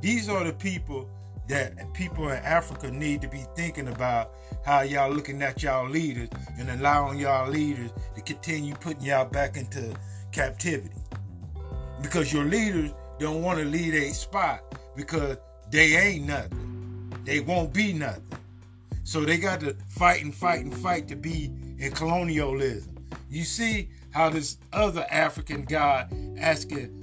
These 0.00 0.28
are 0.28 0.44
the 0.44 0.52
people 0.52 1.08
that 1.48 1.92
people 1.92 2.28
in 2.30 2.38
Africa 2.38 2.90
need 2.90 3.20
to 3.22 3.28
be 3.28 3.44
thinking 3.54 3.88
about 3.88 4.32
how 4.64 4.80
y'all 4.80 5.12
looking 5.12 5.42
at 5.42 5.62
y'all 5.62 5.88
leaders 5.88 6.28
and 6.58 6.70
allowing 6.70 7.18
y'all 7.18 7.50
leaders 7.50 7.90
to 8.14 8.22
continue 8.22 8.74
putting 8.74 9.02
y'all 9.02 9.26
back 9.26 9.56
into 9.56 9.94
captivity. 10.32 10.94
Because 12.00 12.32
your 12.32 12.44
leaders 12.44 12.92
don't 13.18 13.42
want 13.42 13.58
to 13.58 13.64
leave 13.64 13.94
a 13.94 14.12
spot 14.12 14.62
because 14.96 15.36
they 15.70 15.96
ain't 15.96 16.26
nothing. 16.26 17.12
They 17.24 17.40
won't 17.40 17.72
be 17.72 17.92
nothing. 17.92 18.22
So 19.04 19.20
they 19.20 19.36
got 19.36 19.60
to 19.60 19.76
fight 19.88 20.22
and 20.22 20.34
fight 20.34 20.64
and 20.64 20.74
fight 20.74 21.08
to 21.08 21.16
be 21.16 21.50
in 21.78 21.92
colonialism. 21.92 22.94
You 23.28 23.44
see 23.44 23.90
how 24.12 24.30
this 24.30 24.58
other 24.72 25.06
African 25.10 25.64
guy 25.64 26.08
asking 26.38 27.00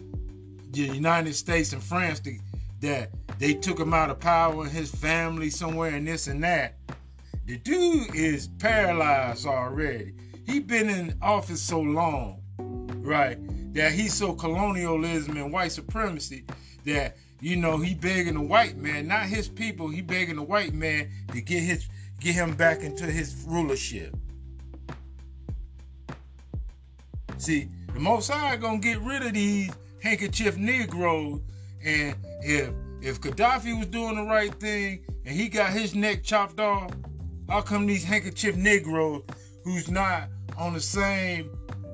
the 0.71 0.81
United 0.81 1.35
States 1.35 1.73
and 1.73 1.83
France 1.83 2.19
to, 2.21 2.37
that 2.81 3.11
they 3.41 3.55
took 3.55 3.79
him 3.79 3.91
out 3.91 4.11
of 4.11 4.19
power 4.19 4.65
and 4.65 4.71
his 4.71 4.91
family 4.91 5.49
somewhere 5.49 5.95
and 5.95 6.07
this 6.07 6.27
and 6.27 6.43
that. 6.43 6.75
The 7.47 7.57
dude 7.57 8.13
is 8.13 8.49
paralyzed 8.59 9.47
already. 9.47 10.13
He 10.45 10.59
been 10.59 10.87
in 10.87 11.17
office 11.23 11.59
so 11.59 11.81
long, 11.81 12.39
right? 13.01 13.39
That 13.73 13.93
he's 13.93 14.13
so 14.13 14.33
colonialism 14.33 15.37
and 15.37 15.51
white 15.51 15.71
supremacy 15.71 16.45
that 16.85 17.17
you 17.39 17.55
know 17.55 17.77
he 17.77 17.95
begging 17.95 18.35
the 18.35 18.41
white 18.41 18.77
man, 18.77 19.07
not 19.07 19.25
his 19.25 19.47
people. 19.47 19.87
He 19.87 20.01
begging 20.01 20.35
the 20.35 20.43
white 20.43 20.75
man 20.75 21.09
to 21.33 21.41
get 21.41 21.63
his 21.63 21.89
get 22.19 22.35
him 22.35 22.53
back 22.53 22.81
into 22.81 23.05
his 23.05 23.43
rulership. 23.47 24.15
See, 27.37 27.69
the 27.91 27.99
Most 27.99 28.29
High 28.29 28.55
gonna 28.57 28.77
get 28.77 29.01
rid 29.01 29.23
of 29.23 29.33
these 29.33 29.71
handkerchief 30.03 30.57
Negroes, 30.57 31.41
and 31.83 32.15
if 32.43 32.71
if 33.01 33.19
Gaddafi 33.19 33.77
was 33.77 33.87
doing 33.87 34.15
the 34.15 34.23
right 34.23 34.53
thing 34.55 35.03
and 35.25 35.35
he 35.35 35.49
got 35.49 35.71
his 35.71 35.95
neck 35.95 36.23
chopped 36.23 36.59
off, 36.59 36.91
how 37.49 37.61
come 37.61 37.85
these 37.85 38.03
handkerchief 38.03 38.55
Negroes 38.55 39.23
who's 39.63 39.89
not 39.89 40.29
on 40.57 40.73
the 40.73 40.79
same 40.79 41.49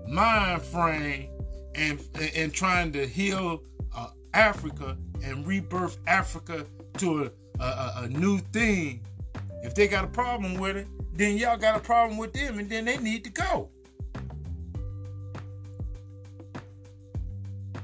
mind 0.08 0.62
frame 0.62 1.30
and 1.76 2.00
and 2.36 2.54
trying 2.54 2.92
to 2.92 3.08
heal 3.08 3.62
uh, 3.96 4.10
Africa 4.34 4.98
and 5.24 5.46
rebirth 5.48 5.98
Africa 6.08 6.66
to 6.98 7.32
a, 7.60 7.64
a, 7.64 7.94
a 8.04 8.08
new 8.10 8.40
thing, 8.40 9.02
if 9.64 9.76
they 9.76 9.88
got 9.88 10.04
a 10.04 10.08
problem 10.08 10.56
with 10.56 10.78
it, 10.78 10.88
then 11.14 11.38
y'all 11.38 11.58
got 11.58 11.76
a 11.76 11.80
problem 11.80 12.18
with 12.18 12.34
them, 12.34 12.60
and 12.60 12.70
then 12.70 12.86
they 12.86 12.98
need 12.98 13.24
to 13.24 13.30
go. 13.30 13.70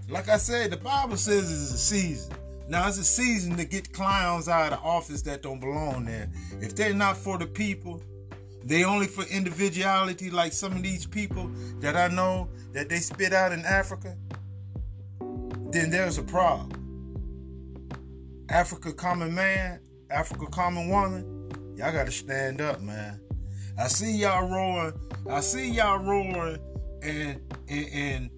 Like 0.09 0.29
I 0.29 0.37
said, 0.37 0.71
the 0.71 0.77
Bible 0.77 1.17
says 1.17 1.51
it's 1.51 1.73
a 1.73 1.77
season. 1.77 2.35
Now 2.73 2.87
it's 2.87 2.97
a 2.97 3.03
season 3.03 3.55
to 3.57 3.65
get 3.65 3.93
clowns 3.93 4.49
out 4.49 4.73
of 4.73 4.79
office 4.83 5.21
that 5.21 5.43
don't 5.43 5.59
belong 5.59 6.05
there. 6.05 6.27
If 6.59 6.73
they're 6.73 6.91
not 6.91 7.17
for 7.17 7.37
the 7.37 7.45
people, 7.45 8.01
they 8.63 8.83
only 8.83 9.05
for 9.05 9.25
individuality, 9.25 10.31
like 10.31 10.53
some 10.53 10.71
of 10.71 10.81
these 10.81 11.05
people 11.05 11.51
that 11.81 11.95
I 11.95 12.07
know 12.07 12.49
that 12.71 12.89
they 12.89 12.97
spit 12.97 13.31
out 13.31 13.51
in 13.51 13.63
Africa, 13.63 14.17
then 15.69 15.91
there's 15.91 16.17
a 16.17 16.23
problem. 16.23 16.71
Africa 18.49 18.91
common 18.91 19.35
man, 19.35 19.79
Africa 20.09 20.47
common 20.47 20.89
woman, 20.89 21.51
y'all 21.77 21.91
gotta 21.91 22.11
stand 22.11 22.59
up, 22.59 22.81
man. 22.81 23.21
I 23.77 23.87
see 23.87 24.17
y'all 24.17 24.49
roaring, 24.49 24.99
I 25.29 25.41
see 25.41 25.69
y'all 25.69 25.99
roaring 25.99 26.57
and 27.03 27.39
and, 27.69 27.87
and 27.93 28.29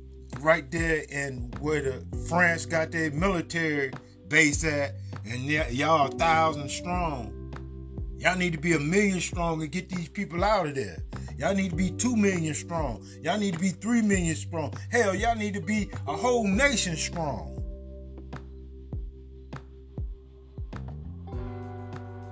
right 0.41 0.69
there 0.71 1.05
in 1.09 1.53
where 1.61 1.81
the 1.81 2.25
France 2.27 2.65
got 2.65 2.91
their 2.91 3.11
military 3.11 3.93
base 4.28 4.63
at, 4.63 4.95
and 5.26 5.43
y'all 5.43 6.07
a 6.07 6.11
thousand 6.11 6.69
strong. 6.69 7.32
Y'all 8.17 8.38
need 8.38 8.53
to 8.53 8.59
be 8.59 8.73
a 8.73 8.80
million 8.80 9.19
strong 9.19 9.61
and 9.61 9.71
get 9.71 9.89
these 9.89 10.09
people 10.09 10.43
out 10.43 10.67
of 10.67 10.76
there. 10.76 10.97
Y'all 11.38 11.53
need 11.53 11.71
to 11.71 11.76
be 11.76 11.91
two 11.91 12.15
million 12.15 12.53
strong. 12.53 13.05
Y'all 13.21 13.38
need 13.38 13.53
to 13.53 13.59
be 13.59 13.69
three 13.69 14.01
million 14.01 14.36
strong. 14.36 14.73
Hell, 14.89 15.13
y'all 15.13 15.36
need 15.36 15.53
to 15.53 15.61
be 15.61 15.89
a 16.07 16.15
whole 16.15 16.47
nation 16.47 16.95
strong. 16.95 17.51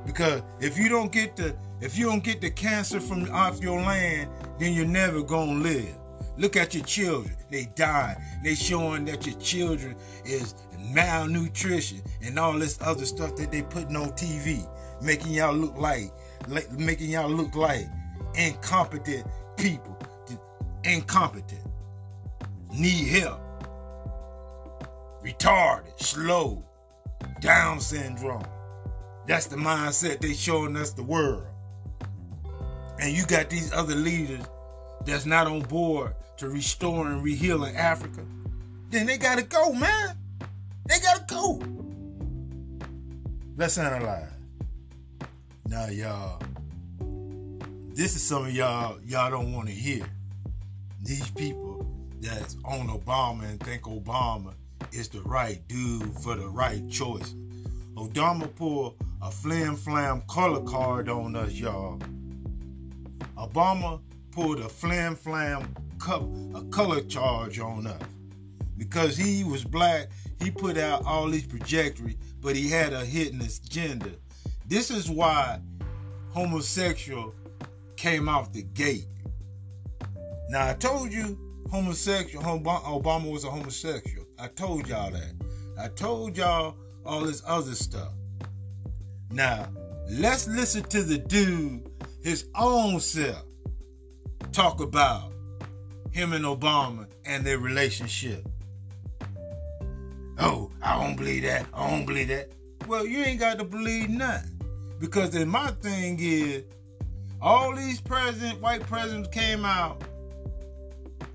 Because 0.06 0.42
if 0.62 0.78
you 0.78 0.90
don't 0.90 1.12
get 1.12 1.36
the 1.36 1.56
if 1.82 1.98
you 1.98 2.06
don't 2.06 2.24
get 2.24 2.40
the 2.40 2.50
cancer 2.50 3.00
from 3.00 3.30
off 3.32 3.62
your 3.62 3.82
land, 3.82 4.30
then 4.58 4.74
you're 4.74 4.86
never 4.86 5.22
gonna 5.22 5.60
live. 5.60 5.98
Look 6.38 6.56
at 6.56 6.74
your 6.74 6.86
children. 6.86 7.36
They 7.52 7.70
dying. 7.76 8.18
They 8.44 8.56
showing 8.56 9.06
that 9.06 9.26
your 9.26 9.38
children 9.40 9.96
is 10.26 10.56
malnutrition 10.84 12.02
and 12.22 12.38
all 12.38 12.58
this 12.58 12.78
other 12.82 13.06
stuff 13.06 13.36
that 13.36 13.52
they 13.52 13.62
putting 13.62 13.96
on 13.96 14.12
TV, 14.12 14.68
making 15.02 15.32
y'all 15.32 15.54
look 15.54 15.76
like, 15.78 16.12
like 16.48 16.72
making 16.72 17.10
y'all 17.10 17.30
look 17.30 17.56
like 17.56 17.88
incompetent 18.36 19.26
people. 19.58 19.98
Incompetent. 20.84 21.62
Need 22.74 23.08
help. 23.08 23.40
Retarded, 25.24 26.02
slow, 26.02 26.66
Down 27.40 27.80
syndrome. 27.80 28.44
That's 29.28 29.48
the 29.48 29.56
mindset 29.56 30.20
they 30.20 30.34
showing 30.34 30.76
us 30.76 30.92
the 30.92 31.04
world. 31.04 31.46
And 33.00 33.16
you 33.16 33.26
got 33.26 33.50
these 33.50 33.72
other 33.72 33.96
leaders 33.96 34.46
that's 35.06 35.26
not 35.26 35.48
on 35.48 35.62
board 35.62 36.16
to 36.38 36.50
restore 36.50 37.08
and 37.08 37.24
rehealing 37.24 37.76
Africa, 37.76 38.26
then 38.90 39.06
they 39.06 39.18
gotta 39.18 39.44
go, 39.44 39.72
man. 39.74 40.18
They 40.86 41.00
gotta 41.00 41.26
go. 41.28 41.62
Let's 43.56 43.78
analyze. 43.78 44.30
Now, 45.68 45.88
y'all, 45.88 46.42
this 47.94 48.16
is 48.16 48.22
some 48.22 48.46
of 48.46 48.52
y'all 48.54 49.00
y'all 49.06 49.32
don't 49.32 49.54
want 49.54 49.68
to 49.68 49.74
hear. 49.74 50.06
These 51.04 51.30
people 51.32 51.86
that's 52.20 52.58
on 52.66 52.88
Obama 52.88 53.44
and 53.50 53.60
think 53.60 53.84
Obama 53.84 54.54
is 54.92 55.10
the 55.10 55.22
right 55.22 55.62
dude 55.68 56.14
for 56.20 56.36
the 56.36 56.48
right 56.48 56.88
choice. 56.90 57.36
Obama 57.96 58.54
pulled 58.56 58.96
a 59.22 59.32
flim 59.32 59.76
flam 59.76 60.22
color 60.28 60.62
card 60.62 61.10
on 61.10 61.36
us, 61.36 61.54
y'all. 61.54 62.00
Obama 63.38 64.00
pulled 64.32 64.60
a 64.60 64.70
flim 64.70 65.16
flam 65.16 65.74
cup, 66.00 66.24
a 66.56 66.64
color 66.66 67.02
charge 67.02 67.60
on 67.60 67.88
us. 67.88 68.02
Because 68.78 69.16
he 69.16 69.44
was 69.44 69.64
black, 69.64 70.10
he 70.44 70.52
put 70.52 70.78
out 70.78 71.06
all 71.06 71.28
these 71.30 71.48
trajectory, 71.48 72.18
but 72.42 72.56
he 72.56 72.70
had 72.70 72.94
a 72.94 73.06
hidden 73.06 73.42
agenda. 73.42 74.12
This 74.68 74.92
is 74.92 75.10
why 75.10 75.60
homosexual 76.32 77.34
came 77.96 78.28
off 78.28 78.52
the 78.52 78.64
gate. 78.64 79.08
Now 80.50 80.68
I 80.68 80.74
told 80.74 81.14
you 81.14 81.40
homosexual 81.72 82.44
Obama 82.44 83.32
was 83.32 83.46
a 83.46 83.50
homosexual. 83.50 84.28
I 84.38 84.48
told 84.48 84.88
y'all 84.88 85.12
that. 85.12 85.34
I 85.80 85.88
told 85.88 86.38
y'all 86.38 86.76
all 87.06 87.22
this 87.22 87.42
other 87.48 87.76
stuff. 87.76 88.14
Now, 89.32 89.70
let's 90.10 90.48
listen 90.48 90.84
to 90.84 91.02
the 91.02 91.18
dude, 91.18 91.90
his 92.24 92.46
own 92.56 93.00
self, 93.00 93.44
talk 94.52 94.82
about 94.82 95.34
him 96.12 96.34
and 96.34 96.46
Obama 96.46 97.08
and 97.26 97.44
their 97.44 97.58
relationship. 97.58 98.48
Oh, 100.40 100.72
I 100.82 101.02
don't 101.02 101.16
believe 101.16 101.44
that. 101.44 101.66
I 101.74 101.90
don't 101.90 102.06
believe 102.06 102.30
that. 102.30 102.52
Well, 102.88 103.06
you 103.06 103.24
ain't 103.24 103.40
got 103.40 103.60
to 103.60 103.64
believe 103.64 104.10
nothing. 104.10 104.52
Because 105.00 105.32
then 105.32 105.50
my 105.50 105.68
thing 105.68 106.18
is, 106.22 106.64
all 107.42 107.76
these 107.76 108.00
president, 108.00 108.62
white 108.62 108.82
presidents 108.82 109.30
came 109.30 109.66
out, 109.66 110.02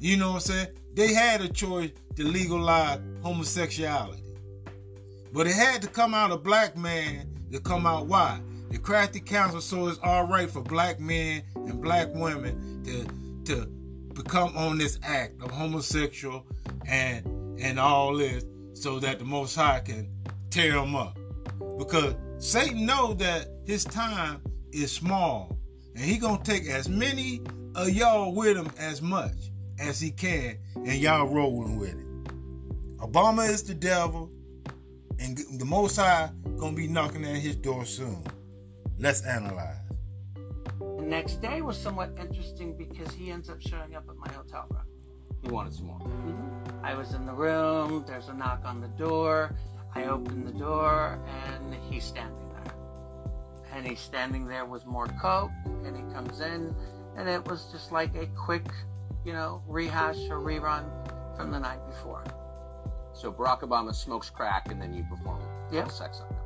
you 0.00 0.16
know 0.16 0.28
what 0.28 0.34
I'm 0.34 0.40
saying? 0.40 0.68
They 0.94 1.12
had 1.12 1.40
a 1.42 1.48
choice 1.48 1.90
to 2.16 2.24
legalize 2.24 3.00
homosexuality. 3.22 4.22
But 5.32 5.46
it 5.46 5.54
had 5.54 5.82
to 5.82 5.88
come 5.88 6.14
out 6.14 6.32
a 6.32 6.36
black 6.36 6.76
man 6.76 7.28
to 7.52 7.60
come 7.60 7.86
out 7.86 8.06
why? 8.06 8.40
The 8.70 8.78
crafty 8.78 9.20
counsel 9.20 9.60
so 9.60 9.88
it's 9.88 9.98
all 10.02 10.26
right 10.26 10.50
for 10.50 10.62
black 10.62 11.00
men 11.00 11.42
and 11.54 11.80
black 11.80 12.08
women 12.14 12.82
to 12.84 13.54
to 13.54 13.66
become 14.14 14.56
on 14.56 14.78
this 14.78 14.98
act 15.02 15.40
of 15.42 15.50
homosexual 15.50 16.44
and 16.86 17.24
and 17.60 17.78
all 17.78 18.16
this 18.16 18.44
so 18.80 19.00
that 19.00 19.18
the 19.18 19.24
most 19.24 19.54
high 19.54 19.80
can 19.80 20.08
tear 20.50 20.74
them 20.74 20.94
up. 20.94 21.18
Because 21.78 22.14
Satan 22.38 22.86
knows 22.86 23.16
that 23.16 23.48
his 23.64 23.84
time 23.84 24.40
is 24.72 24.92
small 24.92 25.58
and 25.94 26.04
he 26.04 26.18
gonna 26.18 26.42
take 26.44 26.66
as 26.68 26.88
many 26.88 27.40
of 27.74 27.90
y'all 27.90 28.34
with 28.34 28.56
him 28.56 28.70
as 28.78 29.02
much 29.02 29.50
as 29.78 30.00
he 30.00 30.10
can 30.10 30.56
and 30.76 30.94
y'all 30.94 31.26
rolling 31.26 31.78
with 31.78 31.90
it. 31.90 32.06
Obama 32.98 33.48
is 33.48 33.62
the 33.62 33.74
devil 33.74 34.30
and 35.18 35.38
the 35.58 35.64
Most 35.64 35.96
High 35.96 36.30
gonna 36.56 36.76
be 36.76 36.86
knocking 36.86 37.24
at 37.24 37.36
his 37.36 37.56
door 37.56 37.84
soon. 37.84 38.24
Let's 38.98 39.22
analyze. 39.22 39.76
The 40.78 41.04
next 41.04 41.40
day 41.40 41.62
was 41.62 41.76
somewhat 41.76 42.16
interesting 42.20 42.76
because 42.76 43.12
he 43.14 43.30
ends 43.30 43.48
up 43.48 43.60
showing 43.60 43.94
up 43.94 44.04
at 44.08 44.16
my 44.16 44.32
hotel 44.32 44.66
room. 44.70 44.87
He 45.48 45.54
wanted 45.54 45.72
some 45.72 45.86
more. 45.86 45.98
Mm-hmm. 46.00 46.84
I 46.84 46.94
was 46.94 47.14
in 47.14 47.24
the 47.24 47.32
room. 47.32 48.04
There's 48.06 48.28
a 48.28 48.34
knock 48.34 48.60
on 48.66 48.82
the 48.82 48.88
door. 48.88 49.56
I 49.94 50.04
open 50.04 50.44
the 50.44 50.52
door, 50.52 51.18
and 51.46 51.74
he's 51.90 52.04
standing 52.04 52.50
there. 52.50 52.74
And 53.72 53.86
he's 53.86 53.98
standing 53.98 54.46
there 54.46 54.66
with 54.66 54.84
more 54.84 55.06
coke, 55.06 55.50
and 55.86 55.96
he 55.96 56.02
comes 56.12 56.40
in, 56.40 56.74
and 57.16 57.28
it 57.30 57.46
was 57.46 57.72
just 57.72 57.92
like 57.92 58.14
a 58.14 58.26
quick, 58.26 58.66
you 59.24 59.32
know, 59.32 59.62
rehash 59.66 60.18
or 60.28 60.38
rerun 60.38 60.84
from 61.34 61.50
the 61.50 61.58
night 61.58 61.80
before. 61.88 62.24
So 63.14 63.32
Barack 63.32 63.60
Obama 63.60 63.94
smokes 63.94 64.28
crack 64.28 64.70
and 64.70 64.80
then 64.80 64.92
you 64.92 65.04
perform 65.04 65.40
yeah. 65.72 65.88
sex 65.88 66.20
on 66.20 66.28
him. 66.28 66.42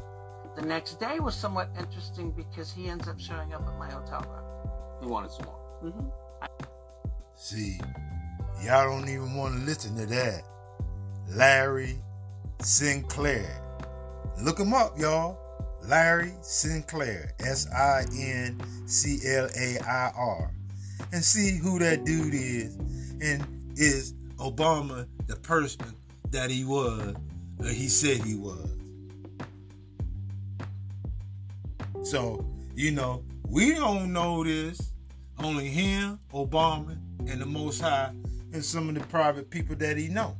The 0.55 0.63
next 0.63 1.01
day 1.01 1.19
was 1.19 1.35
somewhat 1.35 1.71
interesting 1.79 2.31
because 2.31 2.73
he 2.73 2.89
ends 2.89 3.09
up 3.09 3.19
showing 3.19 3.53
up 3.53 3.67
at 3.67 3.79
my 3.79 3.91
hotel 3.91 4.25
room. 4.29 5.01
He 5.01 5.07
wanted 5.07 5.33
some 5.33 5.47
more. 5.47 5.59
Mm-hmm. 5.85 6.09
See, 7.35 7.79
y'all 8.65 8.89
don't 8.89 9.09
even 9.09 9.35
want 9.35 9.59
to 9.59 9.61
listen 9.65 9.97
to 9.97 10.07
that. 10.07 10.43
Larry 11.29 11.97
Sinclair. 12.61 13.61
Look 14.41 14.59
him 14.59 14.75
up, 14.75 14.99
y'all. 14.99 15.39
Larry 15.85 16.33
Sinclair. 16.43 17.33
S 17.41 17.67
I 17.71 18.05
N 18.17 18.61
C 18.87 19.19
L 19.27 19.49
A 19.57 19.79
I 19.81 20.13
R. 20.17 20.53
And 21.13 21.25
see 21.25 21.57
who 21.57 21.79
that 21.79 22.05
dude 22.05 22.35
is. 22.35 22.77
And 23.21 23.47
is 23.77 24.15
Obama 24.39 25.07
the 25.27 25.37
person 25.37 25.85
that 26.31 26.51
he 26.51 26.65
was, 26.65 27.15
or 27.59 27.69
he 27.69 27.89
said 27.89 28.19
he 28.23 28.35
was. 28.35 28.69
So, 32.03 32.45
you 32.75 32.91
know, 32.91 33.23
we 33.49 33.75
don't 33.75 34.13
know 34.13 34.43
this. 34.45 34.93
Only 35.39 35.69
him, 35.69 36.19
Obama, 36.33 36.99
and 37.29 37.41
the 37.41 37.47
Most 37.47 37.81
High, 37.81 38.13
and 38.53 38.65
some 38.65 38.89
of 38.89 38.95
the 38.95 39.01
private 39.03 39.51
people 39.51 39.77
that 39.77 39.97
he 39.97 40.09
know. 40.09 40.37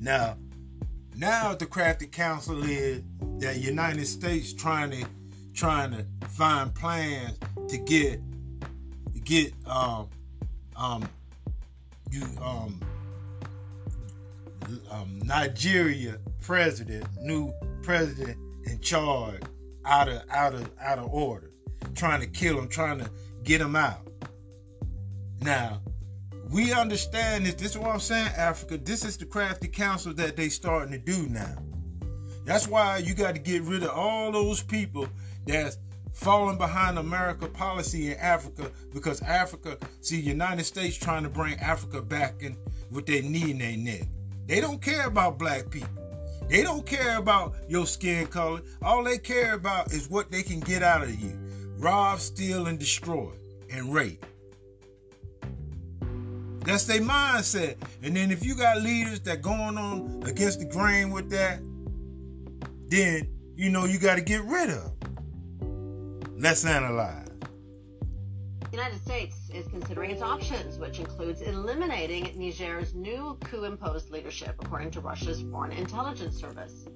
Now, 0.00 0.36
now 1.16 1.54
the 1.54 1.66
crafty 1.66 2.06
counsel 2.06 2.62
is 2.64 3.02
that 3.38 3.58
United 3.58 4.06
States 4.06 4.52
trying 4.52 4.90
to 4.90 5.06
trying 5.54 5.92
to 5.92 6.04
find 6.28 6.74
plans 6.74 7.38
to 7.68 7.78
get 7.78 8.20
get 9.24 9.54
um 9.66 10.08
um 10.76 11.08
you 12.10 12.22
um, 12.42 12.80
um, 14.90 15.20
Nigeria 15.24 16.18
president, 16.40 17.06
new 17.20 17.52
president 17.82 18.38
in 18.66 18.80
charge, 18.80 19.42
out 19.84 20.08
of 20.08 20.22
out 20.30 20.54
of 20.54 20.70
out 20.80 20.98
of 20.98 21.12
order, 21.12 21.50
trying 21.94 22.20
to 22.20 22.26
kill 22.26 22.58
him, 22.58 22.68
trying 22.68 22.98
to 22.98 23.10
get 23.42 23.60
him 23.60 23.76
out. 23.76 24.06
Now, 25.44 25.82
we 26.48 26.72
understand 26.72 27.44
this. 27.44 27.54
This 27.54 27.70
is 27.72 27.78
what 27.78 27.90
I'm 27.90 28.00
saying, 28.00 28.30
Africa. 28.34 28.78
This 28.78 29.04
is 29.04 29.18
the 29.18 29.26
crafty 29.26 29.68
counsel 29.68 30.14
that 30.14 30.36
they 30.36 30.48
starting 30.48 30.92
to 30.92 30.98
do 30.98 31.28
now. 31.28 31.54
That's 32.46 32.66
why 32.66 32.96
you 32.98 33.12
got 33.12 33.34
to 33.34 33.40
get 33.42 33.60
rid 33.62 33.82
of 33.82 33.90
all 33.90 34.32
those 34.32 34.62
people 34.62 35.06
that's 35.46 35.76
falling 36.14 36.56
behind 36.56 36.98
America 36.98 37.46
policy 37.46 38.12
in 38.12 38.18
Africa 38.18 38.70
because 38.94 39.20
Africa, 39.20 39.76
see, 40.00 40.18
United 40.18 40.64
States 40.64 40.96
trying 40.96 41.24
to 41.24 41.28
bring 41.28 41.58
Africa 41.58 42.00
back 42.00 42.36
in 42.40 42.56
with 42.90 43.04
their 43.04 43.20
knee 43.20 43.50
in 43.50 43.58
their 43.58 43.76
neck. 43.76 44.08
They 44.46 44.62
don't 44.62 44.80
care 44.80 45.06
about 45.06 45.38
black 45.38 45.68
people. 45.68 45.90
They 46.48 46.62
don't 46.62 46.86
care 46.86 47.18
about 47.18 47.54
your 47.68 47.86
skin 47.86 48.28
color. 48.28 48.62
All 48.80 49.04
they 49.04 49.18
care 49.18 49.52
about 49.52 49.92
is 49.92 50.08
what 50.08 50.30
they 50.30 50.42
can 50.42 50.60
get 50.60 50.82
out 50.82 51.02
of 51.02 51.14
you. 51.20 51.38
Rob, 51.76 52.18
steal, 52.20 52.66
and 52.66 52.78
destroy, 52.78 53.30
and 53.70 53.92
rape. 53.92 54.24
That's 56.64 56.84
their 56.84 57.00
mindset. 57.00 57.76
And 58.02 58.16
then 58.16 58.30
if 58.30 58.44
you 58.44 58.54
got 58.54 58.80
leaders 58.80 59.20
that 59.20 59.42
going 59.42 59.76
on 59.76 60.22
against 60.26 60.60
the 60.60 60.64
grain 60.64 61.10
with 61.10 61.28
that, 61.30 61.60
then 62.88 63.28
you 63.54 63.68
know 63.70 63.84
you 63.84 63.98
got 63.98 64.14
to 64.14 64.22
get 64.22 64.42
rid 64.44 64.70
of. 64.70 64.92
Let's 66.38 66.64
analyze. 66.64 67.28
The 68.70 68.70
United 68.80 69.00
States 69.02 69.36
is 69.52 69.66
considering 69.68 70.10
its 70.10 70.22
options, 70.22 70.78
which 70.78 70.98
includes 70.98 71.42
eliminating 71.42 72.32
Niger's 72.34 72.94
new 72.94 73.38
coup 73.44 73.64
imposed 73.64 74.10
leadership, 74.10 74.56
according 74.58 74.90
to 74.92 75.00
Russia's 75.00 75.42
Foreign 75.42 75.72
Intelligence 75.72 76.40
Service. 76.40 76.88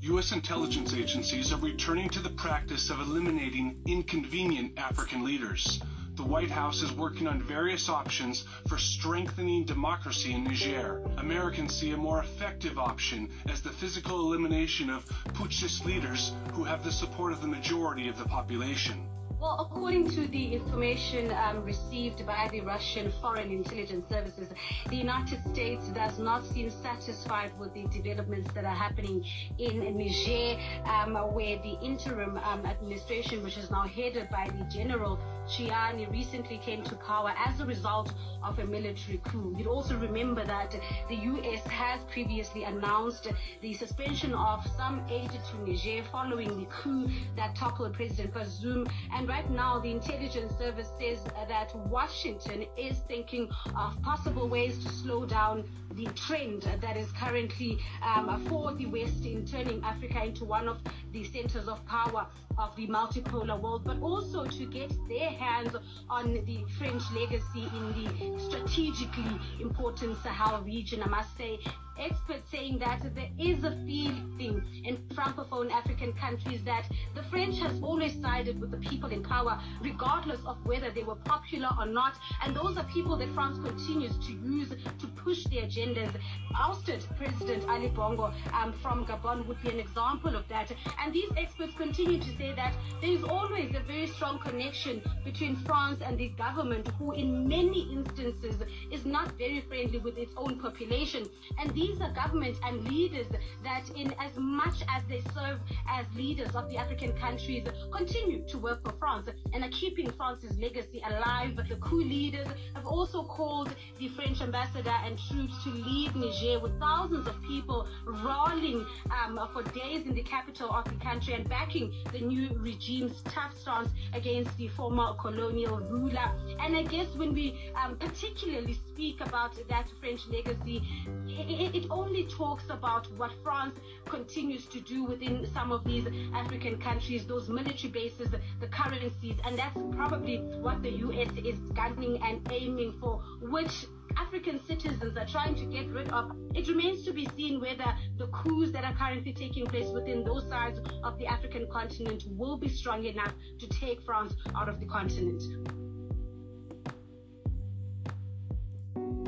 U.S. 0.00 0.32
intelligence 0.32 0.94
agencies 0.94 1.52
are 1.52 1.58
returning 1.58 2.08
to 2.08 2.20
the 2.20 2.30
practice 2.30 2.88
of 2.88 3.00
eliminating 3.00 3.80
inconvenient 3.86 4.78
African 4.78 5.24
leaders. 5.24 5.80
The 6.18 6.24
White 6.24 6.50
House 6.50 6.82
is 6.82 6.90
working 6.94 7.28
on 7.28 7.40
various 7.40 7.88
options 7.88 8.44
for 8.66 8.76
strengthening 8.76 9.64
democracy 9.64 10.32
in 10.32 10.42
Niger. 10.42 11.00
Americans 11.16 11.72
see 11.72 11.92
a 11.92 11.96
more 11.96 12.18
effective 12.18 12.76
option 12.76 13.30
as 13.48 13.62
the 13.62 13.70
physical 13.70 14.18
elimination 14.20 14.90
of 14.90 15.06
putschist 15.34 15.84
leaders 15.84 16.32
who 16.54 16.64
have 16.64 16.82
the 16.82 16.90
support 16.90 17.32
of 17.32 17.40
the 17.40 17.46
majority 17.46 18.08
of 18.08 18.18
the 18.18 18.24
population. 18.24 19.08
Well, 19.40 19.56
according 19.60 20.10
to 20.16 20.26
the 20.26 20.54
information 20.54 21.30
um, 21.30 21.62
received 21.62 22.26
by 22.26 22.48
the 22.50 22.60
Russian 22.62 23.12
Foreign 23.20 23.52
Intelligence 23.52 24.08
Services, 24.08 24.48
the 24.88 24.96
United 24.96 25.40
States 25.52 25.86
does 25.90 26.18
not 26.18 26.44
seem 26.44 26.70
satisfied 26.70 27.52
with 27.56 27.72
the 27.72 27.84
developments 27.86 28.52
that 28.54 28.64
are 28.64 28.74
happening 28.74 29.24
in 29.58 29.96
Niger, 29.96 30.60
um, 30.86 31.14
where 31.32 31.56
the 31.58 31.78
interim 31.80 32.36
um, 32.38 32.66
administration, 32.66 33.44
which 33.44 33.56
is 33.56 33.70
now 33.70 33.82
headed 33.82 34.28
by 34.28 34.50
the 34.58 34.64
General 34.64 35.20
Tchiani, 35.46 36.10
recently 36.10 36.58
came 36.58 36.82
to 36.82 36.96
power 36.96 37.32
as 37.46 37.60
a 37.60 37.64
result 37.64 38.12
of 38.42 38.58
a 38.58 38.66
military 38.66 39.18
coup. 39.18 39.54
You'd 39.56 39.68
also 39.68 39.96
remember 39.98 40.44
that 40.46 40.74
the 41.08 41.14
U.S. 41.14 41.64
has 41.68 42.00
previously 42.10 42.64
announced 42.64 43.28
the 43.60 43.72
suspension 43.72 44.34
of 44.34 44.66
some 44.76 45.00
aid 45.08 45.30
to 45.30 45.64
Niger 45.70 46.02
following 46.10 46.58
the 46.58 46.66
coup 46.66 47.08
that 47.36 47.54
toppled 47.54 47.92
President 47.92 48.34
Bazoum 48.34 48.90
and 49.14 49.27
right 49.28 49.48
now, 49.50 49.78
the 49.78 49.90
intelligence 49.90 50.56
service 50.56 50.90
says 50.98 51.22
that 51.48 51.74
Washington 51.88 52.64
is 52.76 52.98
thinking 53.06 53.48
of 53.76 54.00
possible 54.02 54.48
ways 54.48 54.82
to 54.84 54.90
slow 54.90 55.26
down 55.26 55.64
the 55.92 56.06
trend 56.14 56.62
that 56.80 56.96
is 56.96 57.12
currently 57.12 57.78
um, 58.02 58.44
for 58.48 58.72
the 58.74 58.86
West 58.86 59.26
in 59.26 59.44
turning 59.44 59.84
Africa 59.84 60.24
into 60.24 60.44
one 60.44 60.66
of 60.66 60.78
the 61.12 61.24
centers 61.24 61.68
of 61.68 61.84
power 61.86 62.26
of 62.56 62.74
the 62.76 62.86
multipolar 62.86 63.60
world, 63.60 63.84
but 63.84 64.00
also 64.00 64.46
to 64.46 64.66
get 64.66 64.92
their 65.08 65.30
hands 65.30 65.76
on 66.08 66.32
the 66.32 66.64
French 66.78 67.02
legacy 67.12 67.68
in 67.76 67.92
the 67.92 68.40
strategically 68.40 69.38
important 69.60 70.16
Sahel 70.22 70.62
region. 70.62 71.02
I 71.02 71.08
must 71.08 71.36
say, 71.36 71.58
experts 72.00 72.50
saying 72.50 72.78
that 72.78 73.02
there 73.14 73.30
is 73.38 73.64
a 73.64 73.72
feeling 73.86 74.62
in 74.84 74.96
francophone 75.14 75.70
African 75.70 76.12
countries 76.12 76.62
that 76.64 76.88
the 77.14 77.22
French 77.24 77.58
has 77.58 77.80
always 77.82 78.20
sided 78.20 78.60
with 78.60 78.70
the 78.70 78.76
people 78.78 79.10
in 79.10 79.22
power, 79.22 79.60
regardless 79.82 80.40
of 80.46 80.56
whether 80.64 80.90
they 80.90 81.02
were 81.02 81.16
popular 81.16 81.68
or 81.78 81.86
not. 81.86 82.16
And 82.44 82.54
those 82.54 82.76
are 82.76 82.84
people 82.84 83.16
that 83.16 83.28
France 83.34 83.58
continues 83.58 84.16
to 84.26 84.32
use 84.32 84.70
to 84.70 85.06
push 85.08 85.44
their 85.44 85.62
agendas. 85.62 86.12
Ousted 86.58 87.04
President 87.16 87.68
Ali 87.68 87.88
Bongo 87.88 88.32
um, 88.52 88.72
from 88.82 89.04
Gabon 89.04 89.46
would 89.46 89.62
be 89.62 89.70
an 89.70 89.80
example 89.80 90.34
of 90.34 90.48
that. 90.48 90.72
And 91.02 91.12
these 91.12 91.30
experts 91.36 91.74
continue 91.76 92.18
to 92.18 92.36
say 92.36 92.52
that 92.54 92.74
there 93.00 93.10
is 93.10 93.24
always 93.24 93.74
a 93.74 93.80
very 93.80 94.06
strong 94.06 94.38
connection 94.38 95.02
between 95.24 95.56
France 95.56 96.00
and 96.04 96.18
the 96.18 96.28
government, 96.30 96.88
who 96.98 97.12
in 97.12 97.46
many 97.46 97.92
instances 97.92 98.56
is 98.90 99.04
not 99.04 99.32
very 99.38 99.60
friendly 99.68 99.98
with 99.98 100.18
its 100.18 100.32
own 100.36 100.58
population. 100.58 101.28
And 101.58 101.72
these 101.74 101.87
these 101.88 102.00
are 102.02 102.10
governments 102.12 102.58
and 102.64 102.86
leaders 102.88 103.26
that, 103.64 103.88
in 103.96 104.12
as 104.18 104.32
much 104.36 104.82
as 104.94 105.02
they 105.08 105.22
serve 105.34 105.58
as 105.88 106.04
leaders 106.14 106.54
of 106.54 106.68
the 106.68 106.76
African 106.76 107.12
countries, 107.14 107.66
continue 107.90 108.46
to 108.48 108.58
work 108.58 108.82
for 108.84 108.92
France 108.98 109.28
and 109.54 109.64
are 109.64 109.70
keeping 109.70 110.10
France's 110.12 110.56
legacy 110.58 111.02
alive. 111.08 111.56
But 111.56 111.68
the 111.68 111.76
coup 111.76 112.02
leaders 112.04 112.46
have 112.74 112.86
also 112.86 113.22
called 113.22 113.74
the 113.98 114.08
French 114.08 114.40
ambassador 114.42 114.94
and 115.04 115.18
troops 115.30 115.54
to 115.64 115.70
leave 115.70 116.14
Niger 116.14 116.60
with 116.60 116.78
thousands 116.78 117.26
of 117.26 117.40
people 117.42 117.86
rolling 118.06 118.84
um, 119.10 119.40
for 119.52 119.62
days 119.62 120.06
in 120.06 120.14
the 120.14 120.22
capital 120.22 120.70
of 120.70 120.84
the 120.84 121.04
country 121.04 121.34
and 121.34 121.48
backing 121.48 121.92
the 122.12 122.20
new 122.20 122.50
regime's 122.58 123.22
tough 123.22 123.56
stance 123.58 123.90
against 124.12 124.54
the 124.58 124.68
former 124.68 125.14
colonial 125.14 125.78
ruler. 125.78 126.30
And 126.60 126.76
I 126.76 126.82
guess 126.82 127.08
when 127.16 127.32
we 127.32 127.72
um, 127.82 127.96
particularly 127.96 128.74
speak 128.92 129.20
about 129.20 129.52
that 129.68 129.86
French 130.00 130.26
legacy, 130.28 130.82
it, 131.26 131.74
it 131.74 131.77
only 131.90 132.24
talks 132.24 132.64
about 132.70 133.10
what 133.16 133.32
France 133.42 133.78
continues 134.06 134.66
to 134.66 134.80
do 134.80 135.04
within 135.04 135.46
some 135.52 135.72
of 135.72 135.84
these 135.84 136.06
African 136.34 136.78
countries, 136.78 137.26
those 137.26 137.48
military 137.48 137.92
bases, 137.92 138.28
the 138.60 138.66
currencies, 138.68 139.36
and 139.44 139.58
that's 139.58 139.78
probably 139.92 140.38
what 140.60 140.82
the 140.82 140.90
US 140.90 141.28
is 141.44 141.58
gunning 141.74 142.20
and 142.22 142.40
aiming 142.50 142.92
for, 143.00 143.22
which 143.40 143.86
African 144.16 144.60
citizens 144.66 145.16
are 145.16 145.26
trying 145.26 145.54
to 145.54 145.64
get 145.66 145.88
rid 145.90 146.10
of. 146.10 146.32
It 146.54 146.68
remains 146.68 147.04
to 147.04 147.12
be 147.12 147.28
seen 147.36 147.60
whether 147.60 147.94
the 148.16 148.26
coups 148.28 148.72
that 148.72 148.84
are 148.84 148.94
currently 148.94 149.32
taking 149.32 149.66
place 149.66 149.88
within 149.88 150.24
those 150.24 150.48
sides 150.48 150.80
of 151.04 151.18
the 151.18 151.26
African 151.26 151.68
continent 151.70 152.24
will 152.30 152.56
be 152.56 152.68
strong 152.68 153.04
enough 153.04 153.32
to 153.58 153.66
take 153.68 154.02
France 154.02 154.34
out 154.56 154.68
of 154.68 154.80
the 154.80 154.86
continent. 154.86 155.77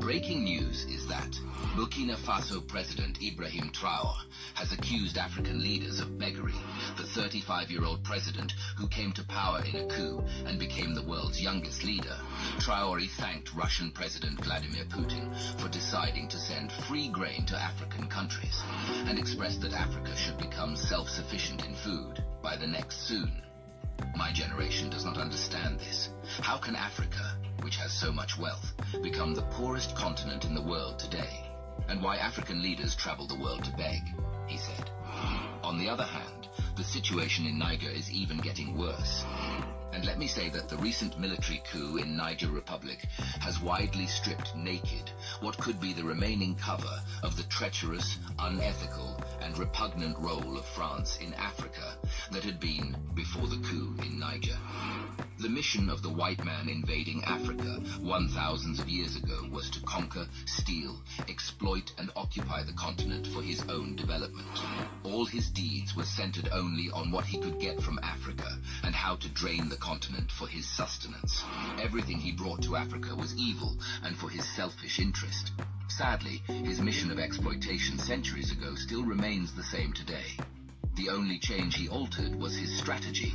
Breaking 0.01 0.43
news 0.43 0.85
is 0.85 1.05
that 1.09 1.29
Burkina 1.75 2.15
Faso 2.15 2.67
President 2.67 3.21
Ibrahim 3.21 3.69
Traore 3.69 4.17
has 4.55 4.71
accused 4.71 5.15
African 5.15 5.61
leaders 5.61 5.99
of 5.99 6.17
beggary. 6.17 6.55
The 6.97 7.03
35-year-old 7.03 8.03
president, 8.03 8.55
who 8.77 8.87
came 8.87 9.11
to 9.11 9.23
power 9.25 9.63
in 9.63 9.75
a 9.75 9.85
coup 9.85 10.25
and 10.47 10.57
became 10.57 10.95
the 10.95 11.03
world's 11.03 11.39
youngest 11.39 11.83
leader, 11.83 12.17
Traore 12.57 13.07
thanked 13.11 13.53
Russian 13.53 13.91
President 13.91 14.43
Vladimir 14.43 14.85
Putin 14.85 15.35
for 15.61 15.69
deciding 15.69 16.27
to 16.29 16.39
send 16.39 16.71
free 16.71 17.07
grain 17.07 17.45
to 17.45 17.55
African 17.55 18.07
countries 18.07 18.59
and 19.05 19.19
expressed 19.19 19.61
that 19.61 19.73
Africa 19.73 20.17
should 20.17 20.39
become 20.39 20.75
self-sufficient 20.75 21.63
in 21.63 21.75
food 21.75 22.23
by 22.41 22.57
the 22.57 22.67
next 22.67 23.07
soon. 23.07 23.31
My 24.15 24.31
generation 24.31 24.89
does 24.89 25.05
not 25.05 25.17
understand 25.17 25.79
this. 25.79 26.09
How 26.41 26.57
can 26.57 26.75
Africa, 26.75 27.37
which 27.61 27.77
has 27.77 27.93
so 27.93 28.11
much 28.11 28.37
wealth, 28.37 28.73
become 29.01 29.33
the 29.33 29.41
poorest 29.43 29.95
continent 29.95 30.45
in 30.45 30.53
the 30.53 30.61
world 30.61 30.99
today? 30.99 31.45
And 31.87 32.01
why 32.01 32.17
African 32.17 32.61
leaders 32.61 32.95
travel 32.95 33.25
the 33.27 33.39
world 33.39 33.63
to 33.63 33.71
beg, 33.71 34.01
he 34.47 34.57
said. 34.57 34.89
On 35.63 35.77
the 35.77 35.89
other 35.89 36.03
hand, 36.03 36.47
the 36.75 36.83
situation 36.83 37.45
in 37.45 37.57
Niger 37.57 37.89
is 37.89 38.11
even 38.11 38.37
getting 38.37 38.77
worse. 38.77 39.23
And 39.93 40.05
let 40.05 40.17
me 40.17 40.27
say 40.27 40.49
that 40.49 40.69
the 40.69 40.77
recent 40.77 41.19
military 41.19 41.61
coup 41.71 41.97
in 41.97 42.15
Niger 42.15 42.49
Republic 42.49 42.99
has 43.39 43.61
widely 43.61 44.07
stripped 44.07 44.55
naked 44.55 45.11
what 45.39 45.57
could 45.57 45.79
be 45.79 45.93
the 45.93 46.03
remaining 46.03 46.55
cover 46.55 47.01
of 47.23 47.37
the 47.37 47.43
treacherous, 47.43 48.17
unethical, 48.39 49.23
and 49.41 49.57
repugnant 49.57 50.17
role 50.19 50.57
of 50.57 50.65
France 50.65 51.17
in 51.21 51.33
Africa 51.35 51.97
that 52.31 52.43
had 52.43 52.59
been 52.59 52.95
before 53.13 53.47
the 53.47 53.57
coup 53.67 53.95
in 54.03 54.19
Niger. 54.19 54.57
The 55.39 55.49
mission 55.49 55.89
of 55.89 56.03
the 56.03 56.09
white 56.09 56.43
man 56.45 56.69
invading 56.69 57.23
Africa 57.23 57.81
one 58.01 58.27
thousands 58.29 58.79
of 58.79 58.87
years 58.89 59.15
ago 59.15 59.47
was 59.51 59.69
to 59.71 59.79
conquer, 59.81 60.27
steal, 60.45 61.01
exploit, 61.27 61.91
and 61.97 62.11
occupy 62.15 62.63
the 62.63 62.73
continent 62.73 63.25
for 63.27 63.41
his 63.41 63.61
own 63.69 63.95
development. 63.95 64.47
All 65.03 65.25
his 65.25 65.49
deeds 65.49 65.95
were 65.95 66.05
centered 66.05 66.49
only 66.51 66.91
on 66.91 67.11
what 67.11 67.25
he 67.25 67.39
could 67.39 67.59
get 67.59 67.81
from 67.81 67.99
Africa 68.03 68.59
and 68.83 68.93
how 68.93 69.15
to 69.15 69.29
drain 69.29 69.69
the 69.69 69.77
continent 69.77 70.31
for 70.31 70.47
his 70.47 70.67
sustenance. 70.67 71.43
Everything 71.81 72.17
he 72.19 72.31
brought 72.31 72.61
to 72.63 72.75
Africa 72.75 73.15
was 73.15 73.35
evil 73.35 73.75
and 74.03 74.15
for 74.15 74.29
his 74.29 74.47
selfish 74.55 74.99
interest. 74.99 75.20
Sadly, 75.87 76.41
his 76.47 76.81
mission 76.81 77.11
of 77.11 77.19
exploitation 77.19 77.99
centuries 77.99 78.51
ago 78.51 78.75
still 78.75 79.03
remains 79.03 79.51
the 79.53 79.63
same 79.63 79.93
today. 79.93 80.37
The 80.95 81.09
only 81.09 81.37
change 81.37 81.75
he 81.75 81.87
altered 81.87 82.35
was 82.35 82.55
his 82.57 82.75
strategy. 82.75 83.29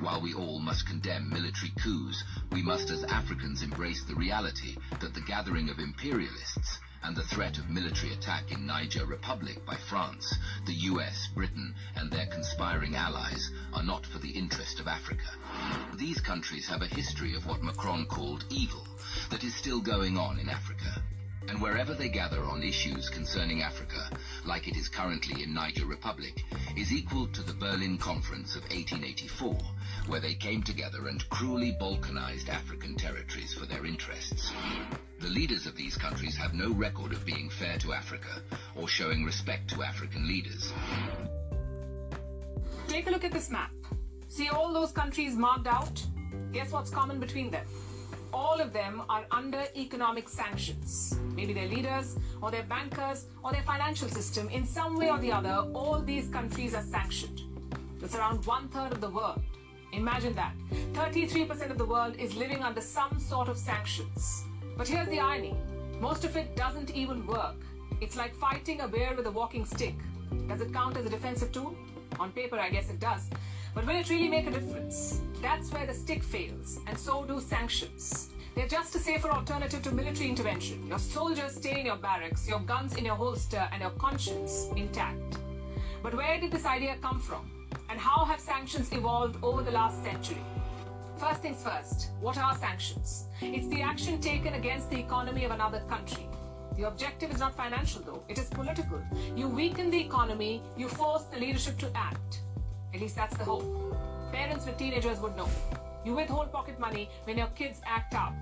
While 0.00 0.20
we 0.20 0.32
all 0.32 0.60
must 0.60 0.86
condemn 0.86 1.28
military 1.28 1.72
coups, 1.82 2.22
we 2.52 2.62
must 2.62 2.90
as 2.90 3.04
Africans 3.04 3.62
embrace 3.62 4.04
the 4.04 4.14
reality 4.14 4.76
that 5.00 5.12
the 5.12 5.20
gathering 5.22 5.70
of 5.70 5.78
imperialists 5.80 6.78
and 7.02 7.16
the 7.16 7.22
threat 7.22 7.58
of 7.58 7.68
military 7.68 8.12
attack 8.12 8.52
in 8.52 8.64
Niger 8.64 9.04
Republic 9.04 9.64
by 9.66 9.74
France, 9.74 10.38
the 10.66 10.74
US, 10.74 11.26
Britain, 11.34 11.74
and 11.96 12.10
their 12.10 12.26
conspiring 12.26 12.96
allies 12.96 13.50
are 13.72 13.82
not 13.82 14.06
for 14.06 14.18
the 14.18 14.30
interest 14.30 14.80
of 14.80 14.88
Africa. 14.88 15.26
These 15.96 16.20
countries 16.20 16.68
have 16.68 16.82
a 16.82 16.86
history 16.86 17.34
of 17.34 17.46
what 17.46 17.62
Macron 17.62 18.06
called 18.06 18.44
evil 18.50 18.86
that 19.30 19.44
is 19.44 19.54
still 19.54 19.80
going 19.80 20.16
on 20.16 20.38
in 20.38 20.48
Africa. 20.48 21.02
And 21.48 21.60
wherever 21.60 21.94
they 21.94 22.08
gather 22.08 22.42
on 22.44 22.62
issues 22.62 23.08
concerning 23.08 23.62
Africa, 23.62 24.10
like 24.44 24.66
it 24.66 24.76
is 24.76 24.88
currently 24.88 25.42
in 25.42 25.54
Niger 25.54 25.86
Republic, 25.86 26.44
is 26.76 26.92
equal 26.92 27.26
to 27.28 27.42
the 27.42 27.52
Berlin 27.52 27.98
Conference 27.98 28.56
of 28.56 28.62
1884, 28.62 29.56
where 30.06 30.20
they 30.20 30.34
came 30.34 30.62
together 30.62 31.08
and 31.08 31.28
cruelly 31.28 31.76
balkanized 31.80 32.48
African 32.48 32.96
territories 32.96 33.54
for 33.54 33.66
their 33.66 33.84
interests. 33.86 34.52
The 35.20 35.28
leaders 35.28 35.66
of 35.66 35.76
these 35.76 35.96
countries 35.96 36.36
have 36.36 36.54
no 36.54 36.72
record 36.72 37.12
of 37.12 37.24
being 37.24 37.50
fair 37.50 37.78
to 37.78 37.92
Africa 37.92 38.42
or 38.74 38.88
showing 38.88 39.24
respect 39.24 39.70
to 39.70 39.82
African 39.82 40.26
leaders. 40.26 40.72
Take 42.88 43.06
a 43.06 43.10
look 43.10 43.24
at 43.24 43.32
this 43.32 43.50
map. 43.50 43.70
See 44.28 44.48
all 44.48 44.72
those 44.72 44.92
countries 44.92 45.36
marked 45.36 45.66
out? 45.66 46.04
Guess 46.52 46.72
what's 46.72 46.90
common 46.90 47.20
between 47.20 47.50
them? 47.50 47.66
All 48.34 48.60
of 48.60 48.72
them 48.72 49.00
are 49.08 49.24
under 49.30 49.62
economic 49.76 50.28
sanctions. 50.28 51.16
Maybe 51.36 51.52
their 51.52 51.68
leaders, 51.68 52.16
or 52.42 52.50
their 52.50 52.64
bankers, 52.64 53.26
or 53.44 53.52
their 53.52 53.62
financial 53.62 54.08
system, 54.08 54.48
in 54.48 54.66
some 54.66 54.96
way 54.96 55.08
or 55.08 55.18
the 55.18 55.30
other, 55.30 55.64
all 55.72 56.00
these 56.00 56.28
countries 56.30 56.74
are 56.74 56.82
sanctioned. 56.82 57.42
That's 58.00 58.16
around 58.16 58.44
one 58.44 58.66
third 58.70 58.90
of 58.90 59.00
the 59.00 59.08
world. 59.08 59.40
Imagine 59.92 60.34
that. 60.34 60.52
33% 60.94 61.70
of 61.70 61.78
the 61.78 61.84
world 61.84 62.16
is 62.18 62.34
living 62.34 62.60
under 62.64 62.80
some 62.80 63.20
sort 63.20 63.48
of 63.48 63.56
sanctions. 63.56 64.42
But 64.76 64.88
here's 64.88 65.08
the 65.10 65.20
irony. 65.20 65.54
Most 66.00 66.24
of 66.24 66.36
it 66.36 66.56
doesn't 66.56 66.90
even 66.90 67.28
work. 67.28 67.54
It's 68.00 68.16
like 68.16 68.34
fighting 68.34 68.80
a 68.80 68.88
bear 68.88 69.14
with 69.14 69.26
a 69.26 69.30
walking 69.30 69.64
stick. 69.64 69.94
Does 70.48 70.60
it 70.60 70.72
count 70.72 70.96
as 70.96 71.06
a 71.06 71.08
defensive 71.08 71.52
tool? 71.52 71.76
On 72.18 72.32
paper, 72.32 72.58
I 72.58 72.70
guess 72.70 72.90
it 72.90 72.98
does. 72.98 73.30
But 73.74 73.86
will 73.86 73.96
it 73.96 74.08
really 74.08 74.28
make 74.28 74.46
a 74.46 74.52
difference? 74.52 75.20
That's 75.42 75.72
where 75.72 75.84
the 75.84 75.94
stick 75.94 76.22
fails, 76.22 76.78
and 76.86 76.96
so 76.96 77.24
do 77.24 77.40
sanctions. 77.40 78.28
They're 78.54 78.68
just 78.68 78.94
a 78.94 79.00
safer 79.00 79.28
alternative 79.30 79.82
to 79.82 79.90
military 79.90 80.28
intervention. 80.28 80.86
Your 80.86 81.00
soldiers 81.00 81.56
stay 81.56 81.80
in 81.80 81.86
your 81.86 81.96
barracks, 81.96 82.48
your 82.48 82.60
guns 82.60 82.96
in 82.96 83.04
your 83.04 83.16
holster, 83.16 83.68
and 83.72 83.82
your 83.82 83.90
conscience 83.90 84.68
intact. 84.76 85.38
But 86.04 86.14
where 86.14 86.40
did 86.40 86.52
this 86.52 86.64
idea 86.64 86.96
come 87.02 87.18
from? 87.18 87.50
And 87.90 87.98
how 87.98 88.24
have 88.24 88.38
sanctions 88.38 88.92
evolved 88.92 89.42
over 89.42 89.62
the 89.62 89.72
last 89.72 90.04
century? 90.04 90.44
First 91.16 91.42
things 91.42 91.62
first, 91.62 92.10
what 92.20 92.38
are 92.38 92.56
sanctions? 92.56 93.24
It's 93.40 93.66
the 93.68 93.82
action 93.82 94.20
taken 94.20 94.54
against 94.54 94.88
the 94.90 95.00
economy 95.00 95.44
of 95.44 95.50
another 95.50 95.80
country. 95.88 96.28
The 96.76 96.84
objective 96.84 97.32
is 97.32 97.40
not 97.40 97.56
financial 97.56 98.02
though, 98.02 98.22
it 98.28 98.38
is 98.38 98.48
political. 98.50 99.00
You 99.36 99.48
weaken 99.48 99.90
the 99.90 100.00
economy, 100.00 100.62
you 100.76 100.88
force 100.88 101.24
the 101.24 101.38
leadership 101.38 101.78
to 101.78 101.90
act. 101.96 102.40
At 102.94 103.00
least 103.00 103.16
that's 103.16 103.36
the 103.36 103.44
hope. 103.44 103.64
Parents 104.32 104.64
with 104.64 104.78
teenagers 104.78 105.18
would 105.18 105.36
know. 105.36 105.48
You 106.04 106.14
withhold 106.14 106.52
pocket 106.52 106.78
money 106.78 107.10
when 107.24 107.36
your 107.36 107.48
kids 107.48 107.80
act 107.84 108.14
out. 108.14 108.34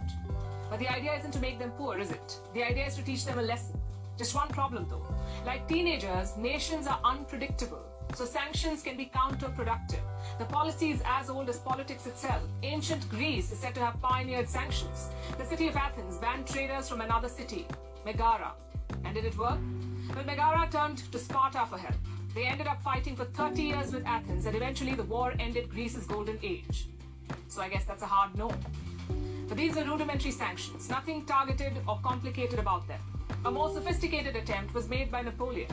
But 0.68 0.78
the 0.78 0.88
idea 0.88 1.14
isn't 1.14 1.30
to 1.32 1.38
make 1.38 1.58
them 1.58 1.70
poor, 1.78 1.98
is 1.98 2.10
it? 2.10 2.38
The 2.52 2.62
idea 2.62 2.86
is 2.86 2.96
to 2.96 3.02
teach 3.02 3.24
them 3.24 3.38
a 3.38 3.42
lesson. 3.42 3.80
Just 4.18 4.34
one 4.34 4.48
problem 4.48 4.86
though. 4.90 5.06
Like 5.46 5.66
teenagers, 5.68 6.36
nations 6.36 6.86
are 6.86 7.00
unpredictable. 7.02 7.82
So 8.14 8.26
sanctions 8.26 8.82
can 8.82 8.94
be 8.94 9.10
counterproductive. 9.14 10.02
The 10.38 10.44
policy 10.44 10.90
is 10.90 11.02
as 11.06 11.30
old 11.30 11.48
as 11.48 11.56
politics 11.56 12.06
itself. 12.06 12.42
Ancient 12.62 13.08
Greece 13.08 13.50
is 13.52 13.58
said 13.58 13.74
to 13.76 13.80
have 13.80 14.02
pioneered 14.02 14.50
sanctions. 14.50 15.08
The 15.38 15.46
city 15.46 15.68
of 15.68 15.76
Athens 15.76 16.18
banned 16.18 16.46
traders 16.46 16.90
from 16.90 17.00
another 17.00 17.30
city, 17.30 17.66
Megara. 18.04 18.52
And 19.04 19.14
did 19.14 19.24
it 19.24 19.38
work? 19.38 19.58
Well, 20.14 20.26
Megara 20.26 20.68
turned 20.70 21.10
to 21.10 21.18
Sparta 21.18 21.64
for 21.70 21.78
help. 21.78 21.94
They 22.34 22.46
ended 22.46 22.66
up 22.66 22.82
fighting 22.82 23.14
for 23.14 23.26
30 23.26 23.62
years 23.62 23.92
with 23.92 24.06
Athens, 24.06 24.46
and 24.46 24.56
eventually 24.56 24.94
the 24.94 25.02
war 25.02 25.34
ended 25.38 25.68
Greece's 25.68 26.06
golden 26.06 26.38
age. 26.42 26.86
So 27.48 27.60
I 27.60 27.68
guess 27.68 27.84
that's 27.84 28.02
a 28.02 28.06
hard 28.06 28.34
no. 28.36 28.50
But 29.48 29.58
these 29.58 29.76
are 29.76 29.84
rudimentary 29.84 30.30
sanctions, 30.30 30.88
nothing 30.88 31.26
targeted 31.26 31.74
or 31.86 32.00
complicated 32.02 32.58
about 32.58 32.88
them. 32.88 33.00
A 33.44 33.50
more 33.50 33.70
sophisticated 33.70 34.34
attempt 34.34 34.72
was 34.72 34.88
made 34.88 35.10
by 35.10 35.20
Napoleon. 35.20 35.68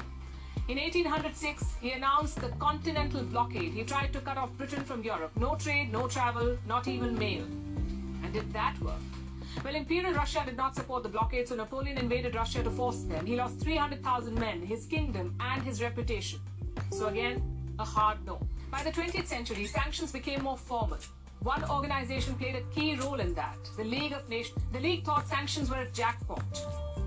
In 0.67 0.77
1806, 0.77 1.63
he 1.81 1.91
announced 1.91 2.41
the 2.41 2.49
continental 2.59 3.23
blockade. 3.23 3.71
He 3.71 3.83
tried 3.83 4.11
to 4.13 4.19
cut 4.19 4.37
off 4.37 4.51
Britain 4.57 4.83
from 4.83 5.01
Europe. 5.01 5.31
No 5.35 5.55
trade, 5.55 5.91
no 5.91 6.07
travel, 6.07 6.57
not 6.67 6.87
even 6.87 7.17
mail. 7.17 7.43
And 8.23 8.33
did 8.33 8.51
that 8.51 8.77
work? 8.81 9.18
Well, 9.63 9.75
Imperial 9.75 10.13
Russia 10.13 10.41
did 10.45 10.55
not 10.55 10.73
support 10.73 11.03
the 11.03 11.09
blockade, 11.09 11.49
so 11.49 11.55
Napoleon 11.55 11.97
invaded 11.97 12.33
Russia 12.33 12.63
to 12.63 12.69
force 12.69 13.01
them. 13.03 13.25
He 13.25 13.35
lost 13.35 13.59
300,000 13.59 14.33
men, 14.33 14.61
his 14.61 14.85
kingdom, 14.85 15.35
and 15.41 15.61
his 15.61 15.81
reputation. 15.81 16.39
So 16.91 17.07
again, 17.07 17.43
a 17.77 17.83
hard 17.83 18.25
no. 18.25 18.39
By 18.71 18.83
the 18.83 18.91
20th 18.91 19.27
century, 19.27 19.65
sanctions 19.65 20.13
became 20.13 20.43
more 20.43 20.57
formal. 20.57 20.97
One 21.41 21.63
organization 21.69 22.35
played 22.35 22.55
a 22.55 22.61
key 22.73 22.95
role 22.95 23.19
in 23.19 23.33
that, 23.33 23.57
the 23.75 23.83
League 23.83 24.13
of 24.13 24.29
Nations. 24.29 24.59
The 24.71 24.79
League 24.79 25.03
thought 25.03 25.27
sanctions 25.27 25.69
were 25.69 25.81
a 25.81 25.91
jackpot. 25.91 26.43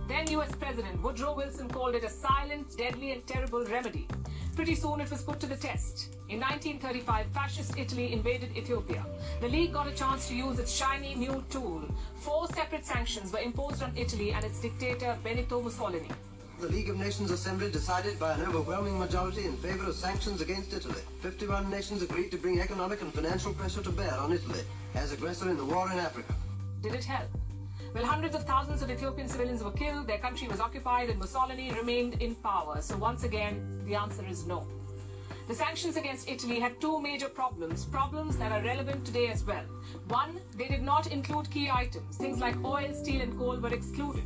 Then 0.07 0.29
US 0.31 0.53
President 0.55 1.03
Woodrow 1.03 1.35
Wilson 1.35 1.69
called 1.69 1.95
it 1.95 2.05
a 2.05 2.11
silent, 2.11 2.77
deadly, 2.77 3.13
and 3.13 3.27
terrible 3.27 3.65
remedy. 3.65 4.07
Pretty 4.55 4.75
soon 4.75 5.01
it 5.01 5.11
was 5.11 5.23
put 5.23 5.41
to 5.41 5.47
the 5.47 5.57
test. 5.57 6.15
In 6.29 6.39
1935, 6.39 7.27
fascist 7.33 7.79
Italy 7.79 8.13
invaded 8.13 8.55
Ethiopia. 8.55 9.05
The 9.41 9.49
League 9.49 9.73
got 9.73 9.87
a 9.87 9.93
chance 9.93 10.29
to 10.29 10.37
use 10.37 10.59
its 10.59 10.71
shiny 10.71 11.15
new 11.15 11.43
tool. 11.49 11.83
Four 12.17 12.47
separate 12.49 12.85
sanctions 12.85 13.33
were 13.33 13.39
imposed 13.39 13.83
on 13.83 13.93
Italy 13.97 14.33
and 14.33 14.45
its 14.45 14.61
dictator 14.61 15.17
Benito 15.25 15.63
Mussolini. 15.63 16.09
The 16.61 16.69
League 16.69 16.91
of 16.91 16.99
Nations 16.99 17.31
Assembly 17.31 17.71
decided 17.71 18.21
by 18.21 18.35
an 18.35 18.43
overwhelming 18.43 18.99
majority 18.99 19.47
in 19.47 19.57
favor 19.57 19.89
of 19.89 19.97
sanctions 19.97 20.43
against 20.43 20.73
Italy. 20.75 21.01
51 21.21 21.71
nations 21.71 22.03
agreed 22.03 22.31
to 22.31 22.37
bring 22.37 22.61
economic 22.61 23.01
and 23.01 23.13
financial 23.13 23.55
pressure 23.55 23.83
to 23.83 23.91
bear 23.91 24.15
on 24.15 24.33
Italy 24.33 24.61
as 24.95 25.13
aggressor 25.13 25.51
in 25.51 25.57
the 25.57 25.65
war 25.65 25.91
in 25.91 25.99
Africa. 25.99 26.35
Did 26.83 26.95
it 26.95 27.05
help? 27.05 27.29
Well, 27.95 28.07
hundreds 28.07 28.35
of 28.35 28.45
thousands 28.45 28.81
of 28.81 28.91
Ethiopian 28.91 29.29
civilians 29.29 29.63
were 29.63 29.71
killed, 29.71 30.07
their 30.07 30.19
country 30.19 30.49
was 30.49 30.61
occupied, 30.61 31.11
and 31.11 31.19
Mussolini 31.19 31.73
remained 31.73 32.23
in 32.23 32.35
power. 32.37 32.81
So 32.81 32.97
once 32.97 33.23
again, 33.25 33.83
the 33.85 33.95
answer 33.95 34.25
is 34.27 34.47
no. 34.47 34.67
The 35.47 35.55
sanctions 35.55 35.99
against 35.99 36.27
Italy 36.27 36.59
had 36.59 36.81
two 36.81 37.03
major 37.03 37.29
problems, 37.29 37.85
problems 37.85 38.39
that 38.39 38.51
are 38.51 38.63
relevant 38.63 39.05
today 39.05 39.29
as 39.29 39.45
well. 39.45 39.65
One, 40.09 40.41
they 40.57 40.69
did 40.69 40.83
not 40.83 41.09
include 41.09 41.51
key 41.51 41.69
items. 41.71 42.17
Things 42.17 42.39
like 42.39 42.65
oil, 42.65 42.95
steel, 42.95 43.21
and 43.21 43.37
coal 43.37 43.59
were 43.59 43.75
excluded. 43.75 44.25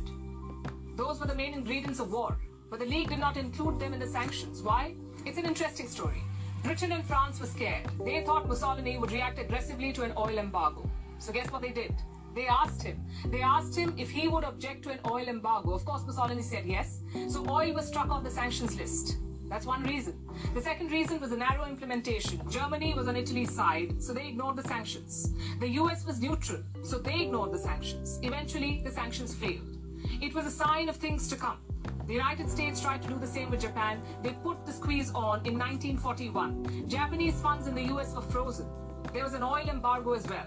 Those 0.95 1.19
were 1.19 1.27
the 1.27 1.35
main 1.35 1.53
ingredients 1.53 1.99
of 1.99 2.13
war, 2.13 2.37
but 2.69 2.79
the 2.79 2.85
League 2.85 3.09
did 3.09 3.19
not 3.19 3.35
include 3.35 3.79
them 3.79 3.93
in 3.93 3.99
the 3.99 4.07
sanctions. 4.07 4.61
Why? 4.61 4.93
It's 5.25 5.37
an 5.37 5.45
interesting 5.45 5.89
story. 5.89 6.23
Britain 6.63 6.93
and 6.93 7.05
France 7.05 7.41
were 7.41 7.47
scared. 7.47 7.85
They 8.05 8.23
thought 8.23 8.47
Mussolini 8.47 8.97
would 8.97 9.11
react 9.11 9.39
aggressively 9.39 9.91
to 9.93 10.03
an 10.03 10.13
oil 10.17 10.37
embargo. 10.37 10.89
So 11.19 11.33
guess 11.33 11.51
what 11.51 11.61
they 11.61 11.71
did? 11.71 11.93
They 12.37 12.45
asked 12.45 12.83
him. 12.83 13.03
They 13.31 13.41
asked 13.41 13.75
him 13.75 13.95
if 13.97 14.11
he 14.11 14.27
would 14.27 14.43
object 14.43 14.83
to 14.83 14.91
an 14.91 14.99
oil 15.09 15.27
embargo. 15.27 15.73
Of 15.73 15.83
course, 15.85 16.05
Mussolini 16.05 16.43
said 16.43 16.67
yes. 16.67 16.99
So 17.29 17.43
oil 17.49 17.73
was 17.73 17.87
struck 17.87 18.11
off 18.11 18.23
the 18.23 18.29
sanctions 18.29 18.77
list. 18.77 19.17
That's 19.49 19.65
one 19.65 19.81
reason. 19.81 20.13
The 20.53 20.61
second 20.61 20.91
reason 20.91 21.19
was 21.19 21.31
a 21.31 21.37
narrow 21.37 21.65
implementation. 21.65 22.39
Germany 22.47 22.93
was 22.93 23.07
on 23.07 23.15
Italy's 23.15 23.51
side, 23.51 24.03
so 24.03 24.13
they 24.13 24.27
ignored 24.27 24.55
the 24.55 24.67
sanctions. 24.67 25.33
The 25.59 25.69
US 25.81 26.05
was 26.05 26.21
neutral, 26.21 26.61
so 26.83 26.99
they 26.99 27.21
ignored 27.21 27.53
the 27.53 27.57
sanctions. 27.57 28.19
Eventually, 28.21 28.81
the 28.83 28.91
sanctions 28.91 29.33
failed. 29.33 29.75
It 30.21 30.35
was 30.35 30.45
a 30.45 30.51
sign 30.51 30.89
of 30.89 30.95
things 30.95 31.27
to 31.29 31.35
come. 31.35 31.57
The 32.05 32.13
United 32.13 32.51
States 32.51 32.79
tried 32.79 33.01
to 33.01 33.07
do 33.07 33.17
the 33.17 33.25
same 33.25 33.49
with 33.49 33.61
Japan. 33.61 33.99
They 34.21 34.33
put 34.43 34.63
the 34.63 34.73
squeeze 34.73 35.09
on 35.09 35.43
in 35.43 35.57
1941. 35.57 36.87
Japanese 36.87 37.41
funds 37.41 37.65
in 37.65 37.73
the 37.73 37.87
US 37.95 38.13
were 38.13 38.21
frozen. 38.21 38.67
There 39.11 39.23
was 39.23 39.33
an 39.33 39.41
oil 39.41 39.67
embargo 39.67 40.13
as 40.13 40.27
well. 40.27 40.45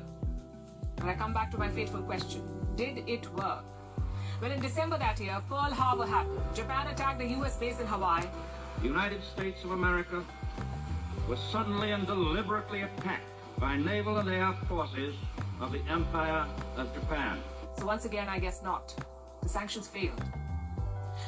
And 1.01 1.09
I 1.09 1.15
come 1.15 1.33
back 1.33 1.51
to 1.53 1.59
my 1.59 1.69
fateful 1.69 2.03
question. 2.03 2.43
Did 2.77 3.09
it 3.09 3.33
work? 3.35 3.65
Well, 4.41 4.51
in 4.51 4.61
December 4.61 4.99
that 4.99 5.21
year, 5.21 5.41
Pearl 5.49 5.73
Harbor 5.73 6.07
happened. 6.07 6.41
Japan 6.55 6.87
attacked 6.87 7.19
the 7.19 7.27
U.S. 7.39 7.57
base 7.57 7.81
in 7.81 7.87
Hawaii. 7.87 8.25
The 8.81 8.87
United 8.87 9.23
States 9.23 9.65
of 9.65 9.73
America 9.73 10.25
was 11.29 11.39
suddenly 11.51 11.93
and 11.93 12.07
deliberately 12.07 12.83
attacked 12.83 13.25
by 13.59 13.77
naval 13.77 14.19
and 14.19 14.29
air 14.31 14.55
forces 14.69 15.15
of 15.61 15.73
the 15.73 15.81
Empire 15.89 16.47
of 16.77 16.93
Japan. 16.95 17.39
So 17.79 17.87
once 17.87 18.05
again, 18.05 18.29
I 18.29 18.39
guess 18.39 18.63
not. 18.63 18.95
The 19.43 19.49
sanctions 19.49 19.89
failed. 19.89 20.23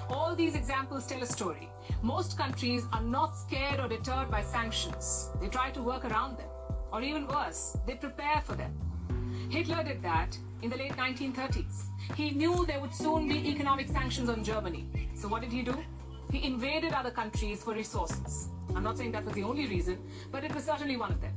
All 0.08 0.34
these 0.34 0.54
examples 0.54 1.06
tell 1.06 1.22
a 1.22 1.26
story. 1.26 1.68
Most 2.02 2.38
countries 2.38 2.84
are 2.92 3.02
not 3.02 3.36
scared 3.36 3.80
or 3.80 3.88
deterred 3.88 4.30
by 4.30 4.42
sanctions. 4.42 5.30
They 5.40 5.48
try 5.48 5.70
to 5.70 5.82
work 5.82 6.04
around 6.04 6.38
them. 6.38 6.48
Or 6.92 7.02
even 7.02 7.26
worse, 7.26 7.76
they 7.86 7.94
prepare 7.94 8.42
for 8.44 8.54
them. 8.54 8.72
Hitler 9.52 9.84
did 9.84 10.02
that 10.02 10.38
in 10.62 10.70
the 10.70 10.78
late 10.78 10.92
1930s. 10.92 11.82
He 12.16 12.30
knew 12.30 12.64
there 12.64 12.80
would 12.80 12.94
soon 12.94 13.28
be 13.28 13.50
economic 13.50 13.86
sanctions 13.86 14.30
on 14.30 14.42
Germany. 14.42 14.88
So 15.14 15.28
what 15.28 15.42
did 15.42 15.52
he 15.52 15.60
do? 15.60 15.76
He 16.30 16.42
invaded 16.42 16.94
other 16.94 17.10
countries 17.10 17.62
for 17.62 17.74
resources. 17.74 18.48
I'm 18.74 18.82
not 18.82 18.96
saying 18.96 19.12
that 19.12 19.26
was 19.26 19.34
the 19.34 19.42
only 19.42 19.66
reason, 19.66 19.98
but 20.30 20.42
it 20.42 20.54
was 20.54 20.64
certainly 20.64 20.96
one 20.96 21.12
of 21.12 21.20
them. 21.20 21.34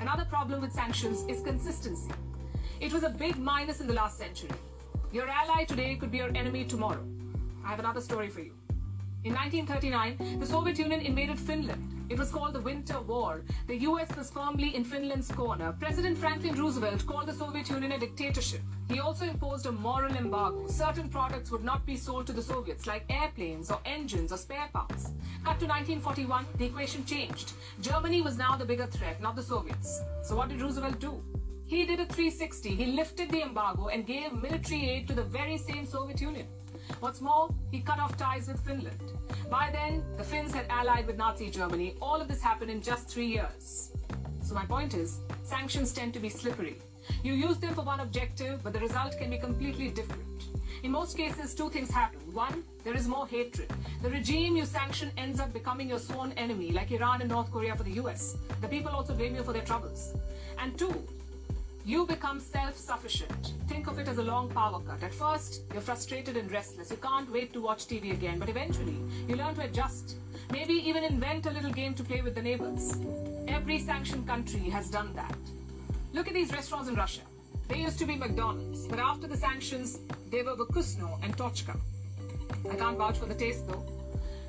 Another 0.00 0.24
problem 0.24 0.62
with 0.62 0.72
sanctions 0.72 1.26
is 1.28 1.42
consistency. 1.42 2.10
It 2.80 2.90
was 2.90 3.02
a 3.02 3.10
big 3.10 3.36
minus 3.36 3.82
in 3.82 3.86
the 3.86 3.92
last 3.92 4.16
century. 4.16 4.48
Your 5.12 5.28
ally 5.28 5.64
today 5.64 5.96
could 5.96 6.10
be 6.10 6.18
your 6.24 6.34
enemy 6.34 6.64
tomorrow. 6.64 7.04
I 7.66 7.68
have 7.68 7.80
another 7.80 8.00
story 8.00 8.30
for 8.30 8.40
you. 8.40 8.54
In 9.24 9.34
1939, 9.34 10.40
the 10.40 10.46
Soviet 10.46 10.78
Union 10.78 11.02
invaded 11.02 11.38
Finland. 11.38 12.01
It 12.12 12.18
was 12.18 12.30
called 12.30 12.52
the 12.52 12.60
Winter 12.60 13.00
War. 13.00 13.42
The 13.68 13.78
US 13.88 14.14
was 14.14 14.28
firmly 14.28 14.76
in 14.76 14.84
Finland's 14.84 15.32
corner. 15.32 15.74
President 15.80 16.18
Franklin 16.18 16.54
Roosevelt 16.54 17.06
called 17.06 17.26
the 17.26 17.32
Soviet 17.32 17.70
Union 17.70 17.92
a 17.92 17.98
dictatorship. 17.98 18.60
He 18.90 19.00
also 19.00 19.24
imposed 19.24 19.64
a 19.64 19.72
moral 19.72 20.14
embargo. 20.14 20.68
Certain 20.68 21.08
products 21.08 21.50
would 21.50 21.64
not 21.64 21.86
be 21.86 21.96
sold 21.96 22.26
to 22.26 22.34
the 22.34 22.42
Soviets, 22.42 22.86
like 22.86 23.06
airplanes 23.08 23.70
or 23.70 23.80
engines 23.86 24.30
or 24.30 24.36
spare 24.36 24.68
parts. 24.74 25.04
Cut 25.42 25.58
to 25.60 25.66
1941, 25.66 26.44
the 26.58 26.66
equation 26.66 27.02
changed. 27.06 27.54
Germany 27.80 28.20
was 28.20 28.36
now 28.36 28.56
the 28.56 28.66
bigger 28.66 28.88
threat, 28.88 29.22
not 29.22 29.34
the 29.34 29.42
Soviets. 29.42 30.02
So 30.22 30.36
what 30.36 30.50
did 30.50 30.60
Roosevelt 30.60 31.00
do? 31.00 31.18
He 31.64 31.86
did 31.86 31.98
a 31.98 32.04
360. 32.04 32.74
He 32.74 32.86
lifted 32.92 33.30
the 33.30 33.40
embargo 33.40 33.88
and 33.88 34.06
gave 34.06 34.34
military 34.34 34.86
aid 34.86 35.08
to 35.08 35.14
the 35.14 35.24
very 35.24 35.56
same 35.56 35.86
Soviet 35.86 36.20
Union. 36.20 36.46
What's 37.02 37.20
more, 37.20 37.52
he 37.72 37.80
cut 37.80 37.98
off 37.98 38.16
ties 38.16 38.46
with 38.46 38.60
Finland. 38.60 38.94
By 39.50 39.70
then, 39.72 40.04
the 40.16 40.22
Finns 40.22 40.54
had 40.54 40.66
allied 40.70 41.08
with 41.08 41.16
Nazi 41.16 41.50
Germany. 41.50 41.96
All 42.00 42.20
of 42.20 42.28
this 42.28 42.40
happened 42.40 42.70
in 42.70 42.80
just 42.80 43.08
three 43.08 43.26
years. 43.26 43.90
So 44.40 44.54
my 44.54 44.64
point 44.64 44.94
is, 44.94 45.18
sanctions 45.42 45.92
tend 45.92 46.14
to 46.14 46.20
be 46.20 46.28
slippery. 46.28 46.76
You 47.24 47.32
use 47.32 47.58
them 47.58 47.74
for 47.74 47.82
one 47.82 47.98
objective, 47.98 48.62
but 48.62 48.72
the 48.72 48.78
result 48.78 49.18
can 49.18 49.30
be 49.30 49.38
completely 49.38 49.88
different. 49.90 50.44
In 50.84 50.92
most 50.92 51.16
cases, 51.16 51.56
two 51.56 51.70
things 51.70 51.90
happen. 51.90 52.20
One, 52.32 52.62
there 52.84 52.94
is 52.94 53.08
more 53.08 53.26
hatred. 53.26 53.72
The 54.00 54.10
regime 54.10 54.56
you 54.56 54.64
sanction 54.64 55.10
ends 55.16 55.40
up 55.40 55.52
becoming 55.52 55.88
your 55.88 55.98
sworn 55.98 56.30
enemy, 56.36 56.70
like 56.70 56.92
Iran 56.92 57.20
and 57.20 57.28
North 57.28 57.50
Korea 57.50 57.74
for 57.74 57.82
the 57.82 57.94
US. 58.02 58.36
The 58.60 58.68
people 58.68 58.92
also 58.92 59.12
blame 59.12 59.34
you 59.34 59.42
for 59.42 59.52
their 59.52 59.62
troubles. 59.62 60.14
And 60.56 60.78
two, 60.78 60.94
you 61.84 62.06
become 62.06 62.38
self-sufficient. 62.38 63.54
Think 63.66 63.88
of 63.88 63.98
it 63.98 64.06
as 64.06 64.18
a 64.18 64.22
long 64.22 64.48
power 64.50 64.80
cut. 64.80 65.02
At 65.02 65.12
first, 65.12 65.62
you're 65.72 65.80
frustrated 65.80 66.36
and 66.36 66.50
restless. 66.52 66.90
You 66.90 66.96
can't 66.98 67.30
wait 67.32 67.52
to 67.54 67.60
watch 67.60 67.86
TV 67.86 68.12
again, 68.12 68.38
but 68.38 68.48
eventually, 68.48 68.96
you 69.26 69.34
learn 69.34 69.54
to 69.56 69.62
adjust. 69.62 70.16
Maybe 70.52 70.74
even 70.74 71.02
invent 71.02 71.46
a 71.46 71.50
little 71.50 71.72
game 71.72 71.94
to 71.94 72.04
play 72.04 72.22
with 72.22 72.36
the 72.36 72.42
neighbors. 72.42 72.96
Every 73.48 73.80
sanctioned 73.80 74.28
country 74.28 74.70
has 74.70 74.90
done 74.90 75.12
that. 75.14 75.36
Look 76.12 76.28
at 76.28 76.34
these 76.34 76.52
restaurants 76.52 76.88
in 76.88 76.94
Russia. 76.94 77.22
They 77.68 77.78
used 77.78 77.98
to 77.98 78.04
be 78.04 78.16
McDonald's, 78.16 78.86
but 78.86 79.00
after 79.00 79.26
the 79.26 79.36
sanctions, 79.36 79.98
they 80.30 80.42
were 80.42 80.54
Vkusno 80.54 81.18
and 81.24 81.36
Tochka. 81.36 81.76
I 82.70 82.76
can't 82.76 82.96
vouch 82.96 83.18
for 83.18 83.26
the 83.26 83.34
taste 83.34 83.66
though. 83.66 83.84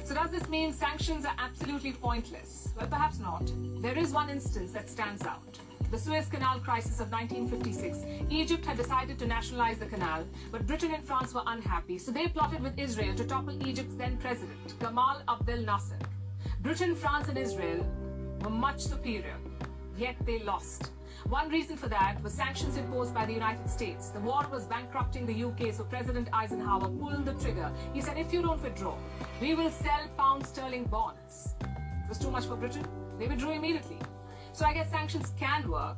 So 0.04 0.14
does 0.14 0.30
this 0.30 0.48
mean 0.50 0.72
sanctions 0.74 1.26
are 1.26 1.36
absolutely 1.40 1.94
pointless? 1.94 2.70
Well, 2.78 2.88
perhaps 2.88 3.20
not. 3.20 3.50
There 3.82 3.98
is 3.98 4.12
one 4.12 4.30
instance 4.30 4.72
that 4.74 4.90
stands 4.90 5.26
out 5.26 5.58
the 5.94 6.00
Suez 6.00 6.26
Canal 6.26 6.60
crisis 6.60 7.00
of 7.00 7.12
1956. 7.12 8.00
Egypt 8.32 8.66
had 8.66 8.78
decided 8.78 9.20
to 9.20 9.28
nationalize 9.28 9.78
the 9.78 9.86
canal, 9.86 10.26
but 10.52 10.66
Britain 10.66 10.92
and 10.92 11.06
France 11.06 11.36
were 11.36 11.44
unhappy, 11.46 12.00
so 12.00 12.12
they 12.12 12.28
plotted 12.28 12.62
with 12.62 12.80
Israel 12.80 13.14
to 13.14 13.24
topple 13.24 13.56
Egypt's 13.68 13.94
then 13.94 14.18
president, 14.18 14.74
Gamal 14.80 15.22
Abdel 15.28 15.60
Nasser. 15.60 16.00
Britain, 16.62 16.96
France, 16.96 17.28
and 17.28 17.38
Israel 17.38 17.86
were 18.42 18.50
much 18.50 18.80
superior, 18.80 19.38
yet 19.96 20.16
they 20.26 20.40
lost. 20.40 20.90
One 21.30 21.50
reason 21.50 21.78
for 21.78 21.90
that 21.90 22.24
was 22.24 22.34
sanctions 22.34 22.76
imposed 22.76 23.14
by 23.14 23.28
the 23.28 23.34
United 23.34 23.70
States. 23.70 24.10
The 24.10 24.20
war 24.20 24.48
was 24.52 24.66
bankrupting 24.66 25.28
the 25.28 25.44
UK, 25.44 25.76
so 25.76 25.84
President 25.84 26.28
Eisenhower 26.34 26.90
pulled 26.90 27.24
the 27.24 27.36
trigger. 27.36 27.72
He 27.94 28.02
said, 28.02 28.18
if 28.18 28.34
you 28.34 28.42
don't 28.42 28.64
withdraw, 28.64 28.98
we 29.40 29.54
will 29.54 29.70
sell 29.70 30.08
pound 30.18 30.44
sterling 30.44 30.86
bonds. 30.86 31.54
It 31.62 32.10
was 32.10 32.18
too 32.18 32.32
much 32.32 32.46
for 32.46 32.56
Britain. 32.56 32.88
They 33.20 33.28
withdrew 33.28 33.52
immediately. 33.52 34.00
So 34.54 34.66
I 34.66 34.74
guess 34.74 34.92
sanctions 34.92 35.34
can 35.40 35.68
work 35.68 35.98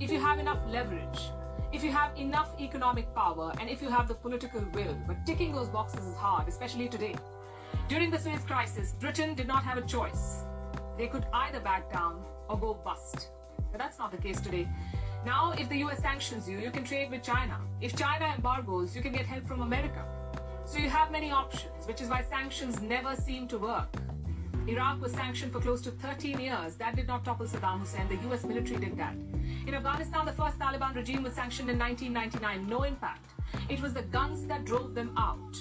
if 0.00 0.12
you 0.12 0.20
have 0.20 0.38
enough 0.38 0.60
leverage, 0.68 1.18
if 1.72 1.82
you 1.82 1.90
have 1.90 2.16
enough 2.16 2.50
economic 2.60 3.12
power, 3.16 3.52
and 3.60 3.68
if 3.68 3.82
you 3.82 3.88
have 3.88 4.06
the 4.06 4.14
political 4.14 4.64
will. 4.74 4.96
But 5.08 5.26
ticking 5.26 5.52
those 5.52 5.68
boxes 5.68 6.06
is 6.06 6.14
hard, 6.14 6.46
especially 6.46 6.88
today. 6.88 7.16
During 7.88 8.12
the 8.12 8.18
Suez 8.18 8.44
crisis, 8.44 8.92
Britain 8.92 9.34
did 9.34 9.48
not 9.48 9.64
have 9.64 9.76
a 9.76 9.82
choice. 9.82 10.44
They 10.96 11.08
could 11.08 11.26
either 11.32 11.58
back 11.58 11.92
down 11.92 12.22
or 12.48 12.56
go 12.56 12.74
bust. 12.74 13.30
But 13.72 13.80
that's 13.80 13.98
not 13.98 14.12
the 14.12 14.18
case 14.18 14.40
today. 14.40 14.68
Now, 15.24 15.54
if 15.58 15.68
the 15.68 15.78
US 15.78 15.98
sanctions 15.98 16.48
you, 16.48 16.58
you 16.58 16.70
can 16.70 16.84
trade 16.84 17.10
with 17.10 17.24
China. 17.24 17.58
If 17.80 17.96
China 17.96 18.32
embargoes, 18.32 18.94
you 18.94 19.02
can 19.02 19.10
get 19.10 19.26
help 19.26 19.48
from 19.48 19.62
America. 19.62 20.04
So 20.64 20.78
you 20.78 20.88
have 20.90 21.10
many 21.10 21.32
options, 21.32 21.88
which 21.88 22.00
is 22.00 22.08
why 22.08 22.22
sanctions 22.22 22.80
never 22.80 23.16
seem 23.16 23.48
to 23.48 23.58
work. 23.58 23.88
Iraq 24.66 25.00
was 25.00 25.12
sanctioned 25.12 25.52
for 25.52 25.60
close 25.60 25.80
to 25.82 25.90
13 25.90 26.40
years. 26.40 26.74
That 26.76 26.96
did 26.96 27.06
not 27.06 27.24
topple 27.24 27.46
Saddam 27.46 27.80
Hussein. 27.80 28.08
The 28.08 28.16
US 28.28 28.44
military 28.44 28.80
did 28.80 28.96
that. 28.96 29.14
In 29.66 29.74
Afghanistan, 29.74 30.26
the 30.26 30.32
first 30.32 30.58
Taliban 30.58 30.94
regime 30.94 31.22
was 31.22 31.34
sanctioned 31.34 31.70
in 31.70 31.78
1999. 31.78 32.68
No 32.68 32.82
impact. 32.82 33.26
It 33.68 33.80
was 33.80 33.94
the 33.94 34.02
guns 34.02 34.46
that 34.46 34.64
drove 34.64 34.94
them 34.94 35.12
out. 35.16 35.56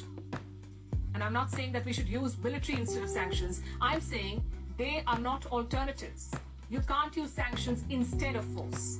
And 1.13 1.23
I'm 1.23 1.33
not 1.33 1.49
saying 1.51 1.71
that 1.73 1.85
we 1.85 1.93
should 1.93 2.09
use 2.09 2.37
military 2.43 2.79
instead 2.79 3.03
of 3.03 3.09
sanctions. 3.09 3.61
I'm 3.79 4.01
saying 4.01 4.43
they 4.77 5.03
are 5.07 5.19
not 5.19 5.45
alternatives. 5.45 6.31
You 6.69 6.81
can't 6.81 7.15
use 7.15 7.31
sanctions 7.31 7.83
instead 7.89 8.35
of 8.35 8.43
force. 8.45 8.99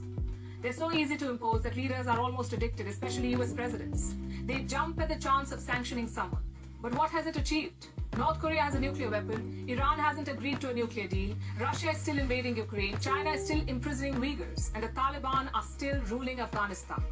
They're 0.62 0.74
so 0.74 0.91
easy 0.93 1.18
to 1.18 1.30
impose 1.30 1.62
that 1.64 1.76
leaders 1.76 2.08
are 2.08 2.20
almost 2.20 2.54
addicted, 2.54 2.88
especially 2.88 3.36
US 3.36 3.54
presidents. 3.54 4.16
They 4.46 4.60
jump 4.62 5.02
at 5.02 5.10
the 5.10 5.16
chance 5.16 5.52
of 5.52 5.60
sanctioning 5.60 6.08
someone. 6.08 6.43
But 6.82 6.93
what 6.96 7.10
has 7.12 7.26
it 7.26 7.36
achieved? 7.36 7.88
North 8.18 8.39
Korea 8.39 8.61
has 8.61 8.76
a 8.76 8.80
nuclear 8.80 9.09
weapon. 9.09 9.66
Iran 9.68 9.99
hasn't 9.99 10.30
agreed 10.30 10.61
to 10.61 10.70
a 10.70 10.74
nuclear 10.74 11.05
deal. 11.05 11.36
Russia 11.59 11.89
is 11.91 11.97
still 11.97 12.18
invading 12.18 12.55
Ukraine. 12.55 12.97
China 12.99 13.32
is 13.32 13.43
still 13.43 13.61
imprisoning 13.68 14.16
Uyghurs. 14.16 14.72
And 14.74 14.84
the 14.86 14.88
Taliban 14.89 15.49
are 15.53 15.61
still 15.61 15.99
ruling 16.09 16.39
Afghanistan. 16.39 17.03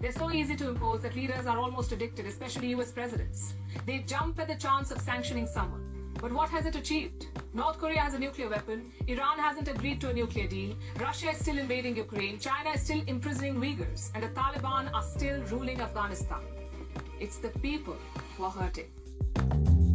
They're 0.00 0.10
so 0.10 0.32
easy 0.32 0.56
to 0.56 0.68
impose 0.68 1.02
that 1.02 1.14
leaders 1.14 1.46
are 1.46 1.58
almost 1.58 1.92
addicted, 1.92 2.26
especially 2.26 2.74
US 2.74 2.90
presidents. 2.90 3.54
They 3.86 4.00
jump 4.00 4.40
at 4.40 4.48
the 4.48 4.56
chance 4.56 4.90
of 4.90 5.00
sanctioning 5.00 5.46
someone. 5.46 6.12
But 6.20 6.32
what 6.32 6.50
has 6.50 6.66
it 6.66 6.74
achieved? 6.74 7.26
North 7.54 7.78
Korea 7.78 8.00
has 8.00 8.14
a 8.14 8.18
nuclear 8.18 8.48
weapon. 8.48 8.90
Iran 9.06 9.38
hasn't 9.38 9.68
agreed 9.68 10.00
to 10.00 10.10
a 10.10 10.12
nuclear 10.12 10.48
deal. 10.48 10.74
Russia 10.98 11.30
is 11.30 11.38
still 11.38 11.58
invading 11.58 11.96
Ukraine. 11.96 12.36
China 12.40 12.70
is 12.70 12.82
still 12.82 13.02
imprisoning 13.06 13.54
Uyghurs. 13.60 14.10
And 14.14 14.24
the 14.24 14.30
Taliban 14.30 14.92
are 14.92 15.04
still 15.04 15.40
ruling 15.52 15.80
Afghanistan. 15.80 16.40
It's 17.20 17.36
the 17.36 17.50
people 17.60 17.96
who 18.36 18.44
are 18.44 18.50
hurting. 18.50 19.87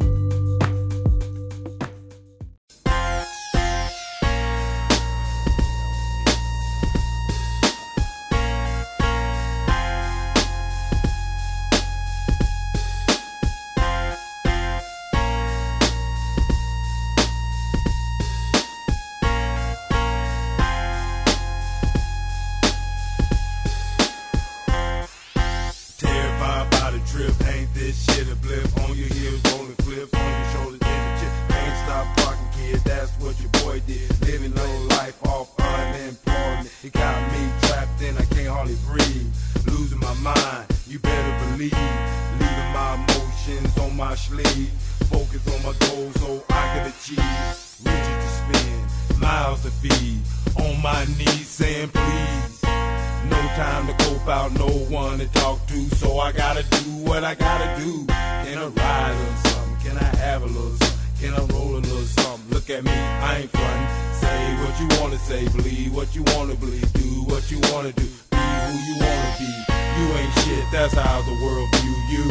Time 53.55 53.85
to 53.85 53.93
cope 54.05 54.27
out, 54.27 54.51
no 54.53 54.67
one 54.89 55.19
to 55.19 55.27
talk 55.33 55.65
to, 55.67 55.79
so 55.95 56.17
I 56.19 56.31
gotta 56.31 56.63
do 56.63 56.89
what 57.05 57.23
I 57.23 57.35
gotta 57.35 57.79
do. 57.81 58.05
Can 58.07 58.57
I 58.57 58.67
ride 58.67 59.13
little 59.13 59.35
something? 59.45 59.77
Can 59.85 59.97
I 59.97 60.15
have 60.17 60.41
a 60.41 60.45
little 60.45 60.77
something? 60.77 61.13
Can 61.21 61.33
I 61.33 61.45
roll 61.53 61.75
a 61.77 61.81
little 61.85 62.07
something? 62.17 62.49
Look 62.49 62.69
at 62.69 62.83
me, 62.83 62.91
I 62.91 63.41
ain't 63.41 63.51
frontin'. 63.51 63.89
Say 64.21 64.39
what 64.57 64.73
you 64.81 64.87
wanna 64.99 65.19
say, 65.19 65.47
believe 65.49 65.93
what 65.93 66.15
you 66.15 66.23
wanna 66.33 66.55
believe, 66.55 66.91
do 66.93 67.23
what 67.29 67.51
you 67.51 67.59
wanna 67.71 67.91
do, 67.93 68.09
be 68.31 68.37
who 68.37 68.73
you 68.89 68.95
wanna 69.05 69.35
be. 69.37 69.51
You 69.69 70.05
ain't 70.17 70.33
shit, 70.41 70.65
that's 70.71 70.93
how 70.93 71.21
the 71.21 71.37
world 71.43 71.69
view 71.77 71.97
you. 72.09 72.25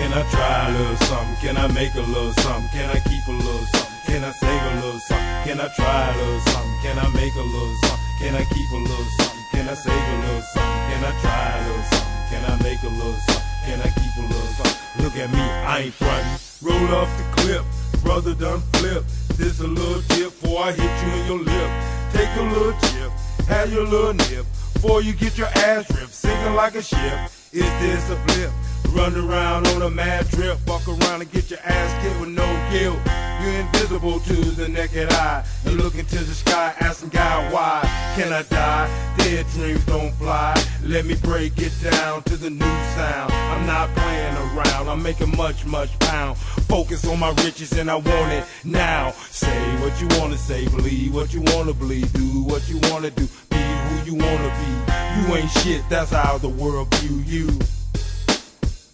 Can 0.00 0.12
I 0.16 0.22
try 0.32 0.68
a 0.68 0.72
little 0.72 0.96
something? 1.08 1.36
Can 1.44 1.56
I 1.58 1.68
make 1.68 1.94
a 1.94 2.00
little 2.00 2.32
something? 2.40 2.70
Can 2.72 2.88
I 2.88 2.98
keep 3.04 3.24
a 3.28 3.32
little 3.32 3.66
something? 3.76 4.00
Can 4.06 4.24
I 4.24 4.32
save 4.32 4.62
a 4.62 4.74
little 4.80 5.00
something? 5.00 5.44
Can 5.44 5.60
I 5.60 5.68
try 5.76 6.08
a 6.08 6.16
little 6.16 6.40
something? 6.40 6.76
Can 6.82 6.98
I 6.98 7.08
make 7.14 7.34
a 7.34 7.46
little 7.54 7.76
something? 7.84 8.01
Can 8.22 8.36
I 8.36 8.44
keep 8.44 8.70
a 8.70 8.76
little 8.76 9.04
something? 9.18 9.44
Can 9.50 9.68
I 9.68 9.74
save 9.74 9.92
a 9.92 10.16
little 10.22 10.42
something? 10.54 10.82
Can 10.88 11.02
I 11.02 11.20
try 11.20 11.58
a 11.58 11.66
little 11.66 11.82
something? 11.90 12.22
Can 12.30 12.42
I 12.52 12.62
make 12.62 12.82
a 12.84 12.88
little 12.94 13.18
something? 13.26 13.42
Can 13.66 13.80
I 13.80 13.90
keep 13.98 14.14
a 14.16 14.22
little 14.22 14.52
something? 14.54 15.02
Look 15.02 15.16
at 15.16 15.30
me, 15.32 15.40
I 15.40 15.80
ain't 15.80 15.94
frontin'. 15.94 16.38
Roll 16.62 16.94
off 16.94 17.10
the 17.18 17.42
clip, 17.42 17.64
brother 18.04 18.34
done 18.34 18.60
flip. 18.74 19.04
This 19.34 19.58
a 19.58 19.66
little 19.66 20.02
tip 20.14 20.30
before 20.40 20.62
I 20.62 20.70
hit 20.70 20.92
you 21.02 21.12
in 21.20 21.26
your 21.26 21.40
lip. 21.40 21.70
Take 22.12 22.30
a 22.38 22.42
little 22.42 22.72
chip, 22.86 23.10
have 23.48 23.72
your 23.72 23.86
little 23.88 24.14
nip. 24.14 24.46
Before 24.74 25.02
you 25.02 25.14
get 25.14 25.36
your 25.36 25.48
ass 25.48 25.90
ripped, 25.90 26.14
sinking 26.14 26.54
like 26.54 26.76
a 26.76 26.82
ship. 26.82 27.28
Is 27.52 27.60
this 27.80 28.08
a 28.08 28.16
blip? 28.24 28.50
Run 28.96 29.14
around 29.14 29.66
on 29.68 29.82
a 29.82 29.90
mad 29.90 30.26
trip, 30.30 30.56
fuck 30.60 30.88
around 30.88 31.20
and 31.20 31.30
get 31.30 31.50
your 31.50 31.60
ass 31.60 32.02
kicked 32.02 32.18
with 32.18 32.30
no 32.30 32.46
guilt. 32.72 32.98
You're 33.42 33.60
invisible 33.60 34.20
to 34.20 34.32
the 34.32 34.68
naked 34.68 35.10
eye. 35.12 35.44
You 35.66 35.72
look 35.72 35.94
into 35.96 36.16
the 36.16 36.32
sky, 36.32 36.74
asking 36.80 37.10
God 37.10 37.52
why. 37.52 37.82
Can 38.16 38.32
I 38.32 38.42
die? 38.44 39.14
Dead 39.18 39.46
dreams 39.48 39.84
don't 39.84 40.12
fly. 40.12 40.54
Let 40.82 41.04
me 41.04 41.14
break 41.16 41.58
it 41.58 41.72
down 41.82 42.22
to 42.22 42.38
the 42.38 42.48
new 42.48 42.76
sound. 42.96 43.30
I'm 43.32 43.66
not 43.66 43.90
playing 43.96 44.34
around. 44.36 44.88
I'm 44.88 45.02
making 45.02 45.36
much, 45.36 45.66
much 45.66 45.98
pound. 45.98 46.38
Focus 46.38 47.06
on 47.06 47.18
my 47.18 47.34
riches 47.44 47.72
and 47.72 47.90
I 47.90 47.96
want 47.96 48.32
it 48.32 48.44
now. 48.64 49.10
Say 49.28 49.76
what 49.82 50.00
you 50.00 50.08
wanna 50.18 50.38
say, 50.38 50.66
believe 50.68 51.14
what 51.14 51.34
you 51.34 51.42
wanna 51.48 51.74
believe, 51.74 52.10
do 52.14 52.44
what 52.44 52.66
you 52.66 52.78
wanna 52.90 53.10
do, 53.10 53.28
who 53.92 54.04
you 54.08 54.14
wanna 54.16 54.50
be. 54.60 54.70
You 55.16 55.36
ain't 55.36 55.50
shit, 55.60 55.82
that's 55.88 56.10
how 56.10 56.38
the 56.38 56.48
world 56.48 56.92
view 56.96 57.20
you. 57.26 57.46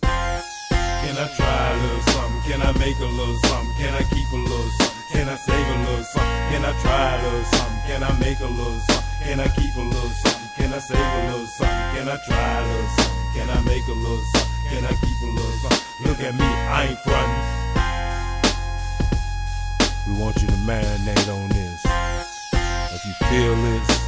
Can 0.02 1.14
I 1.16 1.28
try 1.38 1.70
a 1.70 1.76
little 1.82 2.02
something? 2.12 2.42
Can 2.48 2.60
I 2.62 2.72
make 2.78 2.98
a 2.98 3.10
little 3.18 3.38
something? 3.46 3.74
Can 3.78 3.94
I 3.94 4.02
keep 4.02 4.28
a 4.32 4.36
little 4.36 4.70
something? 4.78 4.98
Can 5.12 5.28
I 5.28 5.36
save 5.36 5.66
a 5.66 5.78
little 5.86 6.04
something? 6.04 6.46
Can 6.50 6.64
I 6.64 6.72
try 6.82 7.14
a 7.14 7.22
little 7.22 7.44
something? 7.44 7.80
Can 7.86 8.02
I 8.02 8.12
make 8.18 8.40
a 8.40 8.46
little 8.46 8.80
something? 8.88 9.04
Can 9.24 9.40
I 9.40 9.48
keep 9.48 9.74
a 9.76 9.80
little 9.80 10.10
something? 10.22 10.48
Can 10.56 10.72
I 10.74 10.78
save 10.78 10.98
a 10.98 11.20
little 11.30 11.46
something? 11.46 11.78
Can 11.94 12.08
I 12.08 12.16
try 12.26 12.48
a 12.58 12.66
little 12.66 12.90
something? 12.98 13.18
Can 13.34 13.48
I 13.50 13.60
make 13.62 13.86
a 13.86 13.92
little 13.92 14.24
something? 14.32 14.52
Can 14.68 14.84
I 14.84 14.94
keep 14.98 15.18
a 15.22 15.30
little 15.38 15.58
something? 15.62 15.82
Look 16.06 16.20
at 16.20 16.34
me, 16.34 16.44
I 16.44 16.86
ain't 16.90 17.00
frontin'. 17.06 17.58
We 20.08 20.12
want 20.20 20.36
you 20.42 20.48
to 20.48 20.58
marinate 20.66 21.28
on 21.28 21.48
this. 21.50 21.80
If 22.94 23.04
you 23.06 23.12
feel 23.28 23.54
this, 23.54 24.07